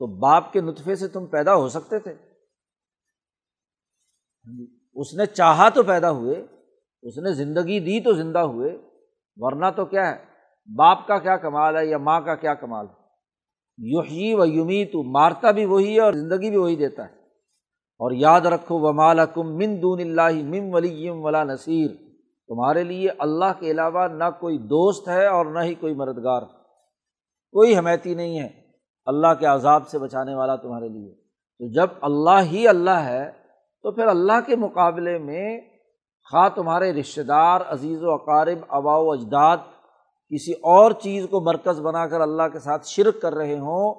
تو 0.03 0.07
باپ 0.07 0.53
کے 0.53 0.61
نطفے 0.61 0.95
سے 0.95 1.07
تم 1.07 1.25
پیدا 1.25 1.55
ہو 1.55 1.69
سکتے 1.69 1.99
تھے۔ 1.99 2.13
اس 4.93 5.13
نے 5.13 5.25
چاہا 5.25 5.69
تو 5.69 5.83
پیدا 5.83 6.11
ہوئے، 6.11 6.45
اس 7.01 7.17
نے 7.17 7.33
زندگی 7.33 7.79
دی 7.79 8.03
تو 8.03 8.13
زندہ 8.13 8.39
ہوئے، 8.39 8.77
ورنہ 9.35 9.65
تو 9.75 9.85
کیا 9.85 10.15
ہے؟ 10.15 10.25
باپ 10.75 11.07
کا 11.07 11.17
کیا 11.17 11.37
کمال 11.37 11.77
ہے 11.77 11.85
یا 11.85 11.97
ماں 11.97 12.21
کا 12.21 12.35
کیا 12.35 12.53
کمال 12.53 12.85
ہے؟ 12.85 12.93
یحیی 13.77 14.33
و 14.33 14.45
یومی 14.45 14.85
تو 14.85 15.03
مارتا 15.03 15.51
بھی 15.51 15.65
وہی 15.65 15.95
ہے 15.95 16.01
اور 16.01 16.13
زندگی 16.13 16.49
بھی 16.49 16.57
وہی 16.57 16.75
دیتا 16.75 17.05
ہے۔ 17.05 17.13
اور 17.99 18.11
یاد 18.11 18.41
رکھو 18.41 18.79
و 18.79 18.93
مالکم 18.93 19.55
من 19.55 19.81
دون 19.81 19.99
اللہ 19.99 20.43
مم 20.43 20.73
ولیم 20.73 21.25
ولا 21.25 21.43
نصیر۔ 21.43 21.91
تمہارے 22.47 22.83
لیے 22.83 23.09
اللہ 23.09 23.59
کے 23.59 23.71
علاوہ 23.71 24.07
نہ 24.07 24.29
کوئی 24.39 24.57
دوست 24.57 25.09
ہے 25.09 25.27
اور 25.27 25.45
نہ 25.45 25.59
ہی 25.59 25.73
کوئی 25.73 25.93
مددگار۔ 25.93 26.41
کوئی 27.51 27.77
حمیتی 27.77 28.15
نہیں 28.15 28.39
ہے۔ 28.39 28.62
اللہ 29.05 29.27
کے 29.39 29.45
عذاب 29.45 29.87
سے 29.87 29.99
بچانے 29.99 30.35
والا 30.35 30.55
تمہارے 30.55 30.89
لیے۔ 30.89 31.13
تو 31.59 31.71
جب 31.73 31.87
اللہ 32.01 32.41
ہی 32.41 32.67
اللہ 32.67 32.99
ہے، 33.05 33.31
تو 33.83 33.91
پھر 33.91 34.07
اللہ 34.07 34.39
کے 34.45 34.55
مقابلے 34.55 35.17
میں 35.17 35.61
خواہ 36.31 36.49
تمہارے 36.49 36.93
رشتہ 36.93 37.21
دار، 37.21 37.61
عزیز 37.67 38.03
و 38.03 38.11
اقارب، 38.11 38.57
ابا 38.69 38.97
و 38.97 39.11
اجداد 39.11 39.57
کسی 40.29 40.51
اور 40.51 40.91
چیز 40.91 41.27
کو 41.29 41.41
مرکز 41.41 41.81
بنا 41.81 42.07
کر 42.07 42.21
اللہ 42.21 42.43
کے 42.53 42.59
ساتھ 42.59 42.87
شرک 42.87 43.21
کر 43.21 43.33
رہے 43.33 43.59
ہوں، 43.59 43.93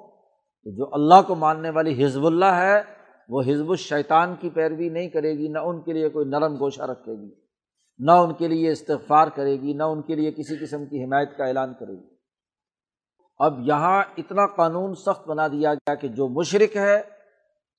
تو 0.63 0.75
جو 0.75 0.89
اللہ 0.93 1.21
کو 1.27 1.35
ماننے 1.35 1.69
والی 1.69 2.05
حزب 2.05 2.25
اللہ 2.25 2.45
ہے، 2.45 2.81
وہ 3.29 3.41
حزب 3.41 3.69
الشیطان 3.69 4.35
کی 4.39 4.49
پیروی 4.49 4.89
نہیں 4.89 5.09
کرے 5.09 5.31
گی، 5.31 5.47
نہ 5.47 5.59
ان 5.59 5.81
کے 5.81 5.93
لیے 5.93 6.09
کوئی 6.09 6.25
نرم 6.25 6.55
گوشہ 6.59 6.81
رکھے 6.81 7.13
گی، 7.13 7.29
نہ 7.99 8.11
ان 8.11 8.33
کے 8.33 8.47
لیے 8.47 8.71
استغفار 8.71 9.27
کرے 9.27 9.61
گی، 9.61 9.73
نہ 9.73 9.83
ان 9.83 10.01
کے 10.01 10.15
لیے 10.15 10.31
کسی 10.31 10.65
قسم 10.65 10.85
کی 10.85 11.03
حمایت 11.03 11.37
کا 11.37 11.45
اعلان 11.45 11.73
کرے 11.73 11.93
گی۔ 11.93 12.14
اب 13.37 13.59
یہاں 13.59 14.03
اتنا 14.17 14.47
قانون 14.47 14.95
سخت 14.95 15.27
بنا 15.27 15.47
دیا 15.47 15.73
گیا 15.73 15.95
کہ 15.95 16.07
جو 16.07 16.27
مشرق 16.27 16.77
ہے، 16.77 17.01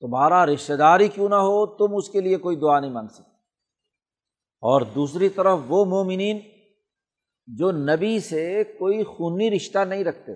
تمہارا 0.01 0.45
رشتہ 0.45 0.73
داری 0.73 1.07
کیوں 1.07 1.29
نہ 1.29 1.35
ہو، 1.35 1.65
تم 1.65 1.95
اس 1.95 2.09
کے 2.09 2.21
لیے 2.21 2.37
کوئی 2.37 2.55
دعا 2.55 2.79
نہیں 2.79 2.91
مانگ 2.91 3.07
سکتے۔ 3.07 3.37
اور 4.61 4.81
دوسری 4.81 5.29
طرف 5.29 5.59
وہ 5.67 5.85
مومنین 5.85 6.39
جو 7.47 7.71
نبی 7.71 8.19
سے 8.19 8.63
کوئی 8.63 9.03
خونی 9.03 9.51
رشتہ 9.51 9.79
نہیں 9.79 10.03
رکھتے، 10.03 10.31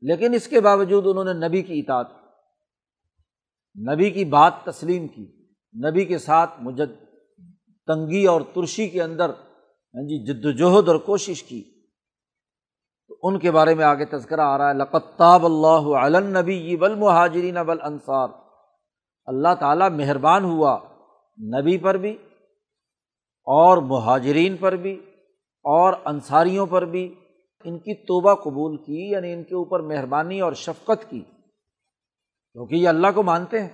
لیکن 0.00 0.34
اس 0.34 0.46
کے 0.48 0.60
باوجود 0.60 1.06
انہوں 1.06 1.24
نے 1.24 1.48
نبی 1.48 1.62
کی 1.62 1.78
اطاعت 1.78 2.06
نبی 3.88 4.10
کی 4.10 4.24
بات 4.24 4.52
تسلیم 4.64 5.08
کی، 5.08 5.46
نبی 5.90 6.04
کے 6.04 6.18
ساتھ 6.18 6.50
مجد، 6.58 7.04
تنگی 7.86 8.26
اور 8.26 8.40
ترشی 8.54 8.88
کے 8.88 9.02
اندر 9.02 9.30
ہاں 9.94 10.02
جی 10.02 10.24
جد 10.24 10.44
وجہد 10.44 10.88
اور 10.88 10.96
کوشش 10.96 11.42
کی۔ 11.42 11.69
ان 13.22 13.38
کے 13.38 13.50
بارے 13.50 13.74
میں 13.74 13.84
آگے 13.84 14.04
تذکرہ 14.04 14.40
آ 14.40 14.58
رہا 14.58 14.68
ہے 14.68 14.74
لقتاب 14.74 15.44
اللہ 15.44 15.98
علنبی 15.98 16.76
بل 16.76 16.94
مہاجرین 16.94 17.54
بل 17.54 17.82
انصار 17.82 18.28
اللہ 19.26 19.54
تعالیٰ 19.60 19.90
مہربان 19.90 20.44
ہوا 20.44 20.78
نبی 21.38 21.78
پر 21.78 21.96
بھی 21.96 22.16
اور 23.44 23.76
مہاجرین 23.76 24.56
پر 24.56 24.76
بھی 24.76 24.94
اور 25.64 25.92
انصاریوں 26.04 26.66
پر 26.66 26.84
بھی 26.84 27.14
ان 27.64 27.78
کی 27.78 27.94
توبہ 27.94 28.34
قبول 28.34 28.76
کی 28.76 29.10
یعنی 29.10 29.32
ان 29.32 29.42
کے 29.42 29.54
اوپر 29.54 29.80
مہربانی 29.80 30.40
اور 30.40 30.52
شفقت 30.52 31.10
کی۔ 31.10 31.20
کیونکہ 32.52 32.74
یہ 32.74 32.88
اللہ 32.88 33.06
کو 33.14 33.22
مانتے 33.22 33.62
ہیں۔ 33.62 33.68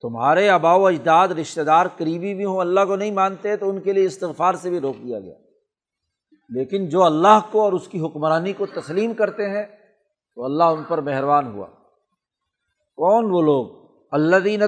تمہارے 0.00 0.48
آبا 0.48 0.74
و 0.74 0.86
اجداد، 0.86 1.28
رشتہ 1.28 1.60
دار 1.60 1.86
قریبی 1.96 2.34
بھی 2.34 2.44
ہوں، 2.44 2.58
اللہ 2.58 2.80
کو 2.86 2.96
نہیں 2.96 3.10
مانتے، 3.10 3.56
تو 3.56 3.70
ان 3.70 3.80
کے 3.80 3.92
لیے 3.92 4.04
استغفار 4.04 4.54
سے 4.54 4.70
بھی 4.70 4.80
روک 4.80 4.96
دیا 4.96 5.20
گیا۔ 5.20 5.34
لیکن 6.48 6.88
جو 6.88 7.02
اللہ 7.02 7.38
کو 7.50 7.62
اور 7.62 7.72
اس 7.72 7.88
کی 7.88 8.00
حکمرانی 8.00 8.52
کو 8.52 8.66
تسلیم 8.66 9.14
کرتے 9.14 9.48
ہیں، 9.50 9.66
تو 10.36 10.44
اللہ 10.44 10.64
ان 10.64 10.84
پر 10.84 11.00
مہربان 11.00 11.46
ہوا۔ 11.46 11.66
کون 12.96 13.24
وہ 13.30 13.42
لوگ؟ 13.42 13.84
اللہ 14.10 14.36
دین 14.36 14.62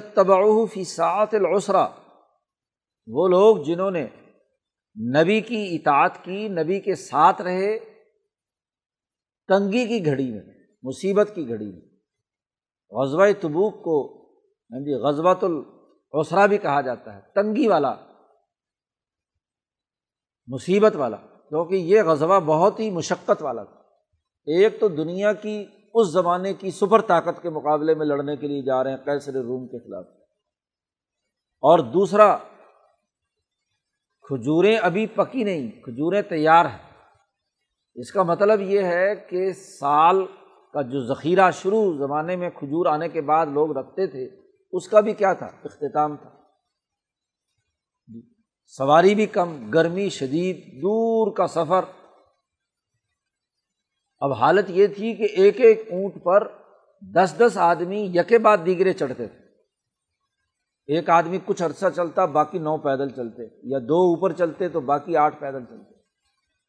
فی 0.67 0.85
سعت 0.85 1.35
العسرا 1.35 1.89
وہ 3.07 3.29
لوگ 3.29 3.57
جنہوں 3.57 3.91
نے 3.91 4.07
نبی 4.97 5.41
کی 5.41 5.77
اطاعت 5.77 6.25
کی، 6.25 6.49
نبی 6.49 6.81
کے 6.81 6.95
ساتھ 6.95 7.43
رہے، 7.43 7.79
تنگی 9.49 9.87
کی 9.87 10.07
گھڑی 10.07 10.31
میں، 10.31 10.43
مصیبت 10.83 11.31
کی 11.35 11.49
گھڑی 11.49 11.73
میں۔ 11.73 11.81
غزوہ 12.91 13.27
تبوک 13.41 13.85
کو 13.85 14.27
ہاں 14.71 14.81
جی 14.81 14.95
غزبۃ 14.95 15.43
العسرا 15.43 16.47
بھی 16.47 16.59
کہا 16.59 16.81
جاتا 16.81 17.15
ہے، 17.15 17.21
تنگی 17.35 17.69
والا، 17.69 17.95
مصیبت 20.49 20.97
والا۔ 20.97 21.17
کیونکہ 21.49 21.75
یہ 21.75 22.03
غزوہ 22.03 22.41
بہت 22.41 22.81
ہی 22.81 22.91
مشقت 22.91 23.43
والا 23.43 23.65
تھا۔ 23.65 23.81
ایک 24.47 24.81
تو 24.81 24.89
دنیا 24.89 25.33
کی 25.33 25.67
اس 25.95 26.13
زمانے 26.13 26.55
کی 26.55 26.71
سپر 26.71 27.01
طاقت 27.01 27.43
کے 27.43 27.51
مقابلے 27.51 27.95
میں 27.95 28.07
لڑنے 28.07 28.37
کے 28.37 28.47
لیے 28.47 28.63
جا 28.63 28.85
رہے 28.85 28.91
ہیں 28.91 29.05
کیسر 29.05 29.33
روم 29.33 29.67
کے 29.67 29.79
خلاف۔ 29.79 30.05
اور 31.61 31.79
دوسرا، 31.79 32.37
کھجوریں 34.23 34.77
ابھی 34.77 35.07
پکی 35.07 35.45
نہیں، 35.45 35.71
کھجوریں 35.71 36.23
تیار 36.23 36.65
ہیں۔ 36.65 36.93
اس 37.95 38.13
کا 38.13 38.23
مطلب 38.23 38.61
یہ 38.61 38.83
ہے 38.83 39.17
کہ 39.17 39.53
سال 39.53 40.27
کا 40.73 40.83
جو 40.83 41.15
ذخیرہ 41.15 41.51
شروع 41.51 41.97
زمانے 41.99 42.37
میں 42.37 42.51
کھجور 42.51 42.87
آنے 42.87 43.09
کے 43.09 43.21
بعد 43.21 43.47
لوگ 43.47 43.77
رکھتے 43.77 44.07
تھے، 44.07 44.29
اس 44.73 44.89
کا 44.89 45.01
بھی 45.01 45.13
کیا 45.13 45.33
تھا؟ 45.33 45.47
اختتام 45.47 46.17
تھا۔ 46.17 46.36
سواری 48.66 49.14
بھی 49.14 49.26
کم، 49.26 49.70
گرمی 49.70 50.09
شدید، 50.09 50.83
دور 50.83 51.33
کا 51.33 51.46
سفر۔ 51.46 51.81
اب 54.18 54.33
حالت 54.33 54.64
یہ 54.68 54.87
تھی 54.87 55.14
کہ 55.14 55.26
ایک 55.37 55.61
ایک 55.61 55.88
اونٹ 55.90 56.22
پر 56.22 56.48
دس 57.14 57.35
دس 57.38 57.57
آدمی 57.57 58.00
یکے 58.14 58.38
بعد 58.38 58.59
دیگرے 58.66 58.92
چڑھتے 58.92 59.26
تھے۔ 59.26 59.38
ایک 60.87 61.11
آدمی 61.11 61.38
کچھ 61.44 61.62
عرصہ 61.62 61.87
چلتا، 61.96 62.24
باقی 62.24 62.59
نو 62.59 62.76
پیدل 62.76 63.09
چلتے۔ 63.09 63.42
یا 63.62 63.79
دو 63.79 63.94
اوپر 63.94 64.33
چلتے 64.33 64.68
تو 64.68 64.81
باقی 64.81 65.16
آٹھ 65.16 65.40
پیدل 65.40 65.64
چلتے۔ 65.64 65.94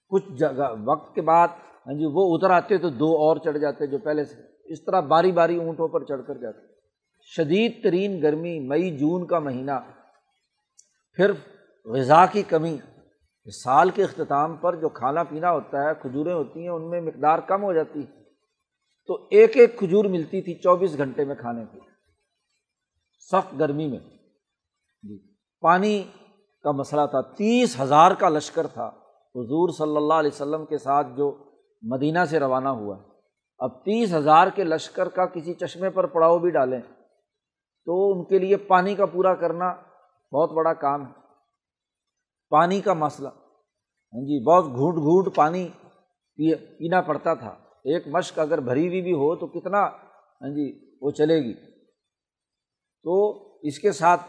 کچھ 0.10 0.25
جگہ، 0.38 0.73
وقت 0.86 1.15
کے 1.15 1.21
بعد 1.21 1.47
ہاں 1.88 1.93
جی 1.93 2.05
وہ 2.05 2.38
اتر 2.38 2.49
آتے 2.49 2.77
تو 2.77 2.89
دو 2.89 3.05
اور 3.05 3.38
چڑھ 3.38 3.57
جاتے 3.57 3.88
جو 3.88 3.97
پہلے 3.97 4.25
سے۔ 4.25 4.41
اس 4.63 4.83
طرح 4.86 4.99
باری 4.99 5.31
باری 5.31 5.57
اونٹوں 5.57 5.88
پر 5.88 6.03
چڑھ 6.03 6.21
کر 6.27 6.38
جاتے۔ 6.38 6.73
شدید 7.21 7.83
ترین 7.83 8.21
گرمی 8.21 8.60
مئی، 8.60 8.97
جون 8.97 9.27
کا 9.27 9.39
مہینہ۔ 9.39 9.71
پھر 11.13 11.31
غذا 11.88 12.26
کی 12.26 12.43
کمی 12.43 12.78
سال 13.63 13.89
کے 13.89 14.04
اختتام 14.04 14.56
پر 14.56 14.76
جو 14.76 14.89
کھانا 14.89 15.23
پینا 15.23 15.52
ہوتا 15.52 15.84
ہے، 15.84 15.89
کھجوریں 16.02 16.34
ہوتی 16.34 16.62
ہیں، 16.62 16.69
ان 16.69 16.89
میں 16.89 17.02
مقدار 17.02 17.39
کم 17.39 17.63
ہو 17.63 17.73
جاتی۔ 17.73 18.00
ہے 18.00 18.23
تو 19.08 19.28
ایک 19.32 19.58
ایک 19.58 19.80
کھجور 19.80 20.06
ملتی 20.06 20.41
تھی 20.41 20.54
چوبیس 20.54 20.97
گھنٹے 20.97 21.26
میں 21.26 21.36
کھانے 21.36 21.65
کی۔ 21.71 21.80
سخت 23.32 23.60
گرمی 23.60 23.88
میں۔ 23.88 24.00
جی۔ 25.04 25.34
پانی 25.62 26.04
کا 26.63 26.71
مسئلہ 26.71 27.02
تھا۔ 27.06 27.21
تیس 27.21 27.80
ہزار 27.80 28.12
کا 28.12 28.30
لشکر 28.30 28.67
تھا۔ 28.67 28.88
حضور 29.36 29.69
صلی 29.69 29.97
اللہ 29.97 30.13
علیہ 30.13 30.32
وسلم 30.34 30.65
کے 30.65 30.78
ساتھ 30.78 31.08
جو 31.17 31.38
مدینہ 31.82 32.19
سے 32.30 32.39
روانہ 32.39 32.69
ہوا۔ 32.69 32.97
اب 33.60 33.84
تیس 33.84 34.13
ہزار 34.13 34.47
کے 34.56 34.63
لشکر 34.63 35.10
کا 35.10 35.26
کسی 35.26 35.54
چشمے 35.54 35.89
پر 35.89 36.06
پڑاؤ 36.06 36.39
بھی 36.39 36.50
ڈالیں۔ 36.50 36.82
تو 37.86 38.12
ان 38.12 38.23
کے 38.23 38.39
لیے 38.39 38.58
پانی 38.58 38.95
کا 38.95 39.06
پورا 39.06 39.36
کرنا 39.36 39.73
بہت 40.32 40.52
بڑا 40.52 40.73
کام 40.73 41.06
ہے۔ 41.06 41.27
پانی 42.49 42.81
کا 42.81 42.93
مسئلہ۔ 42.93 43.27
ہاں 43.27 44.21
جی 44.21 44.43
بہت 44.43 44.65
گھونٹ 44.65 44.95
گھونٹ 44.95 45.36
پانی 45.36 45.67
پینا 46.79 47.01
پڑتا 47.01 47.33
تھا۔ 47.33 47.55
ایک 47.83 48.07
مشق 48.07 48.39
اگر 48.39 48.60
بھری 48.60 48.88
ہوئی 48.88 49.01
بھی 49.01 49.13
ہو 49.13 49.36
تو 49.36 49.47
کتنا 49.47 49.79
ہاں 50.41 50.49
جی 50.49 50.95
وہ 51.01 51.12
چلے 51.12 51.36
گی۔ 51.36 51.53
تو 53.03 53.33
اس 53.62 53.79
کے 53.79 53.91
ساتھ 53.91 54.21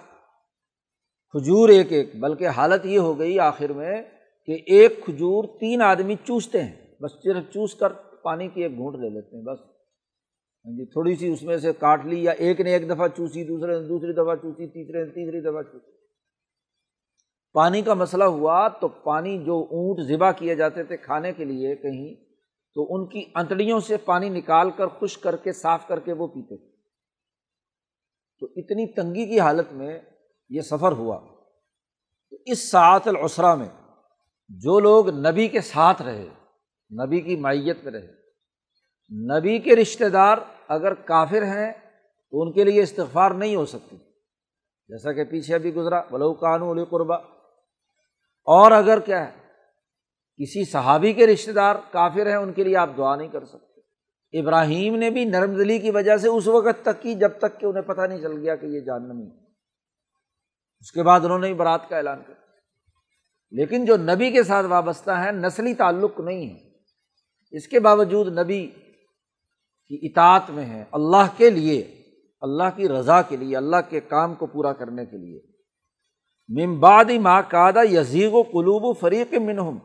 کھجور 1.31 1.69
ایک 1.69 1.93
ایک، 1.93 2.21
بلکہ 2.21 2.49
حالت 2.49 2.87
یہ 2.87 2.99
ہو 2.99 3.19
گئی 3.19 3.39
آخر 3.39 3.73
میں 3.73 4.03
کہ 4.47 4.59
ایک 4.67 5.05
کھجور 5.05 5.45
تین 5.61 5.83
آدمی 5.83 6.15
چوستے 6.25 6.63
ہیں۔ 6.63 6.95
بس 7.01 7.13
صرف 7.13 7.45
چوس 7.53 7.75
کر 7.75 7.93
پانی 8.23 8.49
کی 8.49 8.63
ایک 8.63 8.77
گھونٹ 8.77 8.97
لے 8.97 9.09
لیتے 9.09 9.37
ہیں، 9.37 9.45
بس۔ 9.45 9.61
ہاں 10.65 10.73
جی 10.73 10.85
تھوڑی 10.85 11.15
سی 11.17 11.33
اس 11.33 11.43
میں 11.43 11.57
سے 11.57 11.73
کاٹ 11.73 12.07
لی 12.07 12.25
یا 12.25 12.33
ایک 12.33 12.61
نے 12.61 12.73
ایک 12.73 12.91
دفعہ 12.91 13.09
چوسی، 13.09 13.45
دوسرے 13.45 13.81
نے 13.81 13.89
دوسری 13.89 14.13
دفعہ 14.13 14.35
چوسی، 14.37 14.67
تیسرے 14.67 15.05
نے 15.05 15.11
تیسری 15.11 15.41
دفعہ 15.41 15.63
چوسی۔ 15.63 15.98
پانی 17.53 17.83
کا 17.83 17.95
مسئلہ 17.95 18.25
ہوا 18.25 18.69
تو 18.69 18.89
پانی 18.89 19.45
جو 19.45 19.67
اونٹ 19.71 20.09
ذبح 20.09 20.33
کیے 20.33 20.55
جاتے 20.55 20.85
تھے 20.85 20.97
کھانے 20.97 21.33
کے 21.33 21.45
لیے 21.45 21.77
کہیں، 21.77 22.15
تو 22.75 22.95
ان 22.95 23.09
کی 23.09 23.25
انتڑیوں 23.35 23.81
سے 23.81 23.97
پانی 23.97 24.29
نکال 24.29 24.71
کر 24.71 24.87
خشک 24.87 25.23
کر 25.23 25.37
کے، 25.37 25.53
صاف 25.53 25.89
کر 25.89 26.01
کے 26.01 26.13
وہ 26.13 26.27
پیتے۔ 26.27 26.57
تھے 26.57 26.77
تو 28.41 28.47
اتنی 28.57 28.93
تنگی 28.93 29.27
کی 29.27 29.41
حالت 29.41 29.73
میں 29.73 30.01
یہ 30.49 30.61
سفر 30.61 30.93
ہوا۔ 30.93 31.21
تو 32.31 32.37
اس 32.47 32.71
ساعت 32.71 33.09
العسرا 33.09 33.55
میں 33.55 33.69
جو 34.49 34.81
لوگ 34.81 35.09
نبی 35.09 35.49
کے 35.49 35.61
ساتھ 35.61 36.03
رہے، 36.03 36.29
نبی 37.05 37.21
کی 37.21 37.37
مائیت 37.37 37.85
میں 37.85 37.93
رہے، 37.93 38.09
نبی 39.39 39.59
کے 39.59 39.77
رشتے 39.77 40.09
دار 40.09 40.39
اگر 40.69 40.95
کافر 40.95 41.43
ہیں 41.43 41.73
تو 42.31 42.43
ان 42.43 42.53
کے 42.53 42.65
لیے 42.65 42.83
استغفار 42.83 43.31
نہیں 43.31 43.57
ہو 43.57 43.67
سکتی۔ 43.67 43.97
جیسا 44.89 45.13
کہ 45.13 45.25
پیچھے 45.25 45.55
ابھی 45.55 45.75
گزرا 45.75 46.01
بلو 46.11 46.33
قانو 46.33 46.73
علی 46.73 46.85
قربا 46.85 47.38
اور 48.49 48.73
اگر 48.73 49.01
کیا 49.01 49.29
ہے، 49.29 49.39
کسی 50.43 50.65
صحابی 50.65 51.13
کے 51.13 51.27
رشتے 51.27 51.53
دار 51.53 51.75
کافر 51.91 52.27
ہیں، 52.27 52.37
ان 52.37 52.53
کے 52.53 52.65
لیے 52.65 52.77
آپ 52.77 52.91
دعا 52.97 53.17
نہیں 53.17 53.29
کر 53.29 53.45
سکتے۔ 53.45 53.69
ابراہیم 54.41 54.97
نے 54.97 55.11
بھی 55.11 55.25
نرم 55.25 55.55
دلی 55.55 55.79
کی 55.79 55.91
وجہ 55.91 56.17
سے 56.17 56.29
اس 56.29 56.47
وقت 56.47 56.83
تک 56.83 57.03
کی 57.03 57.15
جب 57.15 57.31
تک 57.39 57.61
کہ 57.61 57.67
انہیں 57.67 57.83
پتہ 57.83 58.01
نہیں 58.01 58.19
چل 58.19 58.33
گیا 58.33 58.57
کہ 58.57 58.67
یہ 58.67 58.81
جاننی 58.81 59.31
اس 60.81 60.93
کے 60.93 61.03
بعد 61.03 61.21
انہوں 61.21 61.39
نے 61.39 61.55
برات 61.55 61.89
کا 61.89 61.97
اعلان 61.97 62.23
کر 62.27 62.35
لیکن 63.51 63.85
جو 63.85 63.97
نبی 63.97 64.31
کے 64.31 64.43
ساتھ 64.43 64.67
وابستہ 64.67 65.11
ہیں، 65.11 65.33
نسلی 65.33 65.75
تعلق 65.75 66.21
نہیں 66.21 66.51
ہے۔ 66.51 66.71
اس 67.51 67.69
کے 67.69 67.81
باوجود 67.81 68.39
نبی 68.39 68.67
کی 69.87 69.99
اطاعت 70.03 70.51
میں 70.51 70.65
ہے 70.65 70.85
اللہ 70.93 71.27
کے 71.37 71.51
لیے، 71.51 71.81
اللہ 72.41 72.77
کی 72.77 72.89
رضا 72.89 73.23
کے 73.23 73.37
لیے، 73.37 73.57
اللہ 73.57 73.77
کے 73.89 74.01
کام 74.01 74.35
کو 74.35 74.47
پورا 74.47 74.73
کرنے 74.73 75.07
کے 75.07 75.17
لیے۔ 75.17 75.48
ممبادی 76.49 77.19
ماں 77.19 77.43
کادا 77.49 77.83
یزیغ 77.83 78.33
و 78.33 78.43
قلوب 78.43 78.85
و 78.85 78.93
فریق 78.93 79.35
منہم۔ 79.35 79.79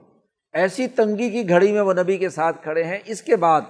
ایسی 0.54 0.88
تنگی 0.88 1.30
کی 1.30 1.49
گھڑی 1.49 1.71
میں 1.71 1.82
وہ 1.82 1.93
نبی 1.93 2.17
کے 2.17 2.30
ساتھ 2.30 2.63
کھڑے 2.63 2.84
ہیں۔ 2.84 2.99
اس 3.06 3.21
کے 3.21 3.36
بعد 3.36 3.62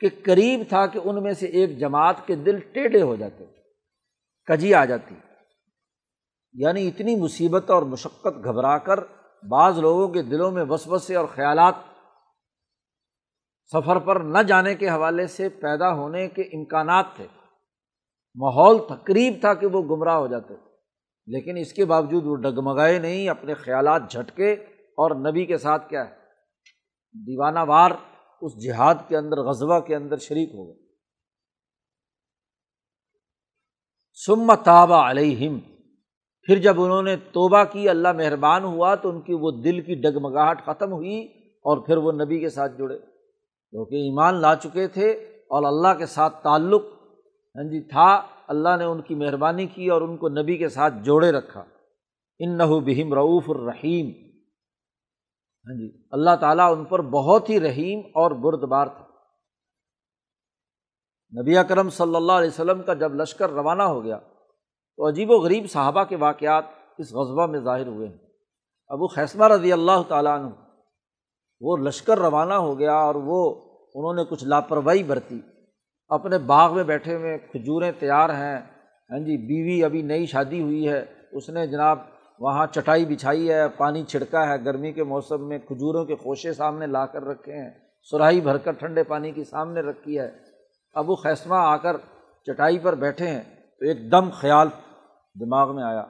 کہ 0.00 0.08
قریب 0.24 0.62
تھا 0.68 0.86
کہ 0.86 1.00
ان 1.04 1.22
میں 1.22 1.32
سے 1.32 1.46
ایک 1.46 1.78
جماعت 1.78 2.26
کے 2.26 2.34
دل 2.34 2.58
ٹیڑھے 2.58 3.02
ہو 3.02 3.16
جاتے، 3.16 3.44
کجی 4.44 4.74
آ 4.74 4.84
جاتی۔ 4.84 5.14
یعنی 6.52 6.88
اتنی 6.88 7.16
مصیبت 7.16 7.70
اور 7.70 7.82
مشقت 7.82 8.44
گھبرا 8.44 8.78
کر 8.78 9.00
بعض 9.48 9.78
لوگوں 9.78 10.08
کے 10.08 10.22
دلوں 10.22 10.50
میں 10.50 10.64
وسوسے 10.68 11.16
اور 11.16 11.26
خیالات 11.34 11.74
سفر 13.72 13.98
پر 13.98 14.16
نہ 14.16 14.38
جانے 14.38 14.74
کے 14.74 14.88
حوالے 14.88 15.26
سے 15.26 15.48
پیدا 15.48 15.92
ہونے 15.92 16.28
کے 16.28 16.42
امکانات 16.42 17.04
تھے۔ 17.16 17.26
ماحول 18.34 18.78
تقریب 18.88 19.34
تھا 19.40 19.54
کہ 19.54 19.66
وہ 19.66 19.96
گمراہ 19.96 20.14
ہو 20.14 20.26
جاتے۔ 20.26 20.54
تھے 20.54 20.73
لیکن 21.26 21.56
اس 21.56 21.72
کے 21.72 21.84
باوجود 21.84 22.22
وہ 22.26 22.36
ڈگمگائے 22.36 22.98
نہیں، 22.98 23.28
اپنے 23.28 23.54
خیالات 23.54 24.10
جھٹکے 24.10 24.52
اور 24.72 25.30
نبی 25.30 25.46
کے 25.46 25.58
ساتھ 25.58 25.88
کیا 25.88 26.08
ہے؟ 26.08 26.14
دیوانہ 27.14 27.58
وار 27.66 27.90
اس 28.40 28.64
جہاد 28.64 28.94
کے 29.08 29.16
اندر 29.16 29.36
غزبہ 29.42 29.80
کے 29.80 29.96
اندر 29.96 30.16
شریک 30.16 30.48
ہو 30.54 30.68
گئے۔ 30.68 30.84
سم 34.26 34.54
تابہ 34.54 35.10
علیہم۔ 35.10 35.58
پھر 36.42 36.58
جب 36.58 36.82
انہوں 36.82 37.02
نے 37.02 37.16
توبہ 37.16 37.64
کی، 37.64 37.88
اللہ 37.88 38.12
مہربان 38.12 38.64
ہوا 38.64 38.94
تو 38.94 39.08
ان 39.08 39.20
کی 39.20 39.34
وہ 39.34 39.50
دل 39.50 39.80
کی 39.80 39.94
ڈگمگاہٹ 39.94 40.64
ختم 40.64 40.92
ہوئی 40.92 41.24
اور 41.48 41.86
پھر 41.86 41.96
وہ 41.96 42.12
نبی 42.12 42.40
کے 42.40 42.48
ساتھ 42.48 42.72
جڑے۔ 42.78 42.98
کیونکہ 43.70 43.94
ایمان 43.94 44.34
لا 44.34 44.54
چکے 44.54 44.88
تھے 44.88 45.10
اور 45.32 45.62
اللہ 45.62 45.98
کے 45.98 46.06
ساتھ 46.06 46.42
تعلق 46.42 46.82
ہاں 47.56 47.64
جی 47.64 47.88
تھا۔ 47.88 48.33
اللہ 48.48 48.76
نے 48.78 48.84
ان 48.84 49.02
کی 49.02 49.14
مہربانی 49.14 49.66
کی 49.66 49.88
اور 49.88 50.02
ان 50.02 50.16
کو 50.16 50.28
نبی 50.28 50.56
کے 50.56 50.68
ساتھ 50.68 50.94
جوڑے 51.02 51.32
رکھا۔ 51.32 51.64
ان 52.38 52.58
نہ 52.58 52.62
بہم 52.62 53.14
رعوف 53.14 53.44
الرحیم۔ 53.48 54.06
ہاں 55.66 55.74
جی 55.74 56.06
اللہ 56.10 56.36
تعالیٰ 56.40 56.72
ان 56.72 56.84
پر 56.84 57.02
بہت 57.02 57.50
ہی 57.50 57.60
رحیم 57.60 58.00
اور 58.00 58.30
بردبار 58.30 58.86
تھا۔ 58.86 59.04
نبی 61.40 61.56
اکرم 61.56 61.88
صلی 61.88 62.16
اللہ 62.16 62.32
علیہ 62.32 62.48
وسلم 62.48 62.82
کا 62.82 62.94
جب 62.94 63.14
لشکر 63.14 63.50
روانہ 63.50 63.82
ہو 63.82 64.04
گیا، 64.04 64.18
تو 64.96 65.08
عجیب 65.08 65.30
و 65.30 65.34
غریب 65.34 65.70
صحابہ 65.70 66.04
کے 66.04 66.16
واقعات 66.16 66.64
اس 66.98 67.12
غذبہ 67.12 67.46
میں 67.46 67.60
ظاہر 67.60 67.86
ہوئے 67.86 68.08
ہیں۔ 68.08 68.18
ابو 68.88 69.06
خیسمہ 69.06 69.44
رضی 69.44 69.72
اللہ 69.72 70.02
تعالیٰ 70.08 70.38
عنہ، 70.38 70.48
وہ 71.60 71.76
لشکر 71.76 72.18
روانہ 72.18 72.54
ہو 72.54 72.78
گیا 72.78 72.94
اور 72.94 73.14
وہ، 73.14 73.54
انہوں 73.94 74.14
نے 74.14 74.24
کچھ 74.24 74.44
لاپرواہی 74.44 75.02
برتی۔ 75.02 75.40
اپنے 76.08 76.38
باغ 76.38 76.74
میں 76.74 76.84
بیٹھے 76.84 77.14
ہوئے 77.14 77.38
کھجوریں 77.38 77.92
تیار 77.98 78.28
ہیں۔ 78.30 78.60
ہاں 79.10 79.18
جی 79.18 79.36
بیوی 79.36 79.84
ابھی 79.84 80.02
نئی 80.02 80.26
شادی 80.26 80.62
ہوئی 80.62 80.88
ہے۔ 80.88 81.04
اس 81.32 81.48
نے 81.48 81.66
جناب 81.66 81.98
وہاں 82.38 82.66
چٹائی 82.66 83.04
بچھائی 83.04 83.52
ہے، 83.52 83.68
پانی 83.68 84.04
چھڑکا 84.04 84.48
ہے۔ 84.48 84.64
گرمی 84.64 84.92
کے 84.92 85.04
موسم 85.04 85.48
میں 85.48 85.58
کھجوروں 85.58 86.04
کے 86.04 86.14
خوشے 86.14 86.52
سامنے 86.52 86.86
لا 86.86 87.06
کر 87.06 87.22
رکھے 87.22 87.52
ہیں۔ 87.52 87.70
سراہی 88.10 88.40
بھر 88.40 88.58
کر 88.58 88.72
ٹھنڈے 88.72 89.02
پانی 89.02 89.32
کی 89.32 89.44
سامنے 89.44 89.80
رکھی 89.80 90.18
ہے۔ 90.18 90.30
ابو 90.92 91.14
خیسمہ 91.14 91.54
آ 91.54 91.76
کر 91.76 91.96
چٹائی 92.46 92.78
پر 92.78 92.94
بیٹھے 92.94 93.28
ہیں۔ 93.28 93.42
تو 93.78 93.84
ایک 93.84 94.12
دم 94.12 94.30
خیال 94.30 94.68
دماغ 95.40 95.74
میں 95.74 95.84
آیا 95.84 96.04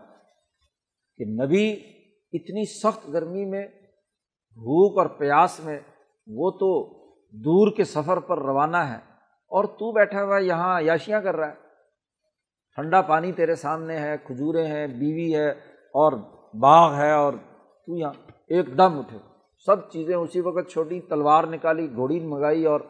کہ 1.17 1.25
نبی، 1.25 1.73
اتنی 2.33 2.65
سخت 2.65 3.13
گرمی 3.13 3.45
میں، 3.45 3.67
بھوک 4.55 4.99
اور 4.99 5.07
پیاس 5.07 5.61
میں 5.65 5.81
وہ 6.27 6.51
تو 6.51 6.95
دور 7.31 7.73
کے 7.77 7.85
سفر 7.85 8.17
پر 8.17 8.39
روانہ 8.39 8.77
ہے۔ 8.77 9.14
اور 9.55 9.65
تو 9.65 9.93
بیٹھا 9.93 10.25
ہوا 10.25 10.39
یہاں 10.39 10.81
عیاشیاں 10.81 11.21
کر 11.21 11.37
رہا 11.37 11.49
ہے۔ 11.49 11.55
ٹھنڈا 12.75 13.03
پانی 13.03 13.33
تیرے 13.33 13.55
سامنے 13.55 13.99
ہے، 13.99 14.17
کھجوریں 14.25 14.67
ہیں، 14.67 14.87
بیوی 14.87 15.35
ہے 15.35 15.51
اور 15.95 16.13
باغ 16.61 16.95
ہے 16.95 17.13
اور 17.13 17.33
تو 17.87 17.97
یہاں 17.97 18.13
ایک 18.49 18.79
دم 18.79 18.99
اٹھے۔ 18.99 19.19
سب 19.67 19.91
چیزیں 19.91 20.17
اسی 20.17 20.41
وقت 20.41 20.71
چھوٹی 20.71 21.01
تلوار 21.01 21.45
نکالی، 21.45 21.95
گھوڑی 21.95 22.21
منگائی 22.21 22.65
اور 22.65 22.81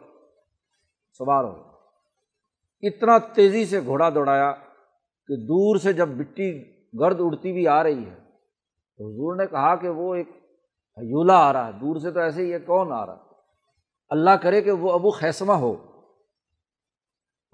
سوار 1.17 1.43
ہو 1.43 1.55
اتنا 2.83 3.17
تیزی 3.17 3.65
سے 3.65 3.79
گھوڑا 3.85 4.09
دوڑایا 4.09 4.51
کہ 5.27 5.35
دور 5.35 5.75
سے 5.75 5.93
جب 5.93 6.09
مٹی 6.09 6.49
گرد 6.99 7.17
اڑتی 7.19 7.53
بھی 7.53 7.67
آ 7.67 7.83
رہی 7.83 8.05
ہے 8.05 8.15
تو 8.97 9.07
حضور 9.07 9.35
نے 9.35 9.45
کہا 9.47 9.75
کہ 9.75 9.89
وہ 9.89 10.15
ایک 10.15 10.29
حیولہ 10.97 11.31
آ 11.31 11.53
رہا 11.53 11.67
ہے۔ 11.67 11.71
دور 11.71 11.95
سے 11.95 12.11
تو 12.11 12.19
ایسے 12.19 12.41
ہی 12.41 12.53
ہے، 12.53 12.59
کون 12.59 12.91
آ 12.91 13.05
رہا 13.05 13.17
اللہ 14.09 14.35
کرے 14.41 14.61
کہ 14.61 14.71
وہ 14.71 14.91
ابو 14.91 15.11
خیسمہ 15.11 15.53
ہو۔ 15.53 15.75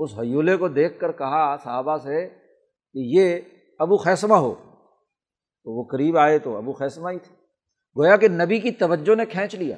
اس 0.04 0.20
حیولے 0.20 0.58
کو 0.58 0.68
دیکھ 0.68 1.00
کر 1.00 1.12
کہا 1.12 1.58
صحابہ 1.58 1.98
سے 1.98 2.30
کہ 2.94 3.00
یہ 3.00 3.40
ابو 3.80 3.98
خیسمہ 3.98 4.36
ہو۔ 4.36 4.56
تو 5.64 5.80
وہ 5.80 5.84
قریب 5.92 6.18
آئے 6.18 6.40
تو 6.40 6.58
ابو 6.58 6.74
خیسمہ 6.74 7.10
ہی 7.12 7.20
تھے۔ 7.20 7.36
گویا 7.98 8.18
کہ 8.18 8.28
نبی 8.28 8.60
کی 8.60 8.72
توجہ 8.72 9.16
نے 9.16 9.26
کھینچ 9.26 9.56
لیا۔ 9.56 9.78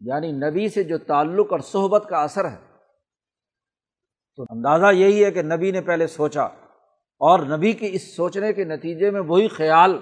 یعنی 0.00 0.32
نبی 0.32 0.68
سے 0.68 0.82
جو 0.82 0.98
تعلق 0.98 1.46
اور 1.50 1.60
صحبت 1.60 2.06
کا 2.08 2.22
اثر 2.22 2.44
ہے۔ 2.44 2.56
تو 4.36 4.44
اندازہ 4.48 4.92
یہی 4.92 5.24
ہے 5.24 5.30
کہ 5.30 5.42
نبی 5.42 5.70
نے 5.70 5.80
پہلے 5.80 6.06
سوچا 6.06 6.42
اور 7.18 7.38
نبی 7.38 7.72
کی 7.72 7.88
اس 7.92 8.16
سوچنے 8.16 8.52
کے 8.52 8.64
نتیجے 8.64 9.10
میں 9.10 9.20
وہی 9.20 9.48
خیال 9.48 9.98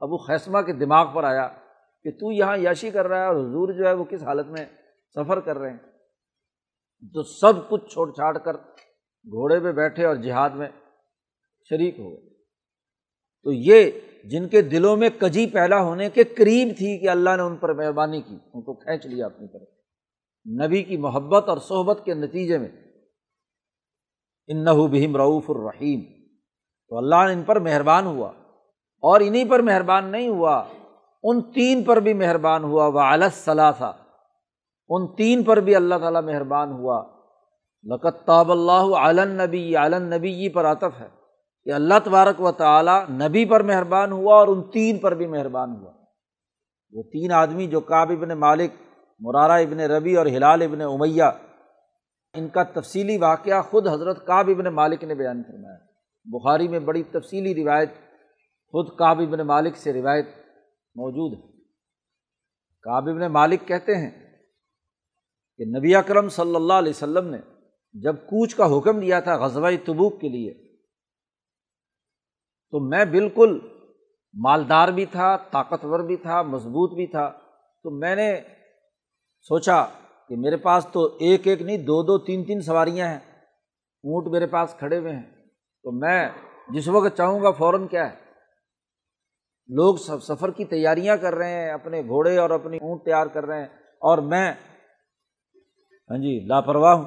ابو 0.00 0.16
خیسمہ 0.16 0.60
کے 0.60 0.72
دماغ 0.72 1.14
پر 1.14 1.24
آیا 1.24 1.48
کہ 2.02 2.10
تو 2.10 2.32
یہاں 2.32 2.56
یاشی 2.56 2.90
کر 2.90 3.08
رہا 3.08 3.20
ہے 3.20 3.26
اور 3.26 3.36
حضور 3.36 3.72
جو 3.72 3.86
ہے 3.86 3.92
وہ 3.92 4.04
کس 4.04 4.22
حالت 4.22 4.46
میں 4.46 4.66
سفر 5.14 5.40
کر 5.40 5.58
رہے 5.58 5.70
ہیں۔ 5.70 5.87
تو 7.02 7.22
سب 7.22 7.68
کچھ 7.68 7.92
چھوڑ 7.92 8.12
چھاڑ 8.12 8.38
کر 8.38 8.54
گھوڑے 9.24 9.60
پہ 9.60 9.72
بیٹھے 9.72 10.06
اور 10.06 10.16
جہاد 10.16 10.50
میں 10.50 10.68
شریک 11.68 11.98
ہو 11.98 12.10
گئے۔ 12.10 12.30
تو 13.42 13.52
یہ 13.52 13.90
جن 14.24 14.48
کے 14.48 14.62
دلوں 14.62 14.96
میں 14.96 15.10
کجی 15.20 15.46
پیدا 15.46 15.82
ہونے 15.82 16.10
کے 16.10 16.24
قریب 16.24 16.68
تھی 16.78 16.98
کہ 16.98 17.08
اللہ 17.08 17.30
نے 17.36 17.42
ان 17.42 17.56
پر 17.56 17.74
مہربانی 17.74 18.22
کی، 18.22 18.38
ان 18.54 18.62
کو 18.62 18.74
کھینچ 18.74 19.06
لیا 19.06 19.26
اپنی 19.26 19.48
طرف۔ 19.48 19.68
نبی 20.66 20.82
کی 20.82 20.96
محبت 20.96 21.48
اور 21.48 21.58
صحبت 21.58 22.00
کے 22.04 22.14
نتیجے 22.14 22.58
میں۔ 22.58 22.68
ان 24.48 24.64
ان 34.88 35.14
تین 35.14 35.44
پر 35.44 35.56
بھی 35.56 35.74
اللہ 35.74 35.94
تعالیٰ 35.94 36.22
مہربان 36.22 36.72
ہوا. 36.72 37.04
لقتاب 37.84 38.50
اللہ 38.50 38.96
علن 38.96 39.28
نبی 39.28 39.76
علن 39.76 40.02
نبی 40.02 40.48
پر 40.48 40.64
عطف 40.64 41.00
ہے. 41.00 41.08
کہ 41.64 41.72
اللہ 41.72 41.94
تبارک 42.04 42.40
و 42.40 42.52
تعالیٰ 42.52 43.08
نبی 43.10 43.44
پر 43.44 43.62
مہربان 43.62 44.12
ہوا 44.12 44.34
اور 44.34 44.48
ان 44.48 44.70
تین 44.70 44.98
پر 44.98 45.14
بھی 45.14 45.26
مہربان 45.26 45.70
ہوا. 45.70 45.92
وہ 46.92 47.02
تین 47.02 47.32
آدمی 47.32 47.66
جو 47.66 47.80
کاب 47.80 48.10
ابن 48.10 48.28
مالک، 48.28 48.70
مرارہ 49.20 49.52
ابن 49.52 49.80
ربی 49.80 50.16
اور 50.16 50.26
ہلال 50.26 50.62
ابن 50.62 50.80
امیہ، 50.80 51.24
ان 52.34 52.48
کا 52.48 52.62
تفصیلی 52.62 53.18
واقعہ 53.18 53.62
خود 53.62 53.88
حضرت 53.88 54.26
کاب 54.26 54.50
ابن 54.50 54.64
مالک 54.64 55.04
نے 55.04 55.14
بیان 55.14 55.42
فرمایا. 55.42 55.78
بخاری 56.24 56.68
میں 56.68 56.78
بڑی 56.78 57.02
تفصیلی 57.02 57.64
روایت 57.64 57.90
خود 58.72 58.98
کاب 58.98 59.20
ابن 59.20 59.40
مالک 59.40 59.76
سے 59.76 59.92
روایت 59.92 60.26
موجود 60.94 61.38
ہے. 61.38 61.58
کاب 62.82 63.08
ابن 63.08 63.32
مالک 63.32 63.66
کہتے 63.66 63.94
ہیں 63.94 64.27
کہ 65.58 65.64
نبی 65.64 65.94
اکرم 65.94 66.28
صلی 66.28 66.54
اللہ 66.54 66.72
علیہ 66.72 66.90
وسلم 66.90 67.28
نے 67.28 67.38
جب 67.92 68.16
کوچ 68.16 68.54
کا 68.54 68.78
حکم 68.78 69.00
دیا 69.00 69.20
تھا 69.20 69.36
غزوہ 69.36 69.70
تبوک 69.84 70.20
کے 70.20 70.28
لیے، 70.28 70.54
تو 72.70 72.80
میں 72.80 73.04
بالکل 73.04 73.58
مالدار 74.34 74.88
بھی 74.88 75.06
تھا، 75.06 75.36
طاقتور 75.36 76.00
بھی 76.00 76.16
تھا، 76.16 76.42
مضبوط 76.42 76.94
بھی 76.94 77.06
تھا۔ 77.06 77.30
تو 77.82 77.90
میں 77.90 78.16
نے 78.16 78.40
سوچا 79.40 79.84
کہ 80.28 80.36
میرے 80.36 80.56
پاس 80.56 80.86
تو 80.92 81.16
ایک 81.20 81.46
ایک 81.46 81.62
نہیں، 81.62 81.76
دو 81.76 82.02
دو، 82.02 82.18
تین 82.18 82.44
تین 82.44 82.60
سواریاں 82.60 83.08
ہیں، 83.08 83.18
اونٹ 84.04 84.28
میرے 84.28 84.46
پاس 84.46 84.74
کھڑے 84.78 84.98
ہوئے 84.98 85.12
ہیں۔ 85.12 85.30
تو 85.82 85.90
میں 85.90 86.28
جس 86.68 86.88
وقت 86.88 87.16
چاہوں 87.16 87.42
گا 87.42 87.50
فوراً 87.50 87.86
کیا 87.86 88.10
ہے، 88.10 88.16
لوگ 89.68 89.96
سب 89.96 90.22
سفر 90.22 90.50
کی 90.50 90.64
تیاریاں 90.64 91.16
کر 91.16 91.34
رہے 91.34 91.50
ہیں، 91.50 91.70
اپنے 91.70 92.02
گھوڑے 92.02 92.36
اور 92.36 92.50
اپنی 92.50 92.76
اونٹ 92.76 93.04
تیار 93.04 93.26
کر 93.26 93.46
رہے 93.46 93.58
ہیں۔ 93.58 93.68
اور 94.00 94.18
میں 94.18 94.54
ہاں 96.10 96.18
جی 96.18 96.40
لاپرواہ 96.46 96.94
ہوں۔ 96.94 97.04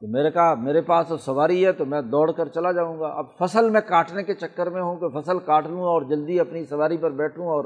تو 0.00 0.06
میرے 0.06 0.30
کہا، 0.30 0.54
میرے 0.54 0.80
پاس 0.80 1.08
تو 1.08 1.16
سواری 1.16 1.66
ہے 1.66 1.72
تو 1.72 1.84
میں 1.84 2.02
دوڑ 2.02 2.32
کر 2.32 2.48
چلا 2.48 2.72
جاؤں 2.72 3.00
گا۔ 3.00 3.06
اب 3.06 3.24
فصل 3.38 3.70
میں 3.70 3.80
کاٹنے 3.80 4.22
کے 4.22 4.34
چکر 4.34 4.70
میں 4.70 4.82
ہوں 4.82 4.96
کہ 4.96 5.20
فصل 5.20 5.38
کاٹ 5.38 5.66
لوں 5.66 5.80
اور 5.80 6.02
جلدی 6.02 6.40
اپنی 6.40 6.64
سواری 6.64 6.96
پر 6.96 7.10
بیٹھوں 7.10 7.46
اور 7.46 7.64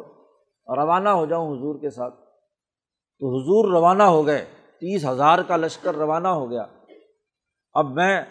روانہ 0.76 1.08
ہو 1.08 1.26
جاؤں 1.26 1.56
حضور 1.56 1.74
کے 1.80 1.90
ساتھ۔ 1.90 2.14
تو 3.20 3.28
حضور 3.28 3.72
روانہ 3.72 4.02
ہو 4.02 4.26
گئے۔ 4.26 4.44
تیس 4.80 5.06
ہزار 5.06 5.38
کا 5.48 5.56
لشکر 5.56 5.94
روانہ 5.94 6.28
ہو 6.28 6.50
گیا۔ 6.50 6.66
اب 7.72 7.86
میں 7.90 8.22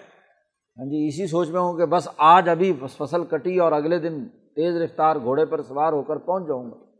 ہاں 0.77 0.85
جی 0.85 1.07
اسی 1.07 1.27
سوچ 1.27 1.49
میں 1.49 1.61
ہوں 1.61 1.77
کہ 1.77 1.85
بس 1.85 2.07
آج 2.17 2.49
ابھی 2.49 2.73
فصل 2.97 3.25
کٹی 3.25 3.59
اور 3.59 3.71
اگلے 3.71 3.99
دن 3.99 4.27
تیز 4.27 4.75
رفتار 4.75 5.15
گھوڑے 5.15 5.45
پر 5.45 5.61
سوار 5.61 5.93
ہو 5.93 6.01
کر 6.01 6.17
پہنچ 6.17 6.47
جاؤں 6.47 6.71
گا۔ 6.71 6.92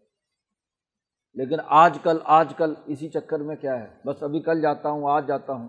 لیکن 1.34 1.56
آج 1.66 1.98
کل 2.04 2.18
آج 2.24 2.54
کل 2.58 2.74
اسی 2.86 3.10
چکر 3.10 3.40
میں 3.40 3.56
کیا 3.56 3.80
ہے؟ 3.80 3.88
بس 4.06 4.24
ابھی 4.24 4.40
کل 4.40 4.62
جاتا 4.62 4.90
ہوں، 4.90 5.12
آج 5.12 5.28
جاتا 5.28 5.54
ہوں۔ 5.54 5.68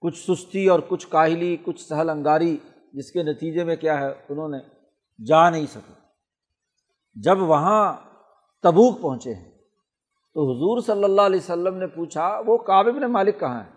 کچھ 0.00 0.30
سستی 0.30 0.68
اور 0.68 0.80
کچھ 0.88 1.08
کاہلی، 1.08 1.56
کچھ 1.64 1.80
سہل 1.80 2.10
انگاری، 2.10 2.56
جس 2.92 3.12
کے 3.12 3.22
نتیجے 3.22 3.64
میں 3.64 3.76
کیا 3.76 4.00
ہے؟ 4.00 4.12
انہوں 4.28 4.48
نے 4.48 4.58
جا 5.26 5.50
نہیں 5.50 5.66
سکے 5.66 5.92
جب 7.14 7.42
وہاں 7.42 7.96
تبوک 8.62 9.00
پہنچے 9.00 9.34
ہیں، 9.34 9.50
تو 10.34 10.50
حضور 10.50 10.80
صلی 10.80 11.04
اللہ 11.04 11.22
علیہ 11.22 11.40
وسلم 11.40 11.76
نے 11.76 11.86
پوچھا، 11.86 12.40
وہ 12.46 12.58
کابب 12.58 12.98
نے 12.98 13.06
مالک 13.06 13.40
کہاں 13.40 13.60
ہے؟ 13.60 13.70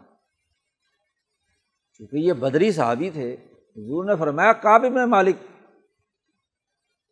چونکہ 1.98 2.16
یہ 2.16 2.34
بدری 2.34 2.72
صحابی 2.72 3.10
تھے، 3.10 3.34
حضور 3.78 4.06
نے 4.06 4.16
فرمایا 4.16 4.54
کابب 4.54 4.98
نے 4.98 5.06
مالک۔ 5.06 5.36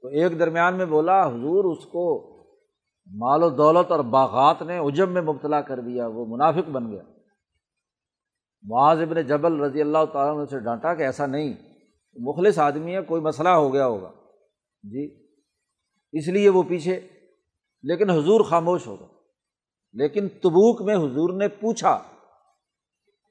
تو 0.02 0.08
ایک 0.08 0.40
درمیان 0.40 0.76
میں 0.76 0.86
بولا، 0.86 1.28
حضور 1.28 1.78
اس 1.78 1.86
کو 1.86 2.33
مال 3.08 3.44
و 3.44 3.50
دولت 3.50 3.92
اور 3.92 4.00
باغات 4.00 4.62
نے 4.62 4.78
عجب 4.78 5.10
میں 5.10 5.22
مبتلا 5.22 5.62
کر 5.62 5.80
دیا، 5.80 6.08
وہ 6.08 6.26
منافق 6.26 6.70
بن 6.70 6.92
گیا۔ 6.92 7.04
معاذ 8.64 9.02
ابن 9.02 9.22
جبل 9.22 9.60
رضی 9.60 9.82
اللہ 9.82 10.06
تعالیٰ 10.14 10.38
نے 10.38 10.44
اسے 10.44 10.60
ڈانٹا 10.60 10.94
کہ 10.94 11.04
ایسا 11.04 11.26
نہیں، 11.26 11.54
مخلص 12.16 12.60
آدمی 12.60 12.96
ہے، 12.96 13.02
کوئی 13.02 13.22
مسئلہ 13.22 13.50
ہو 13.50 13.74
گیا 13.74 13.88
ہوگا۔ 13.88 14.12
جی 14.84 15.28
اس 16.12 16.28
لیے 16.28 16.50
وہ 16.50 16.64
پیچھے، 16.64 17.00
لیکن 17.84 18.10
حضور 18.10 18.42
خاموش 18.42 18.88
ہوگا 18.88 19.08
لیکن 19.94 20.30
تبوک 20.30 20.82
میں 20.82 20.96
حضور 20.96 21.34
نے 21.34 21.48
پوچھا، 21.48 22.04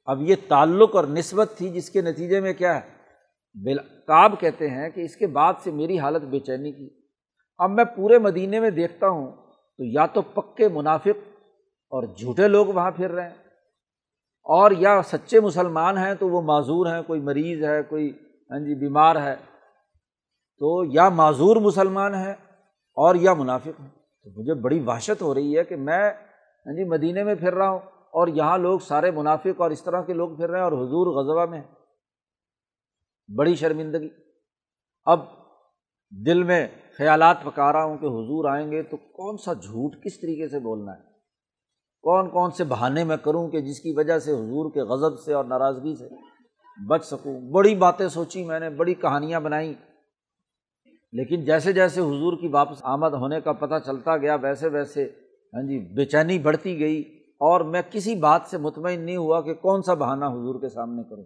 اب 0.05 0.23
یہ 0.23 0.35
تعلق 0.49 0.97
اور 0.97 1.05
نسبت 1.05 1.53
تھی 1.57 1.69
جس 1.69 1.91
کے 1.91 2.01
نتیجے 2.01 2.41
میں 2.41 2.53
کیا 2.53 2.75
ہے؟ 2.77 2.91
بلکاب 3.55 4.35
کہتے 4.41 4.69
ہیں 4.69 4.91
کہ 4.91 5.01
اس 5.01 5.17
کے 5.17 5.27
بعد 5.27 5.55
سے 5.63 5.71
میری 5.71 5.99
حالت 5.99 6.23
بے 6.23 6.39
چینی 6.39 6.73
کی۔ 6.73 6.89
اب 7.59 7.71
میں 7.71 7.85
پورے 7.85 8.19
مدینے 8.19 8.61
میں 8.61 8.71
دیکھتا 8.71 9.09
ہوں 9.09 9.42
تو 9.79 9.85
یا 9.87 10.07
تو 10.07 10.23
پکے 10.35 10.69
منافق 10.71 11.23
اور 11.93 12.03
جھوٹے 12.09 12.49
لوگ 12.49 12.67
وہاں 12.67 12.91
پھر 12.91 13.11
رہے 13.11 13.23
ہیں، 13.23 13.37
اور 14.47 14.71
یا 14.79 15.01
سچے 15.03 15.41
مسلمان 15.41 15.99
ہیں 15.99 16.15
تو 16.15 16.29
وہ 16.29 16.41
معذور 16.43 16.87
ہیں، 16.87 17.03
کوئی 17.03 17.21
مریض 17.21 17.65
ہے، 17.65 17.83
کوئی 17.83 18.11
ہاں 18.51 18.59
جی 18.59 18.75
بیمار 18.77 19.17
ہے، 19.17 19.35
تو 20.61 20.85
یا 20.93 21.09
معذور 21.11 21.57
مسلمان 21.63 22.15
ہے 22.15 22.33
اور 22.97 23.15
یا 23.15 23.35
منافق 23.35 23.81
ہیں۔ 23.81 23.89
تو 23.89 24.31
مجھے 24.31 24.55
بڑی 24.63 24.81
وحشت 24.81 25.23
ہو 25.23 25.35
رہی 25.35 25.57
ہے 25.59 25.65
کہ 25.65 25.77
میں 25.79 26.03
ہاں 26.67 26.75
جی 26.77 26.85
مدینے 26.89 27.25
میں 27.25 27.35
پھر 27.35 27.55
رہا 27.55 27.69
ہوں 27.69 27.79
اور 28.13 28.29
یہاں 28.31 28.59
لوگ 28.59 28.79
سارے 28.79 29.11
منافق 29.11 29.61
اور 29.61 29.71
اس 29.71 29.83
طرح 29.83 30.03
کے 30.03 30.13
لوگ 30.13 30.37
پھر 30.37 30.51
رہے 30.51 30.59
ہیں 30.59 30.65
اور 30.65 30.73
حضور 30.79 31.07
غزبہ 31.15 31.45
میں 31.51 31.63
بڑی 33.29 33.55
شرمندگی۔ 33.55 34.09
اب 35.07 35.21
دل 36.13 36.43
میں 36.43 36.67
خیالات 36.99 37.37
پکا 37.45 37.73
رہا 37.73 37.85
ہوں 37.85 37.99
کہ 37.99 38.07
حضور 38.07 38.51
آئیں 38.51 38.71
گے 38.71 38.83
تو 38.83 38.97
کون 38.97 39.37
سا 39.37 39.53
جھوٹ 39.53 39.95
کس 40.05 40.21
طریقے 40.21 40.49
سے 40.49 40.59
بولنا 40.59 40.93
ہے؟ 40.93 41.03
کون 42.03 42.31
کون 42.31 42.51
سے 42.51 42.65
بہانے 42.65 43.05
میں 43.05 43.17
کروں 43.17 43.49
کہ 43.49 43.61
جس 43.61 43.81
کی 43.81 43.93
وجہ 43.97 44.19
سے 44.19 44.33
حضور 44.33 44.71
کے 44.71 44.81
غضب 44.81 45.19
سے 45.19 45.33
اور 45.33 45.45
ناراضگی 45.45 45.97
سے 45.97 46.09
بچ 46.89 47.05
سکوں؟ 47.05 47.41
بڑی 47.41 47.75
باتیں 47.75 48.09
سوچی 48.09 48.45
میں 48.45 48.61
نے، 48.61 48.71
بڑی 48.71 48.95
کہانیاں 48.95 49.41
بنائیں 49.41 49.75
لیکن 51.13 51.45
جیسے 51.45 51.73
جیسے 51.73 52.01
حضور 52.01 52.41
کی 52.41 52.49
واپس 52.49 52.79
آمد 52.83 53.13
ہونے 53.13 53.41
کا 53.41 53.53
پتہ 53.53 53.75
چلتا 53.87 54.17
گیا، 54.17 54.35
ویسے 54.35 54.69
ویسے 54.69 55.05
ہاں 55.55 55.63
جی 55.63 55.79
بے 55.79 56.05
چینی 56.05 56.39
بڑھتی 56.39 56.81
گئی۔ 56.81 57.19
اور 57.33 57.61
میں 57.61 57.83
کسی 57.91 58.15
بات 58.15 58.41
سے 58.47 58.59
مطمئن 58.59 59.01
نہیں 59.01 59.17
ہوا 59.17 59.41
کہ 59.41 59.55
کون 59.55 59.83
سا 59.83 59.95
بہانہ 59.95 60.25
حضور 60.25 60.61
کے 60.61 60.69
سامنے 60.69 61.03
کروں۔ 61.03 61.25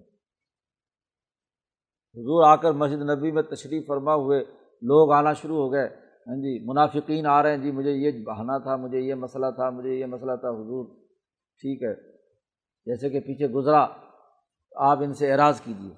حضور 2.15 2.45
آ 2.45 2.57
کر 2.57 2.73
مسجد 2.73 3.11
نبی 3.11 3.31
میں 3.33 3.43
تشریف 3.43 3.87
فرما 3.87 4.15
ہوئے۔ 4.15 4.45
لوگ 4.83 5.13
آنا 5.13 5.33
شروع 5.33 5.57
ہو 5.57 5.73
گئے۔ 5.73 5.87
ہاں 6.27 6.37
جی 6.37 6.69
منافقین 6.69 7.27
آ 7.27 7.43
رہے 7.43 7.51
ہیں۔ 7.51 7.63
جی 7.63 7.71
مجھے 7.71 7.91
یہ 7.91 8.25
بہانا 8.25 8.59
تھا، 8.59 8.77
مجھے 8.77 9.01
یہ 9.01 9.15
مسئلہ 9.15 9.47
تھا، 9.55 9.71
مجھے 9.71 9.95
یہ 9.95 10.07
مسئلہ 10.07 10.33
تھا، 10.33 10.49
حضور، 10.49 10.85
ٹھیک 11.61 11.83
ہے۔ 11.83 11.95
جیسے 12.87 13.11
کہ 13.11 13.21
پیچھے 13.21 13.47
گزرا، 13.49 13.87
آپ 14.77 14.99
ان 14.99 15.13
سے 15.13 15.33
اعراض 15.33 15.61
کیجیے۔ 15.61 15.91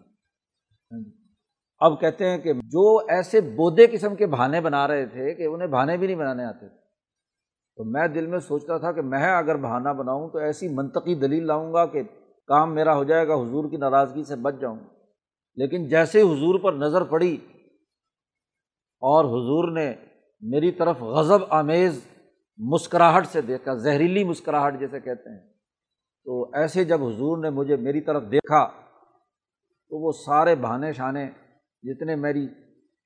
ہاں 0.92 1.00
جی۔ 1.04 1.10
اب 1.78 2.00
کہتے 2.00 2.30
ہیں 2.30 2.38
کہ 2.38 2.52
جو 2.52 2.98
ایسے 2.98 3.40
بودے 3.40 3.86
قسم 3.86 4.14
کے 4.14 4.26
بہانے 4.26 4.60
بنا 4.60 4.88
رہے 4.88 5.06
تھے 5.06 5.34
کہ 5.34 5.46
انہیں 5.46 5.68
بہانے 5.68 5.96
بھی 5.96 6.06
نہیں 6.06 6.16
بنانے 6.16 6.44
آتے 6.44 6.68
تھے۔ 6.68 6.76
تو 7.76 7.84
میں 7.84 8.08
دل 8.08 8.26
میں 8.26 8.38
سوچتا 8.38 8.78
تھا 8.78 8.92
کہ 8.92 9.02
میں 9.02 9.36
اگر 9.36 9.56
بہانہ 9.56 9.88
بناؤں 9.88 10.28
تو 10.28 10.38
ایسی 10.38 10.68
منطقی 10.68 11.14
دلیل 11.14 11.46
لاؤں 11.46 11.72
گا 11.72 11.86
کہ 11.86 12.02
کام 12.46 12.74
میرا 12.74 12.96
ہو 12.96 13.04
جائے 13.04 13.28
گا، 13.28 13.34
حضور 13.34 13.70
کی 13.70 13.76
ناراضگی 13.76 14.24
سے 14.24 14.36
بچ 14.36 14.54
جاؤں۔ 14.60 14.78
لیکن 15.56 15.88
جیسے 15.88 16.22
حضور 16.22 16.60
پر 16.60 16.72
نظر 16.72 17.02
پڑی 17.02 17.36
اور 19.00 19.24
حضور 19.24 19.72
نے 19.72 19.94
میری 20.40 20.72
طرف 20.72 21.02
غضب، 21.02 21.38
آمیز، 21.50 22.08
مسکراہٹ 22.58 23.26
سے 23.26 23.40
دیکھا، 23.40 23.74
زہریلی 23.74 24.24
مسکراہٹ 24.24 24.80
جیسے 24.80 25.00
کہتے 25.00 25.30
ہیں۔ 25.30 25.52
تو 26.24 26.50
ایسے 26.54 26.84
جب 26.84 27.04
حضور 27.04 27.38
نے 27.38 27.50
مجھے 27.50 27.76
میری 27.76 28.00
طرف 28.00 28.22
دیکھا، 28.30 28.68
تو 29.88 30.06
وہ 30.06 30.12
سارے 30.12 30.54
بہانے 30.54 30.92
شانے 30.92 31.30
جتنے 31.82 32.16
میری 32.16 32.48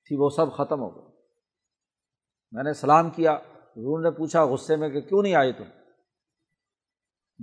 تھی، 0.05 0.16
وہ 0.16 0.28
سب 0.28 0.53
ختم 0.53 0.80
ہو 0.80 0.97
گئے۔ 0.97 1.16
میں 2.53 2.62
نے 2.62 2.72
سلام 2.72 3.11
کیا، 3.11 3.32
حضور 3.76 4.01
نے 4.01 4.11
پوچھا 4.11 4.45
غصے 4.45 4.76
میں 4.76 4.88
کہ 4.88 5.01
کیوں 5.01 5.22
نہیں 5.22 5.34
آئے 5.34 5.53
تم؟ 5.53 5.64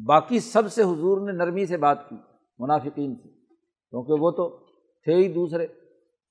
باقی 0.06 0.40
سب 0.40 0.72
سے 0.72 0.84
حضور 0.84 1.32
نے 1.32 1.32
نرمی 1.32 1.66
سے 1.66 1.78
بات 1.78 2.10
کی، 2.10 2.16
منافقین 2.60 3.16
سے، 3.16 3.30
کیونکہ 3.90 4.14
وہ 4.14 4.32
تو 4.32 4.66
تھے 5.04 5.14
ہی 5.14 5.34
دوسرے۔ 5.34 5.68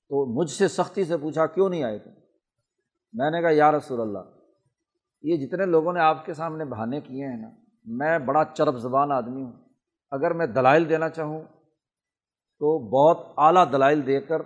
تو 0.09 0.41
مجھ 0.41 0.49
سے 0.49 0.67
سختی 0.67 1.03
سے 1.03 1.17
پوچھا، 1.17 1.45
کیوں 1.45 1.69
نہیں 1.69 1.83
آئے 1.83 1.99
تم؟ 1.99 2.09
میں 3.13 3.31
نے 3.31 3.41
کہا، 3.41 3.49
یا 3.51 3.71
رسول 3.71 4.01
اللہ، 4.01 4.19
یہ 5.21 5.47
جتنے 5.47 5.65
لوگوں 5.65 5.93
نے 5.93 5.99
آپ 5.99 6.25
کے 6.25 6.33
سامنے 6.33 6.65
بہانے 6.65 7.01
کیے 7.01 7.25
ہیں 7.25 7.41
نا، 7.41 7.49
میں 7.85 8.19
بڑا 8.19 8.43
چرب 8.53 8.77
زبان 8.77 9.11
آدمی 9.11 9.43
ہوں۔ 9.43 9.53
اگر 10.11 10.33
میں 10.33 10.47
دلائل 10.47 10.89
دینا 10.89 11.09
چاہوں 11.09 11.41
تو 12.59 12.79
بہت 12.79 13.33
اعلیٰ 13.37 13.71
دلائل 13.71 14.07
دے 14.07 14.21
کر 14.21 14.41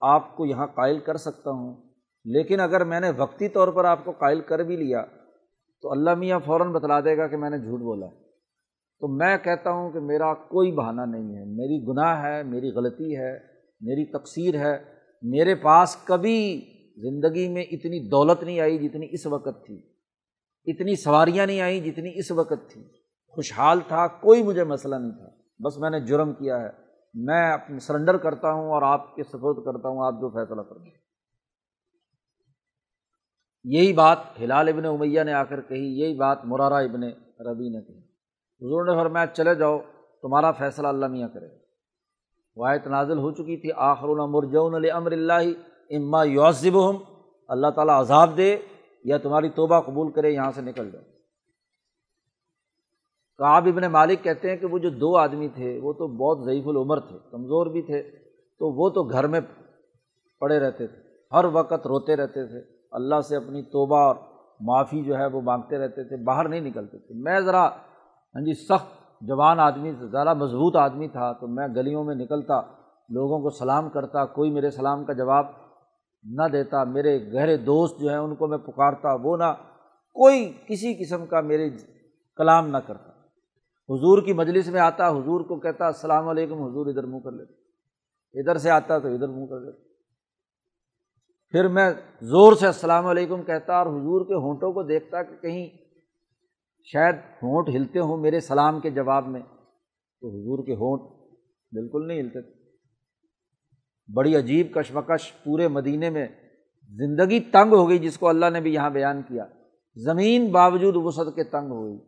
آپ 0.00 0.36
کو 0.36 0.46
یہاں 0.46 0.66
قائل 0.66 0.98
کر 0.98 1.16
سکتا 1.16 1.50
ہوں۔ 1.50 1.88
لیکن 2.24 2.60
اگر 2.60 2.84
میں 2.84 3.00
نے 3.00 3.10
وقتی 3.10 3.48
طور 3.48 3.68
پر 3.68 3.84
آپ 3.84 4.04
کو 4.04 4.12
قائل 4.12 4.40
کر 4.40 4.58
بھی 4.58 4.76
لیا 4.76 5.04
تو 5.82 5.90
اللہ 5.90 6.14
میاں 6.14 6.38
فوراً 6.46 6.72
بتلا 6.72 7.00
دے 7.00 7.16
گا 7.16 7.26
کہ 7.26 7.36
میں 7.36 7.50
نے 7.50 7.58
جھوٹ 7.58 7.80
بولا 7.80 8.06
تو 9.00 9.08
میں 9.08 9.36
کہتا 9.38 9.70
ہوں 9.70 9.90
کہ 9.90 10.00
میرا 10.00 10.34
کوئی 10.34 10.72
بہانہ 10.72 11.00
نہیں 11.00 11.36
ہے۔ 11.38 11.44
میری 11.44 11.84
گناہ 11.88 12.22
ہے، 12.22 12.42
میری 12.42 12.70
غلطی 12.70 13.16
ہے، 13.16 13.38
میری 13.80 14.12
تقصیر 14.12 14.54
ہے۔ 14.54 14.97
میرے 15.22 15.54
پاس 15.54 15.96
کبھی 15.96 16.60
زندگی 16.96 17.48
میں 17.48 17.62
اتنی 17.62 18.08
دولت 18.08 18.42
نہیں 18.42 18.60
آئی 18.60 18.88
جتنی 18.88 19.06
اس 19.10 19.26
وقت 19.26 19.66
تھی۔ 19.66 19.82
اتنی 20.66 20.96
سواریاں 20.96 21.46
نہیں 21.46 21.60
آئیں 21.60 21.80
جتنی 21.80 22.10
اس 22.14 22.30
وقت 22.30 22.70
تھی۔ 22.70 22.88
خوشحال 23.28 23.80
تھا، 23.88 24.06
کوئی 24.06 24.42
مجھے 24.42 24.64
مسئلہ 24.64 24.96
نہیں 24.96 25.12
تھا۔ 25.12 25.28
بس 25.58 25.78
میں 25.78 25.90
نے 25.90 26.00
جرم 26.00 26.32
کیا 26.32 26.62
ہے۔ 26.62 26.68
میں 27.14 27.52
اپنے 27.52 27.78
سرنڈر 27.78 28.16
کرتا 28.16 28.52
ہوں 28.52 28.70
اور 28.70 28.82
آپ 28.82 29.16
کے 29.16 29.22
سپورٹ 29.22 29.64
کرتا 29.64 29.88
ہوں، 29.88 30.06
آپ 30.06 30.12
جو 30.12 30.30
فیصلہ 30.30 30.60
کر 30.60 30.78
دیں 30.78 30.90
یہی 33.64 33.92
بات 33.92 34.18
ہلال 34.40 34.68
ابن 34.68 34.84
امیہ 34.84 35.22
نے 35.22 35.32
آ 35.32 35.44
کر 35.44 35.60
کہی، 35.60 36.00
یہی 36.00 36.16
بات 36.16 36.38
مرارہ 36.44 36.74
ابن 36.74 37.02
ربی 37.46 37.68
نے 37.68 37.80
کہی۔ 37.80 37.98
حضور 38.60 38.84
نے 38.84 38.92
فرمایا، 38.94 39.26
چلے 39.26 39.54
جاؤ، 39.54 39.78
تمہارا 40.22 40.52
فیصلہ 40.52 40.86
اللہ 40.86 41.06
میاں 41.06 41.28
کرے 41.28 41.67
واحد 42.58 42.86
نازل 42.86 43.18
ہو 43.18 43.30
چکی 43.30 43.56
تھی 43.56 43.70
آخر 43.76 44.08
مرجون 44.26 44.74
علیہ 44.74 44.92
امر 44.92 45.12
اللہ 45.12 45.42
اما 45.90 46.24
یوزب 46.24 46.78
اللہ 47.48 47.70
تعالیٰ 47.70 48.00
عذاب 48.00 48.36
دے 48.36 48.56
یا 49.04 49.18
تمہاری 49.18 49.48
توبہ 49.48 49.80
قبول 49.80 50.12
کرے، 50.12 50.30
یہاں 50.30 50.50
سے 50.54 50.60
نکل 50.60 50.90
جاؤ۔ 50.90 51.02
کعب 53.38 53.66
ابن 53.66 53.92
مالک 53.92 54.22
کہتے 54.22 54.50
ہیں 54.50 54.56
کہ 54.56 54.66
وہ 54.66 54.78
جو 54.78 54.90
دو 54.90 55.16
آدمی 55.16 55.48
تھے، 55.48 55.80
وہ 55.82 55.92
تو 55.92 56.06
بہت 56.06 56.44
ضعیف 56.44 56.66
العمر 56.66 57.00
تھے، 57.00 57.18
کمزور 57.30 57.66
بھی 57.66 57.82
تھے، 57.82 58.02
تو 58.60 58.70
وہ 58.82 58.88
تو 58.90 59.02
گھر 59.02 59.26
میں 59.26 59.40
پڑے 60.40 60.58
رہتے 60.58 60.86
تھے، 60.86 60.96
ہر 61.32 61.44
وقت 61.44 61.86
روتے 61.86 62.16
رہتے 62.16 62.46
تھے۔ 62.46 62.58
اللہ 62.92 63.20
سے 63.20 63.36
اپنی 63.36 63.62
توبہ 63.62 63.96
اور 63.96 64.16
معافی 64.60 65.04
جو 65.04 65.16
ہے 65.16 65.26
وہ 65.26 65.40
مانگتے 65.40 65.78
رہتے 65.78 66.04
تھے، 66.04 66.24
باہر 66.24 66.48
نہیں 66.48 66.60
نکلتے 66.60 66.98
تھے۔ 66.98 67.14
میں 67.14 67.40
ذرا 67.40 67.68
ہاں 68.34 68.40
جی 68.40 68.54
سخت 68.54 68.97
جوان 69.20 69.60
آدمی 69.60 69.92
ذرا 69.92 70.32
مضبوط 70.32 70.76
آدمی 70.76 71.08
تھا 71.08 71.32
تو 71.32 71.46
میں 71.46 71.68
گلیوں 71.68 72.04
میں 72.04 72.14
نکلتا، 72.14 72.60
لوگوں 73.08 73.40
کو 73.40 73.50
سلام 73.50 73.90
کرتا، 73.90 74.24
کوئی 74.24 74.50
میرے 74.50 74.70
سلام 74.70 75.04
کا 75.04 75.12
جواب 75.12 75.46
نہ 76.24 76.42
دیتا، 76.52 76.84
میرے 76.84 77.32
گہرے 77.32 77.56
دوست 77.56 78.00
جو 78.00 78.08
ہیں 78.08 78.16
ان 78.16 78.34
کو 78.34 78.46
میں 78.46 78.58
پکارتا، 78.58 79.14
وہ 79.14 79.36
نہ 79.36 79.52
کوئی 80.12 80.52
کسی 80.66 80.94
قسم 80.94 81.26
کا 81.26 81.40
میرے 81.40 81.70
کلام 82.36 82.68
نہ 82.68 82.76
کرتا۔ 82.76 83.10
حضور 83.88 84.22
کی 84.22 84.32
مجلس 84.32 84.68
میں 84.68 84.80
آتا، 84.80 85.08
حضور 85.08 85.40
کو 85.40 85.58
کہتا، 85.60 85.86
السلام 85.86 86.28
علیکم، 86.28 86.54
حضور 86.54 86.86
ادھر 86.86 87.06
منہ 87.06 87.18
کر 87.18 87.30
لیتا۔ 87.30 87.52
ادھر 88.34 88.58
سے 88.58 88.70
آتا 88.70 88.98
تو 88.98 89.08
ادھر 89.08 89.28
منہ 89.28 89.46
کر 89.46 89.60
لیتا۔ 89.60 89.88
پھر 91.50 91.68
میں 91.68 91.90
زور 92.20 92.52
سے 92.52 92.66
السلام 92.66 93.06
علیکم 93.06 93.42
کہتا 93.42 93.76
اور 93.76 93.86
حضور 93.86 94.26
کے 94.26 94.34
ہونٹوں 94.34 94.72
کو 94.72 94.82
دیکھتا 94.82 95.22
کہ 95.22 95.36
کہیں 95.36 95.87
شاید 96.92 97.14
ہونٹ 97.42 97.68
ہلتے 97.68 97.98
ہوں 97.98 98.16
میرے 98.16 98.40
سلام 98.40 98.80
کے 98.80 98.90
جواب 98.90 99.28
میں۔ 99.28 99.40
تو 100.20 100.28
حضور 100.28 100.66
کے 100.66 100.74
ہونٹ 100.74 101.02
بالکل 101.72 102.08
نہیں 102.08 102.20
ہلتے۔ 102.20 102.42
تھے 102.42 102.58
بڑی 104.14 104.36
عجیب 104.36 104.74
کشمکش 104.74 105.32
پورے 105.44 105.68
مدینے 105.68 106.10
میں 106.10 106.26
زندگی 106.82 107.40
تنگ 107.40 107.72
ہو 107.72 107.88
گئی 107.88 107.98
جس 107.98 108.18
کو 108.18 108.28
اللہ 108.28 108.46
نے 108.52 108.60
بھی 108.60 108.74
یہاں 108.74 108.90
بیان 108.90 109.22
کیا۔ 109.22 109.44
زمین 109.96 110.52
باوجود 110.52 110.94
وسعت 110.96 111.26
کے 111.34 111.44
تنگ 111.44 111.70
ہو 111.70 111.86
گئی۔ 111.86 111.98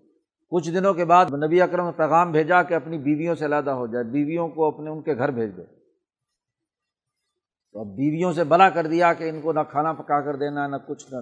کچھ 0.51 0.71
دنوں 0.71 0.95
کے 0.95 1.05
بعد 1.05 1.27
نبی 1.47 1.63
اکرم 1.63 1.87
نے 1.87 1.93
پیغام 1.93 2.33
بھیجا 2.33 2.63
کہ 2.63 2.75
اپنی 2.75 2.99
بیویوں 2.99 3.35
سے 3.35 3.45
علیحدہ 3.45 3.71
ہو 3.71 3.87
جائے، 3.87 4.05
بیویوں 4.05 4.49
کو 4.49 4.65
اپنے، 4.65 4.91
ان 4.91 5.03
کے 5.03 5.17
گھر 5.17 5.31
بھیج 5.31 5.57
دے۔ 5.57 5.63
تو 7.73 7.81
اب 7.81 7.87
بیویوں 7.87 8.33
سے 8.33 8.45
بلا 8.45 8.71
کر 8.71 8.87
دیا 8.87 9.13
کہ 9.13 9.29
ان 9.29 9.41
کو 9.41 9.53
نہ 9.53 9.61
کھانا 9.71 9.93
پکا 9.93 10.21
کر 10.21 10.37
دینا، 10.37 10.67
نہ 10.67 10.77
کچھ 10.89 11.13
نہ۔ 11.13 11.17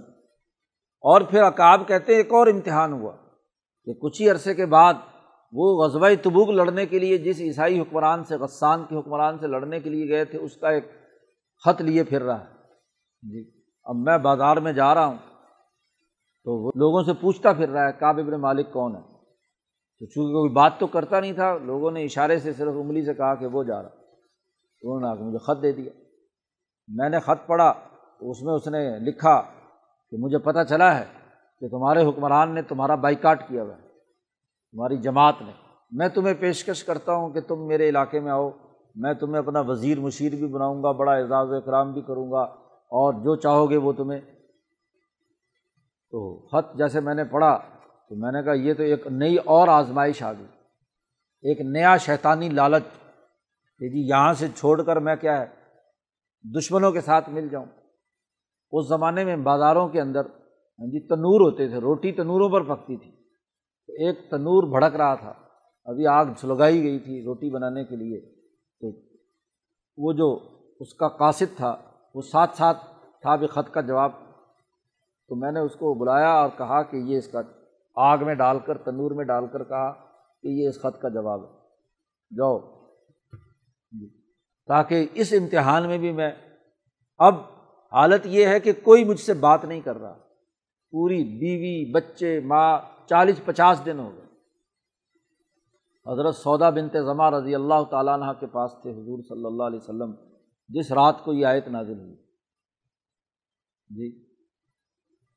اور 1.00 1.20
پھر 1.20 1.42
اکاب 1.42 1.88
کہتے 1.88 2.16
ایک 2.16 2.32
اور 2.32 2.46
امتحان 2.46 2.92
ہوا۔ 2.92 3.27
کہ 3.88 3.94
کچھ 3.94 4.22
ہی 4.22 4.30
عرصے 4.30 4.54
کے 4.54 4.66
بعد 4.66 4.94
وہ 5.52 5.84
غزبۂ 5.84 6.10
تبوک 6.22 6.48
لڑنے 6.48 6.86
کے 6.86 6.98
لیے 6.98 7.18
جس 7.18 7.40
عیسائی 7.40 7.80
حکمران 7.80 8.24
سے، 8.24 8.36
غسان 8.36 8.84
کے 8.88 8.96
حکمران 8.96 9.38
سے 9.38 9.46
لڑنے 9.46 9.80
کے 9.80 9.90
لیے 9.90 10.08
گئے 10.08 10.24
تھے، 10.24 10.38
اس 10.38 10.56
کا 10.56 10.68
ایک 10.68 10.84
خط 11.64 11.80
لیے 11.80 12.04
پھر 12.04 12.22
رہا 12.22 12.40
ہے۔ 12.40 12.46
جی۔ 13.22 13.50
اب 13.84 13.96
میں 13.96 14.18
بازار 14.18 14.56
میں 14.56 14.72
جا 14.72 14.94
رہا 14.94 15.06
ہوں 15.06 15.16
تو 16.44 16.64
وہ 16.64 16.70
لوگوں 16.74 17.02
سے 17.02 17.12
پوچھتا 17.12 17.52
پھر 17.52 17.68
رہا 17.68 17.86
ہے 17.86 17.92
کاب 17.92 18.18
ابن 18.18 18.40
مالک 18.40 18.72
کون 18.72 18.96
ہے؟ 18.96 19.00
تو 19.98 20.06
چونکہ 20.06 20.32
کوئی 20.32 20.50
بات 20.50 20.72
تو 20.78 20.86
کرتا 20.86 21.20
نہیں 21.20 21.32
تھا، 21.32 21.58
لوگوں 21.58 21.90
نے 21.90 22.04
اشارے 22.04 22.38
سے 22.38 22.52
صرف 22.52 22.74
انگلی 22.76 23.04
سے 23.04 23.14
کہا 23.14 23.34
کہ 23.34 23.46
وہ 23.46 23.64
جا 23.64 23.82
رہا 23.82 23.88
انہوں 24.82 25.00
نے 25.00 25.08
آ 25.08 25.14
کے 25.14 25.22
مجھے 25.22 25.38
خط 25.38 25.62
دے 25.62 25.72
دیا۔ 25.72 25.92
میں 26.88 27.08
نے 27.08 27.20
خط 27.20 27.46
پڑھا 27.46 27.72
تو 28.20 28.30
اس 28.30 28.42
میں 28.42 28.54
اس 28.54 28.66
نے 28.66 28.98
لکھا 28.98 29.40
کہ 30.10 30.16
مجھے 30.18 30.38
پتہ 30.38 30.58
چلا 30.68 30.98
ہے 30.98 31.17
کہ 31.60 31.68
تمہارے 31.68 32.04
حکمران 32.04 32.54
نے 32.54 32.62
تمہارا 32.62 32.94
بائیکاٹ 32.94 33.48
کیا 33.48 33.62
ہوا 33.62 33.76
ہے، 33.76 33.80
تمہاری 34.72 34.96
جماعت 34.96 35.34
نے۔ 35.40 35.52
میں 35.90 36.08
تمہیں 36.08 36.34
پیشکش 36.40 36.84
کرتا 36.84 37.14
ہوں 37.14 37.30
کہ 37.30 37.40
تم 37.40 37.66
میرے 37.66 37.88
علاقے 37.88 38.20
میں 38.20 38.32
آؤ۔ 38.32 38.50
میں 38.94 39.14
تمہیں 39.14 39.38
اپنا 39.38 39.60
وزیر 39.60 40.00
مشیر 40.00 40.34
بھی 40.34 40.46
بناؤں 40.46 40.82
گا، 40.82 40.92
بڑا 40.92 41.12
اعزاز 41.12 41.50
و 41.50 41.54
اکرام 41.54 41.92
بھی 41.92 42.02
کروں 42.02 42.32
گا، 42.32 42.40
اور 42.68 43.12
جو 43.12 43.36
چاہو 43.36 43.70
گے 43.70 43.76
وہ 43.76 43.92
تمہیں۔ 43.92 44.20
تو 46.10 46.46
خط 46.46 46.78
جیسے 46.78 47.00
میں 47.00 47.14
نے 47.14 47.24
پڑھا، 47.24 47.58
تو 48.08 48.14
میں 48.14 48.32
نے 48.32 48.42
کہا 48.42 48.52
یہ 48.52 48.74
تو 48.74 48.82
ایک 48.82 49.06
نئی 49.06 49.36
اور 49.36 49.68
آزمائش 49.68 50.22
آ 50.22 50.32
گئی۔ 50.32 50.46
ایک 51.42 51.60
نیا 51.60 51.96
شیطانی 51.96 52.48
لالچ۔ 52.48 52.82
کہ 53.78 53.88
جی 53.88 54.08
یہاں 54.08 54.32
سے 54.32 54.48
چھوڑ 54.48 54.82
کر 54.82 54.96
میں 54.96 55.16
کیا 55.16 55.40
ہے؟ 55.40 55.46
دشمنوں 56.58 56.92
کے 56.92 57.00
ساتھ 57.00 57.30
مل 57.30 57.48
جاؤں۔ 57.48 57.66
اس 58.72 58.88
زمانے 58.88 59.24
میں 59.24 59.36
بازاروں 59.36 59.88
کے 59.88 60.00
اندر 60.00 60.20
ہاں 60.78 60.86
جی 60.86 61.00
تنور 61.00 61.40
ہوتے 61.40 61.68
تھے، 61.68 61.76
روٹی 61.76 62.12
تنوروں 62.12 62.48
پر 62.48 62.62
پکتی 62.62 62.96
تھی۔ 62.96 63.10
تو 63.86 63.92
ایک 63.92 64.30
تنور 64.30 64.62
بھڑک 64.62 64.96
رہا 64.96 65.14
تھا۔ 65.14 65.34
ابھی 65.84 66.06
آگ 66.06 66.26
سلگائی 66.36 66.82
گئی 66.82 66.98
تھی 66.98 67.22
روٹی 67.24 67.50
بنانے 67.50 67.84
کے 67.84 67.96
لیے۔ 67.96 68.20
تو 68.80 68.92
وہ 69.96 70.12
جو 70.12 70.58
اس 70.80 70.94
کا 70.94 71.08
قاصد 71.08 71.56
تھا، 71.56 71.76
وہ 72.14 72.20
ساتھ 72.20 72.56
ساتھ 72.56 72.78
تھا 73.22 73.36
بھی 73.36 73.46
خط 73.46 73.70
کا 73.70 73.80
جواب۔ 73.80 74.12
تو 75.28 75.36
میں 75.36 75.52
نے 75.52 75.60
اس 75.60 75.72
کو 75.72 75.94
بلایا 75.94 76.30
اور 76.30 76.48
کہا 76.58 76.82
کہ 76.82 76.96
یہ 76.96 77.18
اس 77.18 77.28
کا 77.28 77.40
آگ 77.96 78.18
میں 78.24 78.34
ڈال 78.34 78.58
کر، 78.58 78.78
تنور 78.78 79.10
میں 79.10 79.24
ڈال 79.24 79.46
کر 79.46 79.64
کہا 79.64 79.92
کہ 80.42 80.48
یہ 80.48 80.68
اس 80.68 80.82
خط 80.82 81.00
کا 81.00 81.08
جواب 81.08 81.44
ہے۔ 81.44 81.50
جاؤ۔ 82.36 82.58
جی۔ 83.92 84.20
تاکہ 84.66 85.06
اس 85.14 85.34
امتحان 85.40 85.86
میں 85.86 85.98
بھی 85.98 86.12
میں، 86.12 86.32
اب 87.18 87.34
حالت 87.92 88.20
یہ 88.24 88.46
ہے 88.46 88.60
کہ 88.60 88.72
کوئی 88.72 89.04
مجھ 89.04 89.20
سے 89.20 89.34
بات 89.34 89.64
نہیں 89.64 89.80
کر 89.80 89.96
رہا۔ 89.96 90.27
پوری 90.90 91.24
بیوی، 91.24 91.92
بچے، 91.92 92.40
ماں، 92.40 92.78
چالیس، 93.06 93.40
پچاس 93.44 93.84
دن 93.86 93.98
ہو 93.98 94.10
گئے۔ 94.16 94.28
حضرت 96.12 96.34
سودا 96.34 96.70
بنت 96.70 96.96
ضماں 97.04 97.30
رضی 97.30 97.54
اللہ 97.54 97.82
تعالیٰ 97.90 98.14
عنہ 98.14 98.32
کے 98.40 98.46
پاس 98.46 98.72
تھے 98.82 98.90
حضور 98.90 99.22
صلی 99.28 99.44
اللہ 99.44 99.62
علیہ 99.62 99.78
وسلم۔ 99.82 100.12
جس 100.68 100.92
رات 100.92 101.24
کو 101.24 101.32
یہ 101.32 101.46
آیت 101.46 101.68
نازل 101.68 102.00
ہوئی۔ 102.00 102.14
جی 103.90 104.24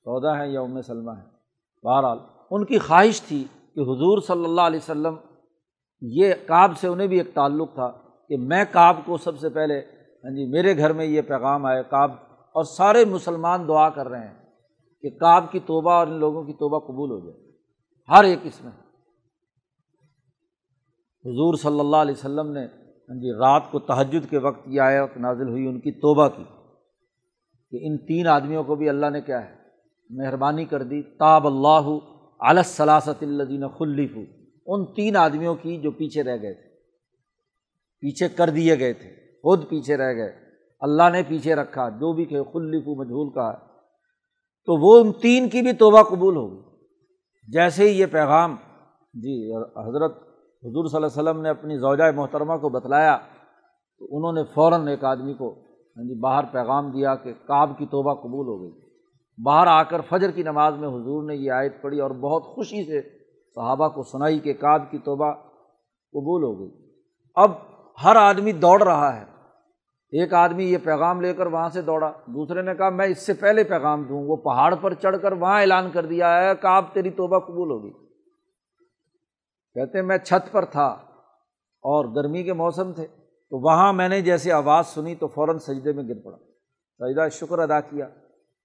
سودا 0.03 0.39
ہے 0.39 0.49
یا 0.49 0.61
ام 0.61 0.81
سلمہ 0.81 1.11
ہے۔ 1.11 1.23
بہرحال، 1.83 2.17
ان 2.51 2.65
کی 2.65 2.79
خواہش 2.79 3.21
تھی 3.21 3.43
کہ 3.75 3.79
حضور 3.79 4.21
صلی 4.21 4.45
اللہ 4.45 4.61
علیہ 4.61 4.79
وسلم 4.79 5.15
یہ 6.01 6.33
کعب 6.47 6.71
سے 6.77 6.87
انہیں 6.87 7.07
بھی 7.07 7.17
ایک 7.17 7.33
تعلق 7.33 7.73
تھا 7.73 7.91
کہ 8.29 8.37
میں 8.37 8.65
کعب 8.71 8.95
کو 9.05 9.17
سب 9.17 9.39
سے 9.39 9.49
پہلے 9.49 9.79
ہاں 10.23 10.31
جی 10.31 10.51
میرے 10.51 10.77
گھر 10.77 10.93
میں 10.93 11.05
یہ 11.05 11.21
پیغام 11.21 11.65
آئے، 11.65 11.83
کعب، 11.89 12.11
اور 12.29 12.63
سارے 12.63 13.05
مسلمان 13.05 13.67
دعا 13.67 13.89
کر 13.89 14.07
رہے 14.07 14.27
ہیں۔ 14.27 14.40
کہ 15.03 15.09
کعب 15.09 15.51
کی 15.51 15.59
توبہ 15.59 15.91
اور 15.91 16.07
ان 16.07 16.19
لوگوں 16.19 16.43
کی 16.43 16.53
توبہ 16.53 16.79
قبول 16.79 17.11
ہو 17.11 17.19
جائے، 17.19 17.39
ہر 18.09 18.23
ایک 18.23 18.39
اس 18.43 18.63
میں۔ 18.63 18.71
حضور 21.25 21.55
صلی 21.55 21.79
اللہ 21.79 21.97
علیہ 21.97 22.17
وسلم 22.17 22.51
نے 22.51 22.65
ہاں 22.65 23.15
جی 23.15 23.31
رات 23.31 23.71
کو 23.71 23.79
تہجد 23.79 24.29
کے 24.29 24.37
وقت 24.37 24.67
یہ 24.67 24.81
آیت 24.81 25.17
نازل 25.17 25.49
ہوئی، 25.49 25.67
ان 25.67 25.79
کی 25.79 25.91
توبہ 25.91 26.27
کی 26.27 26.43
کہ 27.73 27.79
ان 27.81 27.97
تین 27.97 28.27
آدمیوں 28.27 28.63
کو 28.63 28.75
بھی 28.75 28.89
اللہ 28.89 29.09
نے 29.09 29.21
کیا 29.21 29.41
ہے، 29.45 29.55
مہربانی 30.09 30.65
کر 30.65 30.83
دی، 30.83 31.01
تاب 31.19 31.47
اللہ 31.47 31.89
علصلاست 32.39 33.23
الدین 33.23 33.67
خلیف 33.67 34.17
ان 34.67 34.85
تین 34.93 35.15
آدمیوں 35.17 35.55
کی 35.55 35.77
جو 35.77 35.91
پیچھے 35.91 36.23
رہ 36.23 36.37
گئے 36.41 36.53
تھے، 36.53 36.69
پیچھے 38.03 38.29
کر 38.29 38.49
دیے 38.49 38.79
گئے 38.79 38.93
تھے، 38.93 39.09
خود 39.43 39.69
پیچھے 39.69 39.97
رہ 39.97 40.13
گئے۔ 40.13 40.31
اللہ 40.81 41.09
نے 41.11 41.21
پیچھے 41.27 41.55
رکھا، 41.55 41.89
جو 41.89 42.13
بھی 42.13 42.25
کہ 42.25 42.43
خلیف 42.43 42.87
مجھول 42.97 43.29
کا 43.29 43.49
ہے 43.49 43.70
تو 44.65 44.75
وہ 44.75 44.99
ان 44.99 45.11
تین 45.11 45.49
کی 45.49 45.61
بھی 45.61 45.73
توبہ 45.73 46.03
قبول 46.03 46.35
ہوگی۔ 46.35 46.61
جیسے 47.47 47.89
ہی 47.89 47.99
یہ 47.99 48.05
پیغام 48.05 48.55
جی 49.13 49.55
حضرت 49.55 50.17
حضور 50.63 50.85
صلی 50.85 50.95
اللہ 50.95 51.07
علیہ 51.07 51.21
وسلم 51.21 51.41
نے 51.41 51.49
اپنی 51.49 51.77
زوجۂ 51.77 52.13
محترمہ 52.15 52.57
کو 52.57 52.69
بتلایا، 52.69 53.17
تو 53.99 54.17
انہوں 54.17 54.33
نے 54.33 54.43
فوراً 54.43 54.87
ایک 54.87 55.03
آدمی 55.03 55.33
کو 55.33 55.49
ہاں 55.97 56.03
جی 56.03 56.19
باہر 56.19 56.43
پیغام 56.51 56.91
دیا 56.91 57.15
کہ 57.15 57.33
کعب 57.47 57.77
کی 57.77 57.85
توبہ 57.85 58.13
قبول 58.13 58.47
ہو 58.47 58.61
گئی۔ 58.61 58.71
باہر 59.43 59.67
آ 59.67 59.83
کر 59.83 60.01
فجر 60.01 60.31
کی 60.31 60.43
نماز 60.43 60.73
میں 60.75 60.87
حضور 60.87 61.23
نے 61.23 61.35
یہ 61.35 61.51
آیت 61.51 61.81
پڑھی 61.81 61.99
اور 61.99 62.11
بہت 62.11 62.43
خوشی 62.43 62.83
سے 62.85 63.01
صحابہ 63.55 63.87
کو 63.87 64.03
سنائی 64.03 64.39
کہ 64.39 64.53
کعب 64.53 64.91
کی 64.91 64.97
توبہ 64.97 65.33
قبول 66.13 66.43
ہو 66.43 66.59
گئی۔ 66.59 66.69
اب 67.35 67.51
ہر 68.03 68.15
آدمی 68.15 68.51
دوڑ 68.51 68.83
رہا 68.83 69.19
ہے۔ 69.19 69.30
ایک 70.11 70.33
آدمی 70.33 70.63
یہ 70.63 70.77
پیغام 70.83 71.21
لے 71.21 71.33
کر 71.33 71.45
وہاں 71.45 71.69
سے 71.69 71.81
دوڑا، 71.81 72.11
دوسرے 72.25 72.61
نے 72.61 72.75
کہا، 72.75 72.89
میں 72.89 73.05
اس 73.05 73.25
سے 73.25 73.33
پہلے 73.33 73.63
پیغام 73.63 74.03
دوں، 74.03 74.23
وہ 74.27 74.35
پہاڑ 74.35 74.75
پر 74.75 74.93
چڑھ 74.93 75.17
کر 75.21 75.31
وہاں 75.31 75.61
اعلان 75.61 75.91
کر 75.91 76.05
دیا 76.05 76.43
ہے 76.43 76.55
کہ 76.61 76.67
آپ 76.67 76.93
تیری 76.93 77.09
توبہ 77.09 77.39
قبول 77.39 77.71
ہوگی۔ 77.71 77.91
کہتے، 79.73 80.01
میں 80.01 80.17
چھت 80.17 80.51
پر 80.51 80.65
تھا 80.65 80.87
اور 81.81 82.05
گرمی 82.15 82.43
کے 82.43 82.53
موسم 82.53 82.93
تھے، 82.93 83.07
تو 83.49 83.59
وہاں 83.59 83.93
میں 83.93 84.09
نے 84.09 84.21
جیسے 84.21 84.51
آواز 84.51 84.87
سنی 84.87 85.15
تو 85.15 85.27
فوراً 85.27 85.57
سجدے 85.57 85.91
میں 85.91 86.03
گر 86.03 86.19
پڑا۔ 86.19 86.37
سجدہ 86.99 87.27
شکر 87.31 87.59
ادا 87.59 87.79
کیا۔ 87.79 88.05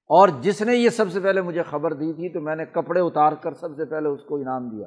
اور 0.07 0.29
جس 0.41 0.63
نے 0.63 0.77
یہ 0.77 0.89
سب 0.89 1.13
سے 1.13 1.21
پہلے 1.21 1.43
مجھے 1.43 1.63
خبر 1.63 1.93
دی 1.93 2.13
تھی 2.13 2.29
تو 2.29 2.41
میں 2.41 2.57
نے 2.57 2.65
کپڑے 2.65 3.01
اتار 3.01 3.33
کر 3.33 3.55
سب 3.55 3.77
سے 3.77 3.85
پہلے 3.85 4.09
اس 4.09 4.21
کو 4.29 4.37
انعام 4.37 4.69
دیا۔ 4.69 4.87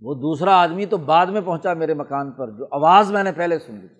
وہ 0.00 0.14
دوسرا 0.14 0.62
آدمی 0.62 0.86
تو 0.86 0.96
بعد 0.96 1.26
میں 1.26 1.40
پہنچا 1.40 1.74
میرے 1.74 1.94
مکان 1.94 2.32
پر، 2.32 2.50
جو 2.50 2.64
آواز 2.70 3.12
میں 3.12 3.22
نے 3.22 3.32
پہلے 3.32 3.58
سن 3.58 3.74
لی 3.74 3.99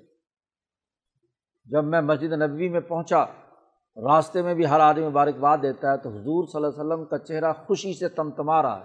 جب 1.71 1.85
میں 1.85 2.01
مسجد 2.01 2.33
نبوی 2.33 2.69
میں 2.69 2.81
پہنچا، 2.81 3.25
راستے 3.97 4.43
میں 4.43 4.55
بھی 4.55 4.67
ہر 4.67 4.81
آدمی 4.81 5.09
مبارکباد 5.09 5.59
دیتا 5.63 5.93
ہے 5.93 5.97
تو 5.97 6.09
حضور 6.09 6.47
صلی 6.47 6.65
اللہ 6.65 6.67
علیہ 6.67 6.81
وسلم 6.81 7.05
کا 7.05 7.19
چہرہ 7.19 7.53
خوشی 7.53 7.93
سے 7.93 8.09
تمتما 8.09 8.63
رہا 8.63 8.81
ہے۔ 8.81 8.85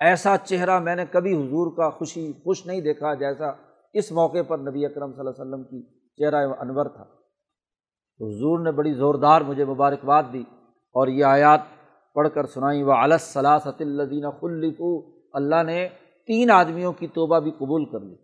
ایسا 0.00 0.36
چہرہ 0.36 0.78
میں 0.78 0.96
نے 0.96 1.04
کبھی 1.10 1.46
حضور 1.46 1.76
کا 1.76 1.90
خوشی، 1.90 2.32
خوش 2.44 2.66
نہیں 2.66 2.80
دیکھا 2.80 3.14
جیسا 3.14 3.50
اس 3.92 4.12
موقع 4.12 4.42
پر 4.48 4.58
نبی 4.58 4.86
اکرم 4.86 5.12
صلی 5.12 5.20
اللہ 5.20 5.30
علیہ 5.30 5.42
وسلم 5.42 5.64
کی 5.64 5.82
چہرہ 6.16 6.46
انور 6.58 6.86
تھا۔ 6.86 7.02
حضور 8.20 8.58
نے 8.58 8.72
بڑی 8.72 8.94
زوردار 8.94 9.40
مجھے 9.40 9.64
مبارکباد 9.64 10.22
دی 10.32 10.42
اور 10.92 11.08
یہ 11.08 11.24
آیات 11.24 11.60
پڑھ 12.14 12.28
کر 12.34 12.46
سنائی۔ 12.46 12.82
وہ 12.82 12.94
صلاحت 13.20 13.80
الدین 13.80 14.30
خلف 14.40 14.82
اللہ 15.32 15.62
نے 15.62 15.88
تین 16.26 16.50
آدمیوں 16.50 16.92
کی 16.92 17.06
توبہ 17.06 17.38
بھی 17.38 17.50
قبول 17.50 17.84
کر 17.84 18.00
لی۔ 18.00 18.16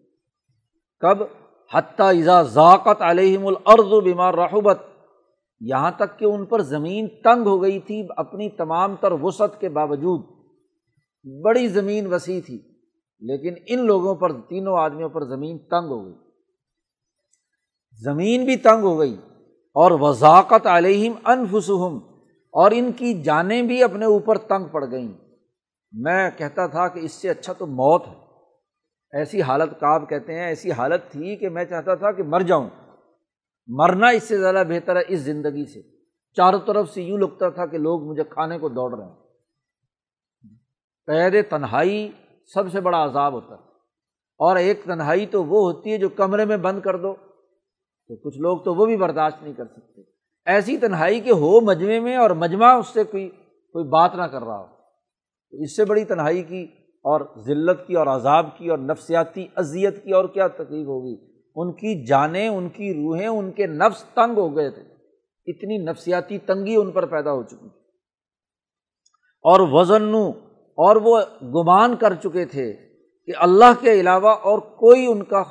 کب؟ 1.01 1.46
حتیٰ 1.75 2.09
ایزا 2.09 2.43
ذاکت 2.43 3.03
علیہم 3.03 3.47
العرض 3.47 3.93
و 3.93 4.01
بیمار 4.01 4.35
رحبت۔ 4.35 4.79
یہاں 5.61 5.91
تک 5.97 6.19
کہ 6.19 6.25
ان 6.25 6.45
پر 6.45 6.63
زمین 6.63 7.09
تنگ 7.09 7.47
ہو 7.47 7.63
گئی 7.63 7.81
تھی 7.81 8.07
اپنی 8.17 8.51
تمام 8.51 8.97
تر 8.97 9.13
وسعت 9.13 9.61
کے 9.61 9.69
باوجود۔ 9.69 10.23
بڑی 11.45 11.69
زمین 11.69 12.15
وسیع 12.15 12.41
تھی، 12.47 12.59
لیکن 13.21 13.55
ان 13.67 13.87
لوگوں 13.87 14.15
پر، 14.15 14.33
تینوں 14.33 14.79
آدمیوں 14.79 15.09
پر 15.09 15.25
زمین 15.25 15.59
تنگ 15.59 15.89
ہو 15.89 16.05
گئی۔ 16.05 16.15
زمین 18.05 18.45
بھی 18.45 18.57
تنگ 18.57 18.83
ہو 18.83 18.99
گئی 18.99 19.17
اور 19.75 19.91
وضاقت 20.01 20.67
علیہم 20.67 21.13
انفسم 21.25 21.99
اور 22.53 22.71
ان 22.75 22.93
کی 22.93 23.23
جانیں 23.23 23.63
بھی 23.63 23.83
اپنے 23.83 24.07
اوپر 24.07 24.39
تنگ 24.39 24.65
پڑ 24.65 24.91
گئیں۔ 24.91 25.13
میں 25.93 26.31
کہتا 26.37 26.67
تھا 26.67 26.89
کہ 26.89 27.01
اس 27.01 27.13
سے 27.13 27.31
اچھا 27.31 27.53
تو 27.53 27.67
موت 27.67 28.07
ہے۔ 28.07 28.26
ایسی 29.13 29.43
حالت 29.43 29.81
کاب 29.81 30.09
کہتے 30.09 30.35
ہیں، 30.35 30.47
ایسی 30.47 30.73
حالت 30.73 31.11
تھی 31.11 31.37
کہ 31.37 31.49
میں 31.49 31.65
چاہتا 31.65 31.95
تھا 31.95 32.13
کہ 32.13 32.23
مر 32.23 32.41
جاؤں۔ 32.41 32.69
مرنا 33.67 34.09
اس 34.09 34.23
سے 34.23 34.39
زیادہ 34.39 34.63
بہتر 34.69 34.97
ہے 34.97 35.03
اس 35.09 35.21
زندگی 35.21 35.65
سے۔ 35.65 35.83
چاروں 36.37 36.61
طرف 36.67 36.91
سے 36.91 37.03
یوں 37.03 37.19
لگتا 37.19 37.49
تھا 37.49 37.67
کہ 37.67 37.79
لوگ 37.79 38.03
مجھے 38.03 38.25
کھانے 38.25 38.59
کو 38.59 38.69
دوڑ 38.69 38.99
رہے 38.99 39.07
ہیں۔ 39.07 39.17
قید 41.07 41.51
تنہائی 41.51 42.13
سب 42.55 42.73
سے 42.73 42.81
بڑا 42.81 43.05
عذاب 43.05 43.33
ہوتا 43.33 43.55
ہے۔ 43.55 43.61
اور 44.39 44.57
ایک 44.57 44.85
تنہائی 44.85 45.27
تو 45.27 45.45
وہ 45.45 45.73
ہوتی 45.73 45.93
ہے 45.93 45.99
جو 45.99 46.09
کمرے 46.09 46.45
میں 46.45 46.57
بند 46.57 46.81
کر 46.81 46.97
دو۔ 46.97 47.15
تو 48.09 48.17
کچھ 48.17 48.39
لوگ 48.39 48.59
تو 48.59 48.75
وہ 48.75 48.87
بھی 48.87 48.97
برداشت 48.97 49.43
نہیں 49.43 49.55
کر 49.55 49.67
سکتے۔ 49.67 50.01
ایسی 50.47 50.79
تنہائی 50.79 51.21
کہ 51.21 51.31
ہو 51.31 51.61
مجمے 51.61 52.01
میں 52.01 52.17
اور 52.17 52.31
مجمع 52.31 52.73
اس 52.73 52.87
سے 52.87 53.05
کوئی 53.05 53.29
کوئی 53.73 53.85
بات 53.89 54.15
نہ 54.15 54.23
کر 54.23 54.43
رہا 54.43 54.59
ہو۔ 54.59 54.67
تو 55.51 55.57
اس 55.57 55.77
سے 55.77 55.85
بڑی 55.85 56.05
تنہائی 56.05 56.43
کی 56.43 56.67
اور 57.07 57.21
ذلت 57.39 57.87
کی 57.87 57.95
اور 57.95 58.07
عذاب 58.07 58.47
کی 58.57 58.69
اور 58.69 58.79
نفسیاتی 58.79 59.47
اذیت 59.57 60.05
کی 60.05 60.13
اور 60.13 60.25
کیا 60.25 60.49
تکلیف 60.49 60.87
ہوگی؟ 60.87 61.17
ان 61.57 61.73
کی 61.73 62.07
جانیں، 62.07 62.49
ان 62.49 62.69
کی 62.69 62.95
روحیں، 62.95 63.27
ان 63.27 63.53
کے 63.53 63.67
نفس 63.67 64.05
تنگ 64.05 64.39
ہو 64.39 64.57
گئے 64.57 64.71
تھے۔ 64.71 64.83
اتنی 65.47 65.79
نفسیاتی 65.79 66.39
تنگی 66.39 66.77
ان 66.77 66.91
پر 66.91 67.07
پیدا 67.07 67.33
ہو 67.33 67.43
چکی۔ 67.43 67.57
تھی 67.57 67.67
اور 69.43 69.61
وزن 69.61 70.15
اور 70.55 70.97
وہ 70.97 71.21
گمان 71.43 71.97
کر 71.97 72.15
چکے 72.15 72.45
تھے 72.45 72.73
کہ 73.27 73.33
اللہ 73.37 73.81
کے 73.81 73.93
علاوہ 73.93 74.31
اور 74.31 74.59
کوئی 74.59 75.07
ان 75.07 75.25
کا 75.25 75.43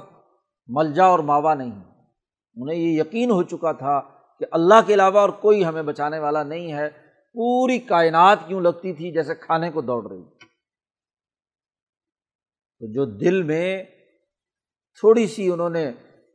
ملجا 0.68 1.06
اور 1.06 1.20
ماوا 1.20 1.54
نہیں۔ 1.54 1.72
انہیں 2.56 2.80
یہ 2.80 3.00
یقین 3.00 3.32
ہو 3.32 3.44
چکا 3.44 3.72
تھا 3.72 4.02
کہ 4.40 4.46
اللہ 4.52 4.88
کے 4.88 4.94
علاوہ 4.94 5.20
اور 5.20 5.30
کوئی 5.30 5.66
ہمیں 5.66 5.84
بچانے 5.84 6.20
والا 6.20 6.44
نہیں 6.44 6.74
ہے۔ 6.74 6.90
پوری 7.34 7.80
کائنات 7.80 8.38
کیوں 8.48 8.62
لگتی 8.62 8.94
تھی 8.94 9.12
جیسے 9.12 9.36
کھانے 9.36 9.72
کو 9.72 9.82
دوڑ 9.82 10.12
رہی۔ 10.12 10.45
تو 12.82 12.88
جو 12.94 13.06
دل 13.20 13.42
میں 13.44 13.84
تھوڑی 15.00 15.26
سی 15.28 15.48
انہوں 15.52 15.70
نے 15.70 15.86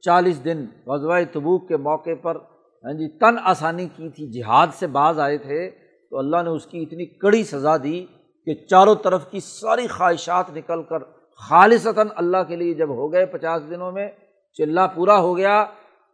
چالیس 0.04 0.44
دن 0.44 0.64
غزوہ 0.86 1.18
تبوک 1.32 1.68
کے 1.68 1.76
موقع 1.88 2.14
پر 2.22 2.36
ہاں 2.84 2.92
جی 2.98 3.08
تن 3.18 3.36
آسانی 3.44 3.86
کی 3.96 4.08
تھی، 4.08 4.26
جہاد 4.32 4.66
سے 4.78 4.86
بعض 4.96 5.18
آئے 5.20 5.36
تھے، 5.38 5.68
تو 5.70 6.18
اللہ 6.18 6.42
نے 6.42 6.50
اس 6.50 6.66
کی 6.66 6.82
اتنی 6.82 7.06
کڑی 7.22 7.42
سزا 7.44 7.76
دی 7.82 8.04
کہ 8.46 8.54
چاروں 8.70 8.94
طرف 9.04 9.30
کی 9.30 9.40
ساری 9.40 9.86
خواہشات 9.86 10.50
نکل 10.56 10.82
کر 10.90 11.02
خالصتاً 11.40 12.08
اللہ 12.16 12.42
کے 12.48 12.56
لیے 12.56 12.74
جب 12.74 12.88
ہو 12.96 13.12
گئے 13.12 13.26
پچاس 13.32 13.68
دنوں 13.70 13.92
میں 13.92 14.08
چلہ 14.58 14.86
پورا 14.94 15.18
ہو 15.20 15.36
گیا، 15.36 15.64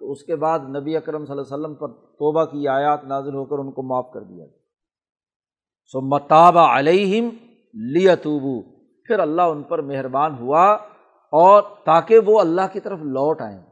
تو 0.01 0.13
اس 0.13 0.23
کے 0.25 0.37
بعد 0.37 0.69
نبی 0.77 0.97
اکرم 0.97 1.25
صلی 1.25 1.33
اللہ 1.33 1.43
علیہ 1.43 1.55
وسلم 1.55 1.75
پر 1.75 1.93
توبہ 2.19 2.45
کی 2.45 2.69
آیات 2.69 3.05
نازل 3.09 3.35
ہو 3.35 3.45
کر 3.45 3.59
ان 3.59 3.71
کو 3.73 3.83
معاف 3.89 4.13
کر 4.15 4.23
دیا 4.23 4.47
سو 5.95 6.01
متابہ 6.09 6.67
علیہم 6.79 7.29
لیتوبو 7.75 8.61
پھر 9.07 9.19
اللہ 9.19 9.43
ان 9.43 9.63
پر 9.63 9.83
مہربان 9.83 10.39
ہوا 10.39 10.73
اور 11.33 11.63
تاکہ 11.63 12.19
وہ 12.19 12.41
اللہ 12.41 12.61
کی 12.73 12.81
طرف 12.81 12.99
لوٹ 12.99 13.41
آئیں۔ 13.41 13.63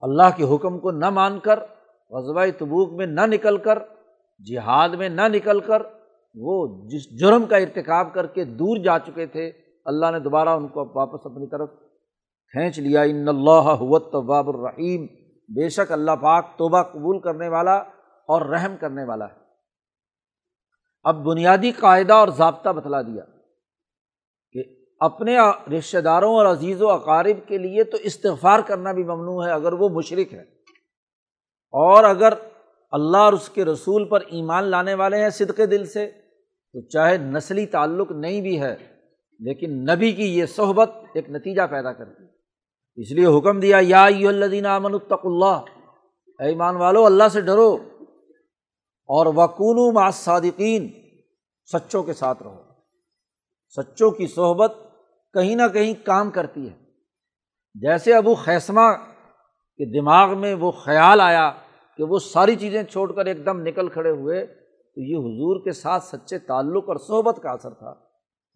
اللہ 0.00 0.36
کے 0.36 0.54
حکم 0.54 0.78
کو 0.78 0.90
نہ 0.90 1.10
مان 1.10 1.38
کر 1.38 1.58
غزبۂ 2.10 2.48
تبوک 2.58 2.92
میں 2.92 3.06
نہ 3.06 3.20
نکل 3.26 3.56
کر، 3.56 3.78
جہاد 4.46 4.88
میں 4.88 5.08
نہ 5.08 5.28
نکل 5.28 5.60
کر 5.60 5.82
وہ 6.34 6.86
جس 6.88 7.20
جرم 7.20 7.46
کا 7.46 7.56
ارتکاب 7.56 8.14
کر 8.14 8.26
کے 8.26 8.44
دور 8.44 8.76
جا 8.76 8.98
چکے 8.98 9.26
تھے، 9.26 9.52
اللہ 9.84 10.06
نے 10.10 10.18
دوبارہ 10.18 10.48
ان 10.48 10.68
کو 10.68 10.92
واپس 10.94 11.26
اپنی 11.26 11.46
طرف 11.46 11.70
کھینچ 12.52 12.78
لیا۔ 12.78 13.02
ان 13.02 13.28
اللہ 13.28 13.66
حوت 13.66 14.12
طباب 14.12 14.48
الرحیم۔ 14.48 15.06
بے 15.48 15.68
شک 15.68 15.92
اللہ 15.92 16.10
پاک 16.10 16.46
توبہ 16.56 16.82
قبول 16.82 17.20
کرنے 17.20 17.48
والا 17.48 17.74
اور 18.28 18.42
رحم 18.42 18.76
کرنے 18.80 19.04
والا 19.04 19.24
ہے۔ 19.24 19.41
اب 21.02 21.24
بنیادی 21.24 21.72
قاعدہ 21.72 22.12
اور 22.12 22.28
ضابطہ 22.28 22.68
بتلا 22.68 23.02
دیا 23.02 23.24
کہ 24.52 24.62
اپنے 25.00 25.38
رشتہ 25.78 25.98
داروں 25.98 26.34
اور 26.34 26.46
عزیز 26.46 26.82
و 26.82 26.90
اقارب 26.90 27.48
کے 27.48 27.58
لیے 27.58 27.84
تو 27.84 27.96
استغفار 28.00 28.60
کرنا 28.60 28.92
بھی 28.92 29.04
ممنوع 29.04 29.46
ہے 29.46 29.50
اگر 29.50 29.72
وہ 29.72 29.88
مشرق 29.88 30.32
ہے 30.32 30.42
اور 31.74 32.04
اگر 32.04 32.32
اللہ 32.90 33.16
اور 33.16 33.32
اس 33.32 33.48
کے 33.48 33.64
رسول 33.64 34.08
پر 34.08 34.20
ایمان 34.20 34.64
لانے 34.64 34.94
والے 34.94 35.22
ہیں 35.22 35.30
صدق 35.30 35.60
دل 35.70 35.84
سے، 35.84 36.10
تو 36.74 36.88
چاہے 36.88 37.16
نسلی 37.16 37.66
تعلق 37.66 38.12
نہیں 38.12 38.40
بھی 38.40 38.60
ہے، 38.60 38.76
لیکن 39.38 39.84
نبی 39.84 40.12
کی 40.12 40.38
یہ 40.38 40.46
صحبت 40.46 40.90
ایک 41.14 41.30
نتیجہ 41.30 41.62
پیدا 41.70 41.92
کرتی 41.92 42.24
ہے 42.24 42.28
اس 42.96 43.12
لیے 43.12 43.38
حکم 43.38 43.60
دیا، 43.60 43.78
یا 43.80 44.04
الدین 44.04 44.66
امن 44.66 44.92
الطق 44.92 45.20
اللہ۔ 45.24 45.60
ایمان 46.38 46.76
والو، 46.76 47.06
اللہ 47.06 47.28
سے 47.32 47.40
ڈرو۔ 47.40 47.76
اور 49.08 49.26
وکون 49.26 49.94
ما 49.94 50.10
صادقین 50.10 50.88
سچوں 51.68 52.02
کے 52.02 52.12
ساتھ 52.12 52.42
رہو۔ 52.42 52.62
سچوں 53.76 54.10
کی 54.10 54.26
صحبت 54.26 54.76
کہیں 55.34 55.54
نہ 55.56 55.66
کہیں 55.72 55.92
کام 56.06 56.30
کرتی 56.30 56.68
ہے۔ 56.68 56.74
جیسے 57.74 58.14
ابو 58.14 58.34
خیسمہ 58.34 58.90
کے 59.80 60.00
دماغ 60.00 60.36
میں 60.38 60.54
وہ 60.54 60.70
خیال 60.70 61.20
آیا 61.20 61.50
کہ 61.98 62.04
وہ 62.04 62.18
ساری 62.18 62.56
چیزیں 62.56 62.82
چھوڑ 62.82 63.12
کر 63.12 63.26
ایک 63.26 63.44
دم 63.46 63.60
نکل 63.60 63.88
کھڑے 63.88 64.10
ہوئے، 64.10 64.44
تو 64.46 65.00
یہ 65.00 65.16
حضور 65.16 65.64
کے 65.64 65.72
ساتھ 65.72 66.04
سچے 66.04 66.38
تعلق 66.38 66.88
اور 66.88 66.96
صحبت 66.96 67.42
کا 67.42 67.50
اثر 67.50 67.74
تھا۔ 67.74 67.90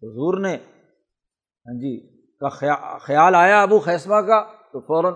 حضور 0.01 0.39
نے 0.39 0.55
ہاں 0.55 1.73
جی 1.73 1.95
کا 2.41 2.49
خیال 2.97 3.35
آیا 3.35 3.61
ابو 3.61 3.79
خیسمہ 3.79 4.19
کا 4.21 4.41
تو 4.71 4.79
فوراً، 4.79 5.13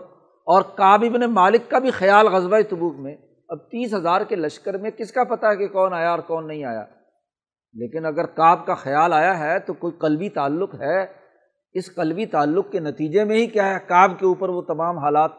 اور 0.48 0.62
کابب 0.76 1.18
نے 1.18 1.28
مالک 1.28 1.70
کا 1.70 1.80
بھی 1.80 1.92
خیال 1.92 2.28
غزبۂ 2.28 2.62
تبوک 2.70 2.96
میں۔ 2.96 3.16
اب 3.52 3.60
تیس 3.60 3.94
ہزار 3.94 4.22
کے 4.22 4.36
لشکر 4.36 4.78
میں 4.78 4.92
کس 4.92 5.12
کا 5.12 5.24
پتہ 5.24 5.46
ہے 5.46 5.56
کہ 5.56 5.68
کون 5.68 5.94
آیا 5.94 6.12
اور 6.12 6.20
کون 6.20 6.48
نہیں 6.48 6.64
آیا؟ 6.64 6.86
لیکن 7.74 8.06
اگر 8.06 8.26
کاب 8.26 8.66
کا 8.66 8.76
خیال 8.76 9.14
آیا 9.14 9.40
ہے 9.40 9.60
تو 9.60 9.74
کوئی 9.74 9.94
قلبی 10.00 10.30
تعلق 10.30 10.76
ہے؟ 10.82 11.04
اس 11.74 11.96
قلبی 11.96 12.26
تعلق 12.26 12.72
کے 12.72 12.80
نتیجے 12.80 13.24
میں 13.24 13.38
ہی 13.38 13.48
کیا 13.48 13.74
ہے؟ 13.74 13.80
کاب 13.88 14.12
کے 14.20 14.26
اوپر 14.26 14.50
وہ 14.50 14.62
تمام 14.62 14.98
حالات 14.98 15.32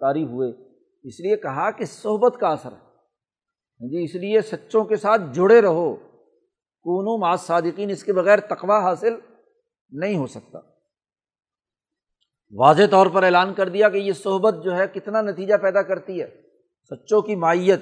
طاری 0.00 0.24
ہوئے۔ 0.24 0.50
اس 1.02 1.20
لیے 1.20 1.36
کہا 1.36 1.70
کہ 1.70 1.84
صحبت 1.84 2.40
کا 2.40 2.48
اثر 2.48 2.72
ہے۔ 2.72 2.86
جی 3.88 4.04
اس 4.04 4.14
لیے 4.14 4.40
سچوں 4.40 4.84
کے 4.84 4.96
ساتھ 4.96 5.22
جڑے 5.32 5.62
رہو۔ 5.62 5.96
کون 6.82 7.20
ماس 7.20 7.40
صادقین 7.40 7.90
اس 7.90 8.04
کے 8.04 8.12
بغیر 8.12 8.40
تقوا 8.40 8.78
حاصل 8.78 9.14
نہیں 9.90 10.16
ہو 10.16 10.26
سکتا۔ 10.26 10.58
واضح 12.52 12.82
طور 12.90 13.06
پر 13.06 13.22
اعلان 13.22 13.54
کر 13.54 13.68
دیا 13.68 13.88
کہ 13.88 13.98
یہ 13.98 14.12
صحبت 14.12 14.54
جو 14.64 14.76
ہے 14.76 14.86
کتنا 14.86 15.20
نتیجہ 15.20 15.54
پیدا 15.54 15.82
کرتی 15.82 16.22
ہے؟ 16.22 16.43
سچوں 16.90 17.22
کی 17.22 17.34
مائیت۔ 17.34 17.80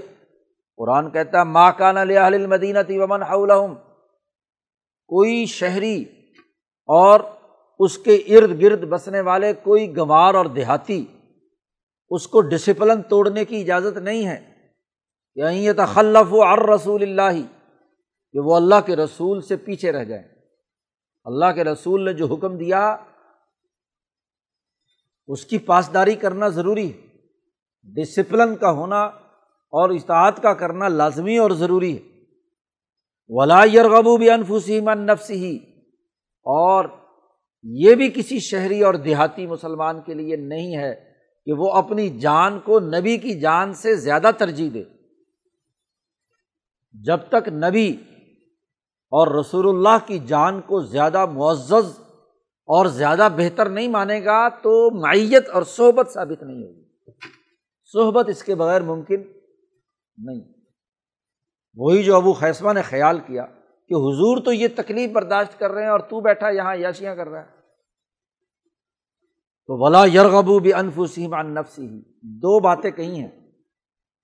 قرآن 0.76 1.11
کہتا 1.11 1.38
ہے 1.38 1.44
ماں 1.44 1.72
کا 1.72 1.88
المدینہ 2.26 2.78
تی 2.88 2.98
ومن 2.98 3.22
حولہم 3.22 3.74
کوئی 5.07 5.46
شہری 5.46 6.05
اور 6.86 7.20
اس 7.78 7.98
کے 7.98 8.14
ارد 8.14 8.62
گرد 8.62 8.84
بسنے 8.88 9.20
والے، 9.20 9.53
کوئی 9.53 9.96
گنوار 9.96 10.34
اور 10.34 10.46
دیہاتی، 10.46 11.07
اس 12.11 12.28
کو 12.28 12.40
ڈسپلن 12.40 13.03
توڑنے 13.03 13.44
کی 13.44 13.61
اجازت 13.61 13.98
نہیں 13.98 14.26
ہے۔ 14.26 14.68
یعنی 15.34 15.57
یہیں 15.57 15.64
یہ 15.64 15.72
تخلف 15.72 16.32
و 16.32 16.42
ار 16.42 16.59
رسول 16.59 17.03
اللہ، 17.03 17.42
کہ 18.32 18.38
وہ 18.38 18.57
اللہ 18.57 18.74
کے 18.86 18.96
رسول 18.96 19.40
سے 19.40 19.57
پیچھے 19.57 19.92
رہ 19.92 20.05
جائیں۔ 20.05 20.24
اللہ 21.24 21.53
کے 21.55 21.64
رسول 21.64 22.05
نے 22.05 22.12
جو 22.12 22.26
حکم 22.26 22.57
دیا، 22.57 22.96
اس 25.26 25.46
کی 25.46 25.59
پاسداری 25.59 26.14
کرنا 26.14 26.48
ضروری 26.48 26.92
ہے۔ 26.92 27.12
ڈسپلن 27.85 28.57
کا 28.57 28.70
ہونا 28.70 29.03
اور 29.72 29.91
اطاعت 29.91 30.43
کا 30.43 30.55
کرنا 30.55 30.89
لازمی 30.89 31.39
اور 31.39 31.51
ضروری 31.51 31.97
ہے۔ 31.97 32.12
ولا 33.28 33.64
یرغبو 33.64 34.16
بھی 34.16 34.30
انفوسی 34.30 34.80
من 34.80 35.07
نفس 35.07 35.30
ہی 35.30 35.57
اور 36.45 36.85
یہ 37.62 37.95
بھی 37.95 38.11
کسی 38.11 38.39
شہری 38.39 38.83
اور 38.83 38.95
دیہاتی 38.95 39.47
مسلمان 39.47 40.01
کے 40.01 40.14
لیے 40.14 40.37
نہیں 40.37 40.76
ہے 40.76 40.95
کہ 41.47 41.53
وہ 41.53 41.72
اپنی 41.72 42.18
جان 42.18 42.61
کو 42.61 42.80
نبی 42.80 43.16
کی 43.16 43.41
جان 43.41 43.74
سے 43.74 43.95
زیادہ 43.95 44.30
ترجیح 44.39 44.70
دے۔ 44.74 44.85
جب 46.93 47.18
تک 47.28 47.49
نبی 47.49 47.97
اور 49.12 49.39
رسول 49.39 49.68
اللہ 49.68 50.07
کی 50.07 50.18
جان 50.18 50.61
کو 50.61 50.80
زیادہ 50.80 51.26
معزز 51.26 52.01
اور 52.68 52.87
زیادہ 52.87 53.28
بہتر 53.37 53.68
نہیں 53.68 53.89
مانے 53.89 54.24
گا 54.24 54.49
تو 54.49 54.91
معیت 55.01 55.49
اور 55.49 55.62
صحبت 55.62 56.11
ثابت 56.11 56.43
نہیں 56.43 56.62
ہوگی۔ 56.62 56.91
صحبت 57.93 58.28
اس 58.28 58.45
کے 58.45 58.55
بغیر 58.55 58.80
ممکن 58.80 59.20
نہیں۔ 60.16 60.53
وہی 61.74 62.03
جو 62.03 62.16
ابو 62.16 62.32
خیسمہ 62.32 62.72
نے 62.72 62.82
خیال 62.82 63.18
کیا 63.18 63.47
کہ 63.88 63.95
حضور 63.95 64.43
تو 64.45 64.53
یہ 64.53 64.68
تکلیف 64.76 65.11
برداشت 65.11 65.59
کر 65.59 65.70
رہے 65.70 65.82
ہیں 65.82 65.90
اور 65.90 66.01
تو 66.01 66.20
بیٹھا 66.20 66.49
یہاں 66.49 66.76
یاشیاں 66.76 67.16
کر 67.16 67.28
رہا 67.28 67.40
ہے۔ 67.40 67.62
تو 69.66 69.86
ولا 69.86 70.05
یرغبو 70.05 70.59
بھی 70.59 70.74
انفسیم 70.74 71.34
ان 71.34 71.55
نفسی 71.55 71.86
ہی 71.86 72.03
دو 72.22 72.61
باتیں 72.61 72.90
کہی 72.90 73.20
ہیں۔ 73.20 73.30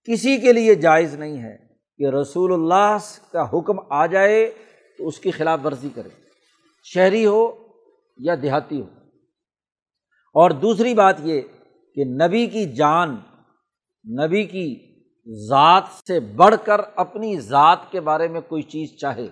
کسی 0.05 0.37
کے 0.37 0.53
لیے 0.53 0.75
جائز 0.75 1.15
نہیں 1.15 1.43
ہے 1.43 1.57
کہ 1.97 2.07
رسول 2.17 2.53
اللہ 2.53 2.97
کا 3.33 3.49
حکم 3.49 3.77
آ 3.91 4.07
جائے 4.07 4.53
تو 4.99 5.09
اس 5.09 5.21
کی 5.21 5.31
خلاف 5.31 5.61
ورزی 5.65 5.89
کرے۔ 5.95 6.09
شہری 6.85 7.27
ہو 7.27 7.69
یا 8.17 8.35
دیہاتی 8.43 8.81
ہو۔ 8.81 8.87
اور 10.35 10.51
دوسری 10.51 10.95
بات 10.95 11.17
یہ 11.23 11.41
کہ 11.95 12.05
نبی 12.05 12.47
کی 12.47 12.73
جان 12.73 13.17
نبی 14.09 14.45
کی 14.45 14.95
ذات 15.49 15.83
سے 16.07 16.21
بڑھ 16.21 16.55
کر 16.65 16.81
اپنی 16.97 17.41
ذات 17.41 17.79
کے 17.91 18.01
بارے 18.01 18.29
میں 18.29 18.41
کوئی 18.41 18.63
چیز 18.63 19.01
چاہے۔ 19.01 19.27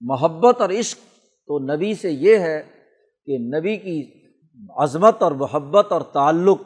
محبت 0.00 0.60
اور 0.60 0.70
عشق 0.70 0.98
تو 1.46 1.58
نبی 1.58 1.94
سے 1.94 2.10
یہ 2.10 2.38
ہے 2.38 2.62
کہ 3.26 3.38
نبی 3.38 3.76
کی 3.76 4.12
عظمت 4.76 5.22
اور 5.22 5.32
محبت 5.32 5.92
اور 5.92 6.00
تعلق 6.00 6.62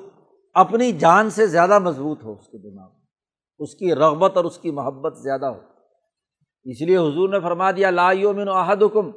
اپنی 0.55 0.93
جان 0.93 1.31
سے 1.31 1.47
زیادہ 1.47 1.79
مضبوط 1.79 2.25
ہو 2.25 2.33
اس 2.33 2.47
کے 2.47 2.59
دماغ 2.59 2.89
میں۔ 2.89 3.07
اس 3.59 3.75
کی 3.75 3.95
رغبت 3.95 4.37
اور 4.37 4.45
اس 4.45 4.59
کی 4.59 4.71
محبت 4.71 5.19
زیادہ 5.19 5.47
ہو۔ 5.47 5.61
اس 6.65 6.83
لیے 6.83 6.97
حضور 6.97 7.29
نے 7.29 7.41
فرما 7.41 7.71
دیا، 7.71 7.91
لا 7.91 8.13
من 8.37 8.49
احد 8.49 8.83
حکم 8.83 9.11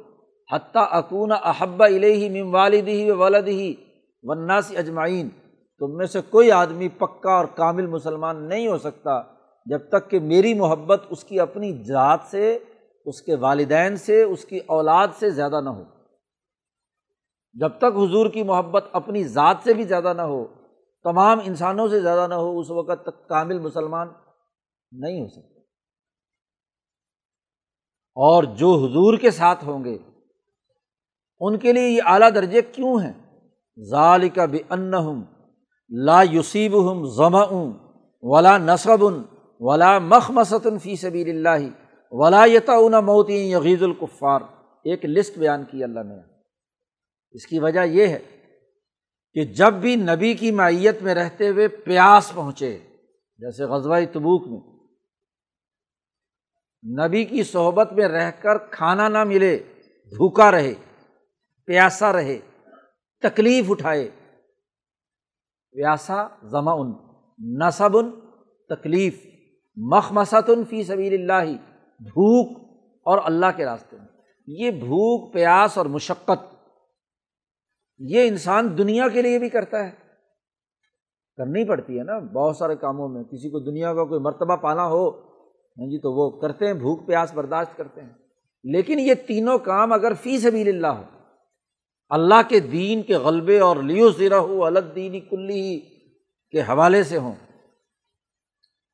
حتیٰ 0.52 0.86
اکون 0.90 1.32
احبا 1.32 1.86
الہی 1.86 2.42
مم 2.42 2.54
والدی 2.54 3.10
و 3.10 3.18
ولدی 3.18 3.74
وناسی 4.22 4.76
اجمعین۔ 4.76 5.28
تم 5.80 5.96
میں 5.96 6.06
سے 6.06 6.20
کوئی 6.30 6.50
آدمی 6.50 6.88
پکا 6.88 7.32
اور 7.32 7.44
کامل 7.44 7.86
مسلمان 7.86 8.48
نہیں 8.48 8.68
ہو 8.68 8.78
سکتا 8.78 9.22
جب 9.66 9.88
تک 9.88 10.10
کہ 10.10 10.20
میری 10.20 10.54
محبت 10.54 11.02
اس 11.10 11.24
کی 11.24 11.40
اپنی 11.40 11.82
ذات 11.82 12.20
سے، 12.30 12.58
اس 13.06 13.22
کے 13.22 13.34
والدین 13.34 13.96
سے، 13.96 14.22
اس 14.22 14.44
کی 14.44 14.58
اولاد 14.66 15.08
سے 15.18 15.30
زیادہ 15.30 15.60
نہ 15.60 15.70
ہو۔ 15.70 15.84
جب 17.52 17.68
تک 17.78 17.84
حضور 17.84 18.30
کی 18.30 18.42
محبت 18.42 18.84
اپنی 18.92 19.24
ذات 19.24 19.56
سے 19.64 19.74
بھی 19.74 19.84
زیادہ 19.84 20.12
نہ 20.16 20.22
ہو، 20.22 20.46
تمام 21.04 21.38
انسانوں 21.44 21.88
سے 21.88 22.00
زیادہ 22.00 22.26
نہ 22.26 22.34
ہو، 22.34 22.58
اس 22.58 22.70
وقت 22.70 23.02
تک 23.02 23.28
کامل 23.28 23.58
مسلمان 23.58 24.08
نہیں 24.92 25.20
ہو 25.20 25.28
سکتا۔ 25.28 25.60
اور 28.14 28.42
جو 28.42 28.74
حضور 28.74 29.18
کے 29.18 29.30
ساتھ 29.30 29.64
ہوں 29.64 29.84
گے، 29.84 29.98
ان 31.40 31.58
کے 31.58 31.72
لیے 31.72 31.88
یہ 31.88 32.02
اعلیٰ 32.06 32.34
درجے 32.34 32.62
کیوں 32.62 33.00
ہیں؟ 33.00 33.46
ظال 33.90 34.28
کا 34.28 34.44
بے 34.44 34.58
ان 34.70 34.94
لا 35.90 36.22
یوسیب 36.22 36.74
ہم 36.90 37.04
ضم 37.04 37.34
ولا 38.22 38.56
نصب 38.58 39.04
ولا 39.60 39.98
مخمست 39.98 40.66
فی 40.82 40.96
سبیل 40.96 41.28
اللہ 41.28 41.66
ولا 42.12 42.44
یتا 42.46 43.00
موتی 43.00 43.38
یغیز 43.50 43.82
القفار 43.82 44.40
ایک 44.84 45.04
لسٹ 45.04 45.38
بیان 45.38 45.64
کی 45.64 45.82
اللہ 45.84 46.00
نے۔ 46.00 46.18
اس 47.34 47.46
کی 47.46 47.58
وجہ 47.58 47.84
یہ 47.86 48.06
ہے 48.06 48.18
کہ 49.36 49.44
جب 49.44 49.72
بھی 49.72 49.94
نبی 49.96 50.32
کی 50.34 50.50
معیت 50.50 51.02
میں 51.02 51.14
رہتے 51.14 51.48
ہوئے 51.48 51.68
پیاس 51.68 52.32
پہنچے، 52.34 52.78
جیسے 53.40 53.64
غزوہ 53.64 53.98
تبوک 54.12 54.46
میں، 54.48 54.60
نبی 56.84 57.24
کی 57.24 57.42
صحبت 57.42 57.92
میں 57.92 58.08
رہ 58.08 58.30
کر 58.30 58.58
کھانا 58.70 59.08
نہ 59.08 59.24
ملے، 59.24 59.56
بھوکا 60.12 60.50
رہے، 60.50 60.74
پیاسا 61.68 62.12
رہے، 62.12 62.38
تکلیف 63.22 63.70
اٹھائے 63.70 64.08
پیاسا 65.72 66.26
زما 66.42 66.72
ان 66.72 66.92
نصب 67.38 67.96
ان 67.96 68.10
تکلیف 68.68 69.26
مخمس 69.76 70.34
فی 70.68 70.82
سبیل 70.82 71.12
اللہ 71.12 71.52
بھوک 72.00 72.58
اور 73.04 73.18
اللہ 73.24 73.46
کے 73.56 73.64
راستے 73.64 73.96
میں۔ 73.96 74.06
یہ 74.46 74.70
بھوک، 74.70 75.32
پیاس 75.32 75.78
اور 75.78 75.86
مشقت، 75.86 76.54
یہ 77.98 78.28
انسان 78.28 78.78
دنیا 78.78 79.08
کے 79.08 79.22
لیے 79.22 79.38
بھی 79.38 79.48
کرتا 79.48 79.84
ہے۔ 79.84 79.90
کرنی 81.36 81.64
پڑتی 81.64 81.98
ہے 81.98 82.04
نا، 82.04 82.18
بہت 82.18 82.56
سارے 82.56 82.76
کاموں 82.76 83.08
میں، 83.08 83.24
کسی 83.24 83.50
کو 83.50 83.58
دنیا 83.58 83.94
کا 83.94 84.04
کوئی 84.04 84.20
مرتبہ 84.20 84.56
پانا 84.56 84.86
ہو 84.86 85.10
ہاں 85.70 85.86
جی 85.86 85.98
تو 85.98 86.12
وہ 86.12 86.40
کرتے 86.40 86.66
ہیں، 86.66 86.74
بھوک، 86.74 87.06
پیاس 87.06 87.34
برداشت 87.34 87.76
کرتے 87.76 88.00
ہیں۔ 88.00 88.12
لیکن 88.64 88.98
یہ 88.98 89.14
تینوں 89.14 89.58
کام 89.58 89.92
اگر 89.92 90.12
فی 90.14 90.38
سبیل 90.38 90.68
اللہ 90.68 90.86
ہو 90.86 91.02
اللہ 92.10 92.48
کے 92.48 92.60
دین 92.60 93.02
کے 93.02 93.16
غلبے 93.16 93.58
اور 93.60 93.76
لیو 93.76 94.10
زیرہ 94.10 94.34
ہو 94.34 94.64
الگ 94.64 94.92
دینی 94.94 95.20
کلی 95.20 95.80
کے 96.52 96.60
حوالے 96.60 97.02
سے 97.04 97.18
ہوں۔ 97.18 97.34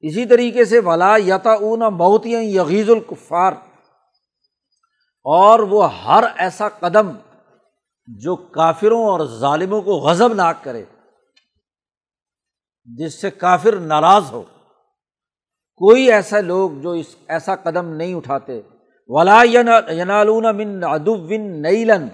اسی 0.01 0.27
طریقے 0.27 0.64
سے 0.64 0.79
ولا 0.79 1.17
یتا 1.17 1.53
اون 1.53 1.79
موتیاں 1.79 2.43
یغیز 2.43 2.91
القفار 2.91 3.53
اور 5.25 5.59
وہ 5.59 5.93
ہر 6.03 6.25
ایسا 6.37 6.69
قدم 6.69 7.11
جو 8.07 8.37
کافروں 8.37 9.05
اور 9.05 9.27
ظالموں 9.27 9.83
کو 9.83 9.93
غضب 9.93 10.33
ناک 10.33 10.64
کرے، 10.64 10.85
جس 12.85 13.21
سے 13.21 13.31
کافر 13.31 13.77
ناراض 13.77 14.33
ہو۔ 14.33 14.43
کوئی 15.81 16.12
ایسا 16.12 16.41
لوگ 16.41 16.71
جو 16.83 16.91
اس 16.91 17.17
ایسا 17.29 17.57
قدم 17.57 17.93
نہیں 17.95 18.14
اٹھاتے۔ 18.14 18.61
ولا 19.09 19.43
ینالون 19.91 20.57
من 20.57 20.85
ادب 20.85 21.31
نیلن 21.31 22.09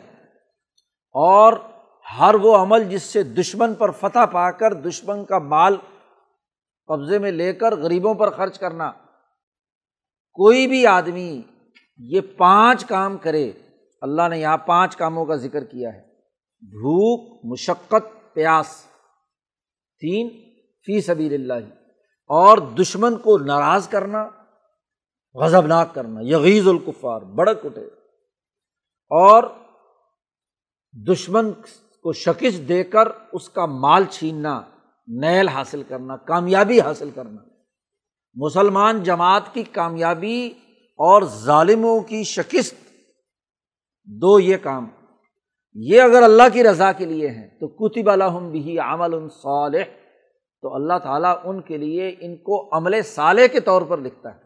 اور 1.12 1.52
ہر 2.18 2.34
وہ 2.34 2.56
عمل 2.56 2.84
جس 2.84 3.02
سے 3.02 3.22
دشمن 3.22 3.74
پر 3.74 3.90
فتح 3.90 4.26
پا 4.32 4.50
کر 4.50 4.72
دشمن 4.72 5.24
کا 5.24 5.38
مال 5.38 5.76
قبضے 6.86 7.18
میں 7.18 7.30
لے 7.30 7.52
کر 7.52 7.76
غریبوں 7.76 8.14
پر 8.14 8.30
خرچ 8.30 8.58
کرنا۔ 8.58 8.92
کوئی 10.32 10.66
بھی 10.66 10.86
آدمی 10.86 11.42
یہ 11.96 12.20
پانچ 12.36 12.84
کام 12.84 13.16
کرے، 13.16 13.52
اللہ 14.00 14.28
نے 14.28 14.38
یہاں 14.38 14.56
پانچ 14.56 14.96
کاموں 14.96 15.26
کا 15.26 15.34
ذکر 15.34 15.64
کیا 15.64 15.92
ہے۔ 15.94 16.00
بھوک، 16.60 17.40
مشقت، 17.44 18.34
پیاس۔ 18.34 18.84
تین، 20.00 20.28
فی 20.86 21.00
سبیل 21.00 21.34
اللہ۔ 21.34 21.74
اور 22.26 22.58
دشمن 22.58 23.16
کو 23.16 23.38
ناراض 23.38 23.88
کرنا، 23.88 24.28
غضبناک 25.34 25.94
کرنا۔ 25.94 26.20
یغیز 26.22 26.68
القفار 26.68 27.22
بڑک 27.22 27.66
اٹھے 27.66 27.86
اور 29.10 29.42
دشمن 30.92 31.52
کو 32.02 32.12
شکست 32.12 32.68
دے 32.68 32.84
کر 32.84 33.08
اس 33.32 33.48
کا 33.48 33.66
مال 33.66 34.04
چھیننا، 34.10 34.62
نیل 35.06 35.48
حاصل 35.48 35.82
کرنا، 35.82 36.16
کامیابی 36.16 36.80
حاصل 36.80 37.10
کرنا۔ 37.14 37.42
مسلمان 38.34 39.02
جماعت 39.02 39.54
کی 39.54 39.62
کامیابی 39.62 40.50
اور 40.96 41.22
ظالموں 41.22 42.00
کی 42.00 42.24
شکست 42.24 42.74
دو 44.04 44.40
یہ 44.40 44.56
کام۔ 44.56 44.88
یہ 45.74 46.00
اگر 46.00 46.22
اللہ 46.22 46.42
کی 46.52 46.64
رضا 46.64 46.92
کے 46.92 47.04
لیے 47.04 47.28
ہیں، 47.28 47.48
تو 47.60 47.68
کتب 47.68 48.10
الحم 48.10 48.50
بھی 48.50 48.78
عمل 48.78 49.28
صالح۔ 49.42 49.82
تو 50.62 50.74
اللہ 50.74 50.98
تعالیٰ 51.02 51.36
ان 51.44 51.60
کے 51.60 51.76
لیے 51.76 52.16
ان 52.20 52.36
کو 52.36 52.76
عمل 52.76 53.02
صالح 53.02 53.46
کے 53.52 53.60
طور 53.60 53.82
پر 53.82 53.98
لکھتا 53.98 54.34
ہے۔ 54.34 54.42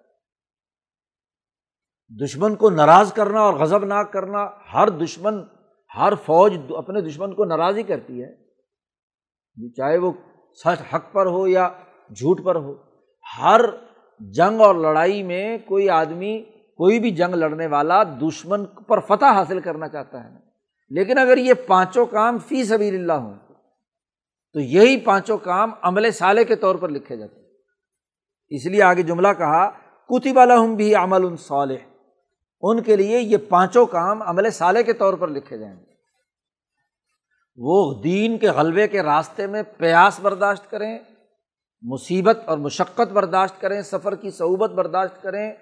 دشمن 2.24 2.55
کو 2.55 2.70
ناراض 2.70 3.12
کرنا 3.12 3.40
اور 3.40 3.55
غضب 3.55 3.84
ناک 3.84 4.12
کرنا، 4.12 4.49
ہر 4.72 4.88
دشمن 4.88 5.34
ہر 5.97 6.12
فوج 6.24 6.59
اپنے 6.76 7.01
دشمن 7.01 7.34
کو 7.34 7.44
ناراض 7.44 7.76
ہی 7.76 7.82
کرتی 7.82 8.22
ہے۔ 8.22 8.47
چاہے 9.76 9.99
وہ 9.99 10.12
سچ 10.64 10.94
حق 10.94 11.12
پر 11.12 11.26
ہو 11.26 11.49
یا 11.49 11.68
جھوٹ 12.11 12.44
پر 12.44 12.57
ہو، 12.57 12.74
ہر 13.42 13.61
جنگ 14.20 14.61
اور 14.61 14.74
لڑائی 14.74 15.22
میں 15.22 15.59
کوئی 15.59 15.90
آدمی، 15.90 16.42
کوئی 16.76 16.99
بھی 16.99 17.11
جنگ 17.11 17.34
لڑنے 17.34 17.66
والا 17.66 18.03
دشمن 18.03 18.66
پر 18.66 19.01
فتح 19.01 19.24
حاصل 19.24 19.61
کرنا 19.61 19.88
چاہتا 19.88 20.24
ہے۔ 20.24 20.28
لیکن 20.90 21.18
اگر 21.18 21.36
یہ 21.36 21.55
پانچوں 21.66 22.07
کام 22.07 22.38
فی 22.38 22.64
سبیل 22.64 22.94
اللہ 22.94 23.12
ہوں، 23.12 23.34
تو 24.53 24.61
یہی 24.61 25.01
پانچوں 25.01 25.38
کام 25.38 25.70
عمل 25.82 26.11
سالے 26.11 26.44
کے 26.44 26.57
طور 26.57 26.74
پر 26.74 26.88
لکھے 26.88 27.16
جاتے 27.16 27.40
ہیں۔ 27.40 27.47
اس 28.49 28.66
لیے 28.66 28.82
آگے 28.82 29.03
جملہ 29.03 29.28
کہا، 29.38 29.68
کتب 30.09 30.38
الحم 30.38 30.74
بھی 30.74 30.94
عمل 30.94 31.36
صالح۔ 31.36 31.95
ان 32.71 32.83
کے 32.83 32.97
لیے 32.97 33.21
یہ 33.21 33.37
پانچوں 33.49 33.87
کام 33.87 34.23
عمل 34.23 34.51
سالے 34.51 34.83
کے 34.83 34.93
طور 34.93 35.14
پر 35.14 35.29
لکھے 35.29 35.59
جائیں 35.59 35.77
گے۔ 35.77 35.85
وہ 37.57 38.03
دین 38.03 38.39
کے 38.39 38.49
غلبے 38.49 38.89
کے 38.89 39.03
راستے 39.03 39.47
میں 39.47 39.62
پیاس 39.77 40.21
برداشت 40.21 40.71
کریں، 40.71 40.99
مصیبت 41.83 42.39
اور 42.47 42.59
مشقت 42.59 43.12
برداشت 43.12 43.61
کریں، 43.61 43.83
سفر 43.83 44.14
کی 44.14 44.31
صعوبت 44.31 44.71
برداشت 44.71 45.23
کریں، 45.23 45.53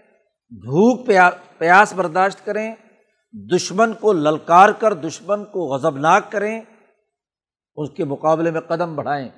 بھوک 0.51 1.11
پیاس 1.59 1.93
برداشت 1.93 2.45
کریں، 2.45 2.75
دشمن 3.33 3.93
کو 3.93 4.13
للکار 4.13 4.69
کر، 4.69 4.95
دشمن 4.95 5.45
کو 5.45 5.61
غضبناک 5.61 6.33
کریں، 6.33 6.61
اس 7.77 7.91
کے 7.91 8.05
مقابلے 8.05 8.51
میں 8.51 8.61
قدم 8.61 8.97
بڑھائیں 8.97 9.29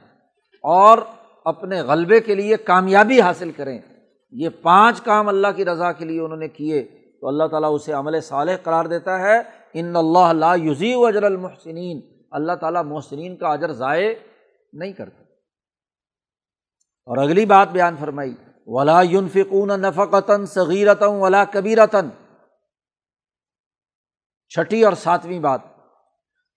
اور 0.63 0.99
اپنے 1.45 1.83
غلبے 1.83 2.21
کے 2.21 2.35
لیے 2.35 2.57
کامیابی 2.57 3.21
حاصل 3.21 3.51
کریں۔ 3.51 3.79
یہ 4.31 4.49
پانچ 4.63 5.01
کام 5.01 5.29
اللہ 5.29 5.49
کی 5.57 5.65
رضا 5.65 5.93
کے 5.93 6.05
لیے 6.05 6.21
انہوں 6.21 6.39
نے 6.39 6.49
کیے۔ 6.49 6.89
تو 7.27 7.31
اللہ 7.31 7.45
تعالیٰ 7.45 7.75
اسے 7.75 7.93
عمل 7.93 8.21
صالح 8.21 8.53
قرار 8.63 8.85
دیتا 8.85 9.19
ہے۔ 9.19 9.43
ان 9.75 9.97
اللہ 9.97 10.33
لا 10.33 10.55
یوزی 10.55 10.95
اجر 10.97 11.23
المحسنین۔ 11.23 12.01
اللہ 12.31 12.53
تعالیٰ 12.53 12.85
محسنین 12.85 13.37
کا 13.37 13.49
اجر 13.49 13.73
ضائع 13.73 14.15
نہیں 14.73 14.93
کرتا۔ 14.93 15.23
اور 17.07 17.17
اگلی 17.17 17.47
بات 17.47 17.69
بیان 17.69 17.97
فرمائی، 18.01 18.35
ولا 18.67 19.01
یونفقون 19.01 19.69
نفقتاً 19.69 20.47
صغیرتاً 20.47 21.11
ولا 21.11 21.45
کبیرتاً 21.45 22.09
چھٹی 24.49 24.85
اور 24.85 24.93
ساتویں 24.93 25.41
بات، 25.41 25.61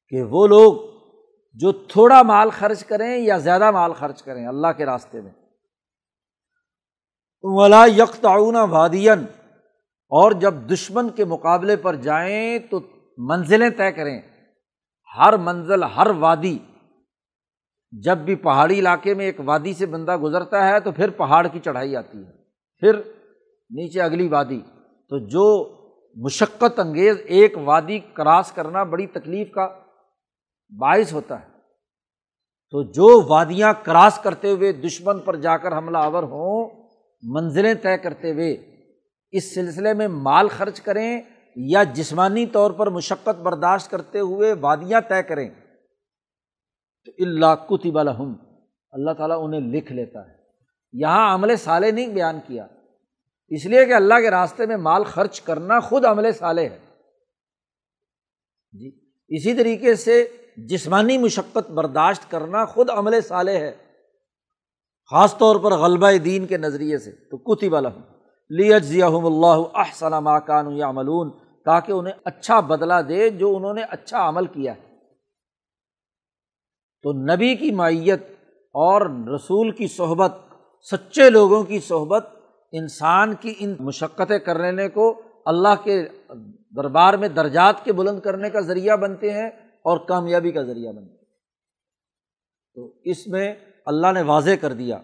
کہ 0.10 0.24
وہ 0.24 0.48
لوگ 0.48 0.74
جو 1.54 1.72
تھوڑا 1.72 2.22
مال 2.22 2.50
خرچ 2.50 2.86
کریں 2.86 3.18
یا 3.18 3.38
زیادہ 3.38 3.72
مال 3.72 3.94
خرچ 3.94 4.24
کریں 4.24 4.48
اللہ 4.48 4.68
کے 4.78 4.86
راستے 4.86 5.22
میں۔ 5.22 5.32
ولا 7.42 7.86
یک 7.86 8.26
وادین 8.70 9.26
اور 10.10 10.32
جب 10.32 10.54
دشمن 10.54 11.10
کے 11.10 11.26
مقابلے 11.26 11.76
پر 11.76 11.96
جائیں 11.96 12.60
تو 12.60 12.80
منزلیں 13.18 13.70
طے 13.70 13.92
کریں۔ 13.92 14.22
ہر 15.18 15.38
منزل، 15.38 15.84
ہر 15.84 16.08
وادی، 16.20 16.58
جب 17.92 18.18
بھی 18.18 18.36
پہاڑی 18.36 18.80
علاقے 18.80 19.14
میں 19.14 19.26
ایک 19.26 19.40
وادی 19.46 19.74
سے 19.74 19.86
بندہ 19.86 20.18
گزرتا 20.18 20.68
ہے 20.68 20.80
تو 20.80 20.92
پھر 20.92 21.10
پہاڑ 21.10 21.48
کی 21.48 21.60
چڑھائی 21.60 21.96
آتی 21.96 22.18
ہے۔ 22.18 22.32
پھر 22.80 22.96
نیچے 23.70 24.02
اگلی 24.02 24.28
وادی۔ 24.28 24.62
تو 25.10 25.18
جو 25.28 25.76
مشقت 26.16 26.80
انگیز 26.80 27.18
ایک 27.26 27.54
وادی 27.58 28.00
کراس 28.00 28.52
کرنا 28.52 28.84
بڑی 28.84 29.08
تکلیف 29.08 29.52
کا 29.52 29.68
باعث 30.80 31.14
ہوتا 31.14 31.40
ہے۔ 31.40 31.46
تو 32.72 32.84
جو 32.84 33.28
وادیاں 33.28 33.74
کراس 33.84 34.20
کرتے 34.24 34.52
ہوئے 34.52 34.72
دشمن 34.72 35.20
پر 35.20 35.36
جا 35.36 35.58
کر 35.58 35.78
حملہ 35.78 35.98
آور 35.98 36.24
ہوں، 36.24 36.70
منزلیں 37.24 37.74
طے 37.74 37.98
کرتے 37.98 38.32
ہوئے 38.32 38.79
اس 39.32 39.54
سلسلے 39.56 39.94
میں 39.94 40.08
مال 40.08 40.48
خرچ 40.48 40.82
کریں 40.82 41.22
یا 41.56 41.84
جسمانی 41.84 42.46
طور 42.46 42.72
پر 42.72 42.90
مشقت 42.90 43.42
برداشت 43.42 43.92
کرتے 43.92 44.20
ہوئے 44.20 44.54
وادیاں 44.54 45.02
طے 45.02 45.24
کریں، 45.24 45.50
تو 47.06 47.12
اللہ 47.20 47.56
کتب 47.68 47.98
الحم 48.00 48.34
اللہ 48.92 49.12
تعالیٰ 49.12 49.38
انہیں 49.42 49.62
لکھ 49.62 49.92
لیتا 49.92 50.28
ہے۔ 50.28 50.36
یہاں 50.94 51.34
عمل 51.34 51.56
سالے 51.56 51.92
نہیں 51.92 52.08
بیان 52.08 52.40
کیا، 52.48 52.68
اس 53.48 53.66
لیے 53.66 53.86
کہ 53.86 53.94
اللہ 53.94 54.14
کے 54.14 54.32
راستے 54.32 54.66
میں 54.66 54.78
مال 54.78 55.04
خرچ 55.04 55.42
کرنا 55.42 55.80
خود 55.80 56.06
عمل 56.06 56.32
سالے 56.32 56.70
ہے۔ 56.70 56.78
جی 58.72 58.92
اسی 59.28 59.54
طریقے 59.54 59.96
سے 59.96 60.28
جسمانی 60.58 61.18
مشقت 61.18 61.72
برداشت 61.72 62.32
کرنا 62.32 62.66
خود 62.66 62.90
عمل 62.90 63.22
سالے 63.22 63.58
ہے، 63.58 63.72
خاص 65.10 65.38
طور 65.38 65.56
پر 65.56 65.72
غلبہ 65.72 66.12
دین 66.26 66.48
کے 66.48 66.58
نظریے 66.58 66.98
سے۔ 66.98 67.12
تو 67.12 67.38
کتب 67.38 67.76
الحم 67.76 68.02
لیجزی 68.50 69.02
اللہ 69.02 69.64
احسن 69.74 70.12
ماکان 70.12 70.72
یا 70.72 70.92
ملون 70.92 71.30
تاکہ 71.66 71.92
انہیں 71.92 72.14
اچھا 72.24 72.60
بدلا 72.60 73.02
دے 73.02 73.30
جو 73.30 73.58
انہوں 73.58 73.74
نے 73.74 73.82
اچھا 73.84 74.30
عمل 74.30 74.46
کیا 74.46 74.74
ہے۔ 74.76 74.90
تو 77.02 77.12
نبی 77.14 77.56
کی 77.56 77.72
مائیت 77.72 78.22
اور 78.74 79.02
رسول 79.36 79.72
کی 79.72 79.88
صحبت، 79.88 80.32
سچے 80.92 81.30
لوگوں 81.30 81.64
کی 81.64 81.80
صحبت، 81.80 82.30
انسان 82.72 83.34
کی 83.36 83.54
ان 83.60 83.76
مشقتیں 83.80 84.40
کرنے 84.40 84.90
کو 84.90 85.22
اللہ 85.46 85.84
کے 85.84 86.08
دربار 86.76 87.14
میں 87.14 87.28
درجات 87.28 87.86
کے 87.86 87.94
بلند 87.94 88.20
کرنے 88.20 88.50
کا 88.50 88.60
ذریعہ 88.60 88.96
بنتے 88.96 89.32
ہیں 89.32 89.50
اور 89.66 89.98
کامیابی 89.98 90.52
کا 90.52 90.62
ذریعہ 90.62 90.92
بنتے 90.92 91.12
ہیں۔ 91.12 91.20
تو 92.76 92.94
اس 93.04 93.28
میں 93.28 93.56
اللہ 93.86 94.12
نے 94.12 94.22
واضح 94.22 94.52
کر 94.62 94.74
دیا 94.74 94.98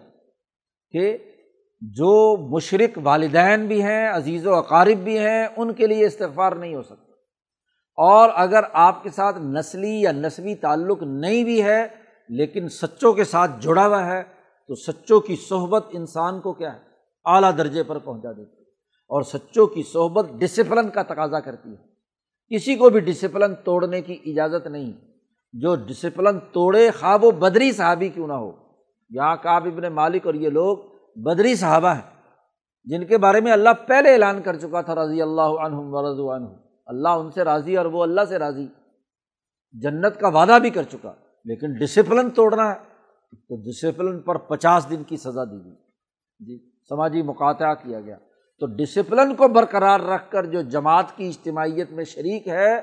کہ 0.90 1.18
جو 1.80 2.36
مشرق 2.36 2.98
والدین 3.02 3.66
بھی 3.66 3.82
ہیں، 3.82 4.10
عزیز 4.10 4.46
و 4.46 4.54
اقارب 4.54 5.04
بھی 5.04 5.18
ہیں، 5.18 5.46
ان 5.56 5.72
کے 5.72 5.86
لیے 5.86 6.06
استغفار 6.06 6.52
نہیں 6.52 6.74
ہو 6.74 6.82
سکتا۔ 6.82 7.12
اور 7.96 8.30
اگر 8.34 8.60
آپ 8.72 9.02
کے 9.02 9.10
ساتھ 9.10 9.38
نسلی 9.38 10.00
یا 10.00 10.12
نسبی 10.12 10.54
تعلق 10.54 11.02
نہیں 11.02 11.44
بھی 11.44 11.62
ہے، 11.62 11.88
لیکن 12.28 12.68
سچوں 12.68 13.12
کے 13.12 13.24
ساتھ 13.24 13.50
جڑا 13.60 13.86
ہوا 13.86 14.06
ہے، 14.06 14.22
تو 14.68 14.74
سچوں 14.74 15.20
کی 15.20 15.36
صحبت 15.48 15.86
انسان 15.92 16.40
کو 16.40 16.52
کیا 16.52 16.74
ہے؟ 16.74 16.78
اعلیٰ 17.24 17.58
درجے 17.58 17.82
پر 17.82 17.98
پہنچا 17.98 18.32
دیتی 18.32 18.56
ہے۔ 18.56 18.62
اور 19.08 19.22
سچوں 19.22 19.66
کی 19.66 19.82
صحبت 19.92 20.26
ڈسپلن 20.38 20.88
کا 20.88 21.02
تقاضا 21.02 21.40
کرتی 21.40 21.70
ہے۔ 21.70 21.96
کسی 22.54 22.74
کو 22.74 22.90
بھی 22.90 23.00
ڈسپلن 23.00 23.54
توڑنے 23.54 24.00
کی 24.00 24.16
اجازت 24.26 24.66
نہیں۔ 24.66 24.92
جو 25.52 25.74
ڈسپلن 25.74 26.38
توڑے، 26.52 26.90
خواب 26.90 27.24
و 27.24 27.30
بدری 27.30 27.72
صحابی 27.72 28.08
کیوں 28.08 28.28
نہ 28.28 28.32
ہو؟ 28.32 28.52
یہاں 29.10 29.36
کاب 29.42 29.66
ابن 29.66 29.92
مالک 29.92 30.26
اور 30.26 30.34
یہ 30.34 30.48
لوگ 30.48 30.95
بدری 31.16 31.54
صحابہ 31.54 31.88
ہیں، 31.88 32.32
جن 32.84 33.06
کے 33.06 33.18
بارے 33.18 33.40
میں 33.40 33.52
اللہ 33.52 33.68
پہلے 33.86 34.12
اعلان 34.12 34.42
کر 34.42 34.56
چکا 34.56 34.80
تھا، 34.80 34.94
رضی 34.94 35.22
اللہ 35.22 35.42
عنہم 35.42 35.94
ورض 35.94 36.42
عنہ 36.42 36.48
اللہ 36.86 37.08
ان 37.08 37.30
سے 37.30 37.42
راضی 37.42 37.76
اور 37.76 37.86
وہ 37.86 38.02
اللہ 38.02 38.20
سے 38.28 38.38
راضی۔ 38.38 38.66
جنت 39.72 40.20
کا 40.20 40.28
وعدہ 40.28 40.58
بھی 40.62 40.70
کر 40.70 40.82
چکا، 40.82 41.12
لیکن 41.44 41.72
ڈسپلن 41.72 42.30
توڑنا 42.30 42.70
ہے۔ 42.70 42.96
تو 43.48 43.56
ڈسپلن 43.56 44.20
پر 44.20 44.36
پچاس 44.36 44.90
دن 44.90 45.02
کی 45.02 45.16
سزا 45.16 45.44
دی 45.44 45.64
گئی۔ 45.64 45.74
جی 46.38 46.70
سماجی 46.88 47.22
مقاطع 47.22 47.74
کیا 47.74 48.00
گیا۔ 48.00 48.16
تو 48.60 48.66
ڈسپلن 48.66 49.34
کو 49.34 49.48
برقرار 49.48 50.00
رکھ 50.00 50.30
کر 50.30 50.44
جو 50.44 50.62
جماعت 50.62 51.16
کی 51.16 51.28
اجتماعیت 51.28 51.90
میں 51.90 52.04
شریک 52.04 52.48
ہے، 52.48 52.80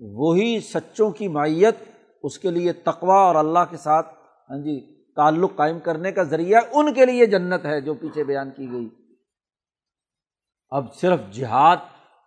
وہی 0.00 0.60
سچوں 0.60 1.10
کی 1.10 1.28
مائیت 1.28 1.74
اس 2.22 2.38
کے 2.38 2.50
لیے 2.50 2.72
تقوا 2.72 3.16
اور 3.16 3.34
اللہ 3.34 3.58
کے 3.70 3.76
ساتھ۔ 3.76 4.06
ہاں 4.50 4.58
جی 4.58 4.93
تعلق 5.16 5.56
قائم 5.56 5.78
کرنے 5.78 6.12
کا 6.12 6.22
ذریعہ 6.22 6.60
ان 6.72 6.94
کے 6.94 7.06
لیے 7.06 7.26
جنت 7.26 7.64
ہے 7.64 7.80
جو 7.80 7.94
پیچھے 7.94 8.24
بیان 8.24 8.50
کی 8.50 8.72
گئی۔ 8.72 8.88
اب 10.70 10.94
صرف 10.94 11.20
جہاد 11.30 11.76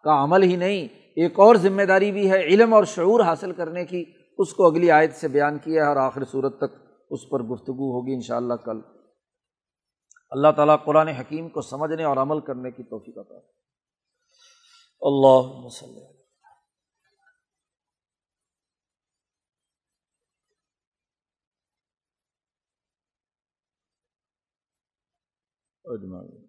کا 0.03 0.23
عمل 0.23 0.43
ہی 0.43 0.55
نہیں، 0.55 0.88
ایک 1.15 1.39
اور 1.39 1.55
ذمہ 1.55 1.83
داری 1.83 2.11
بھی 2.11 2.31
ہے 2.31 2.41
علم 2.41 2.73
اور 2.73 2.83
شعور 2.83 3.19
حاصل 3.19 3.51
کرنے 3.51 3.85
کی۔ 3.85 4.05
اس 4.38 4.53
کو 4.53 4.67
اگلی 4.67 4.91
آیت 4.91 5.15
سے 5.15 5.27
بیان 5.27 5.57
کیا 5.57 5.83
ہے 5.83 5.88
اور 5.88 5.95
آخر 5.95 6.25
صورت 6.25 6.57
تک 6.57 6.75
اس 7.09 7.29
پر 7.29 7.43
گفتگو 7.43 7.99
ہوگی 7.99 8.13
ان 8.13 8.21
شاء 8.21 8.38
اللہ 8.38 8.53
کل۔ 8.53 8.81
اللہ 10.29 10.47
تعالیٰ 10.55 10.75
قرآن 10.85 11.07
حکیم 11.07 11.49
کو 11.49 11.61
سمجھنے 11.61 12.03
اور 12.03 12.17
عمل 12.17 12.39
کرنے 12.39 12.71
کی 12.71 12.83
توفیق 12.83 13.17
عطا 13.17 13.35
اللہ 15.01 15.65
وسلم۔ 15.65 16.16
اجمعین 25.91 26.43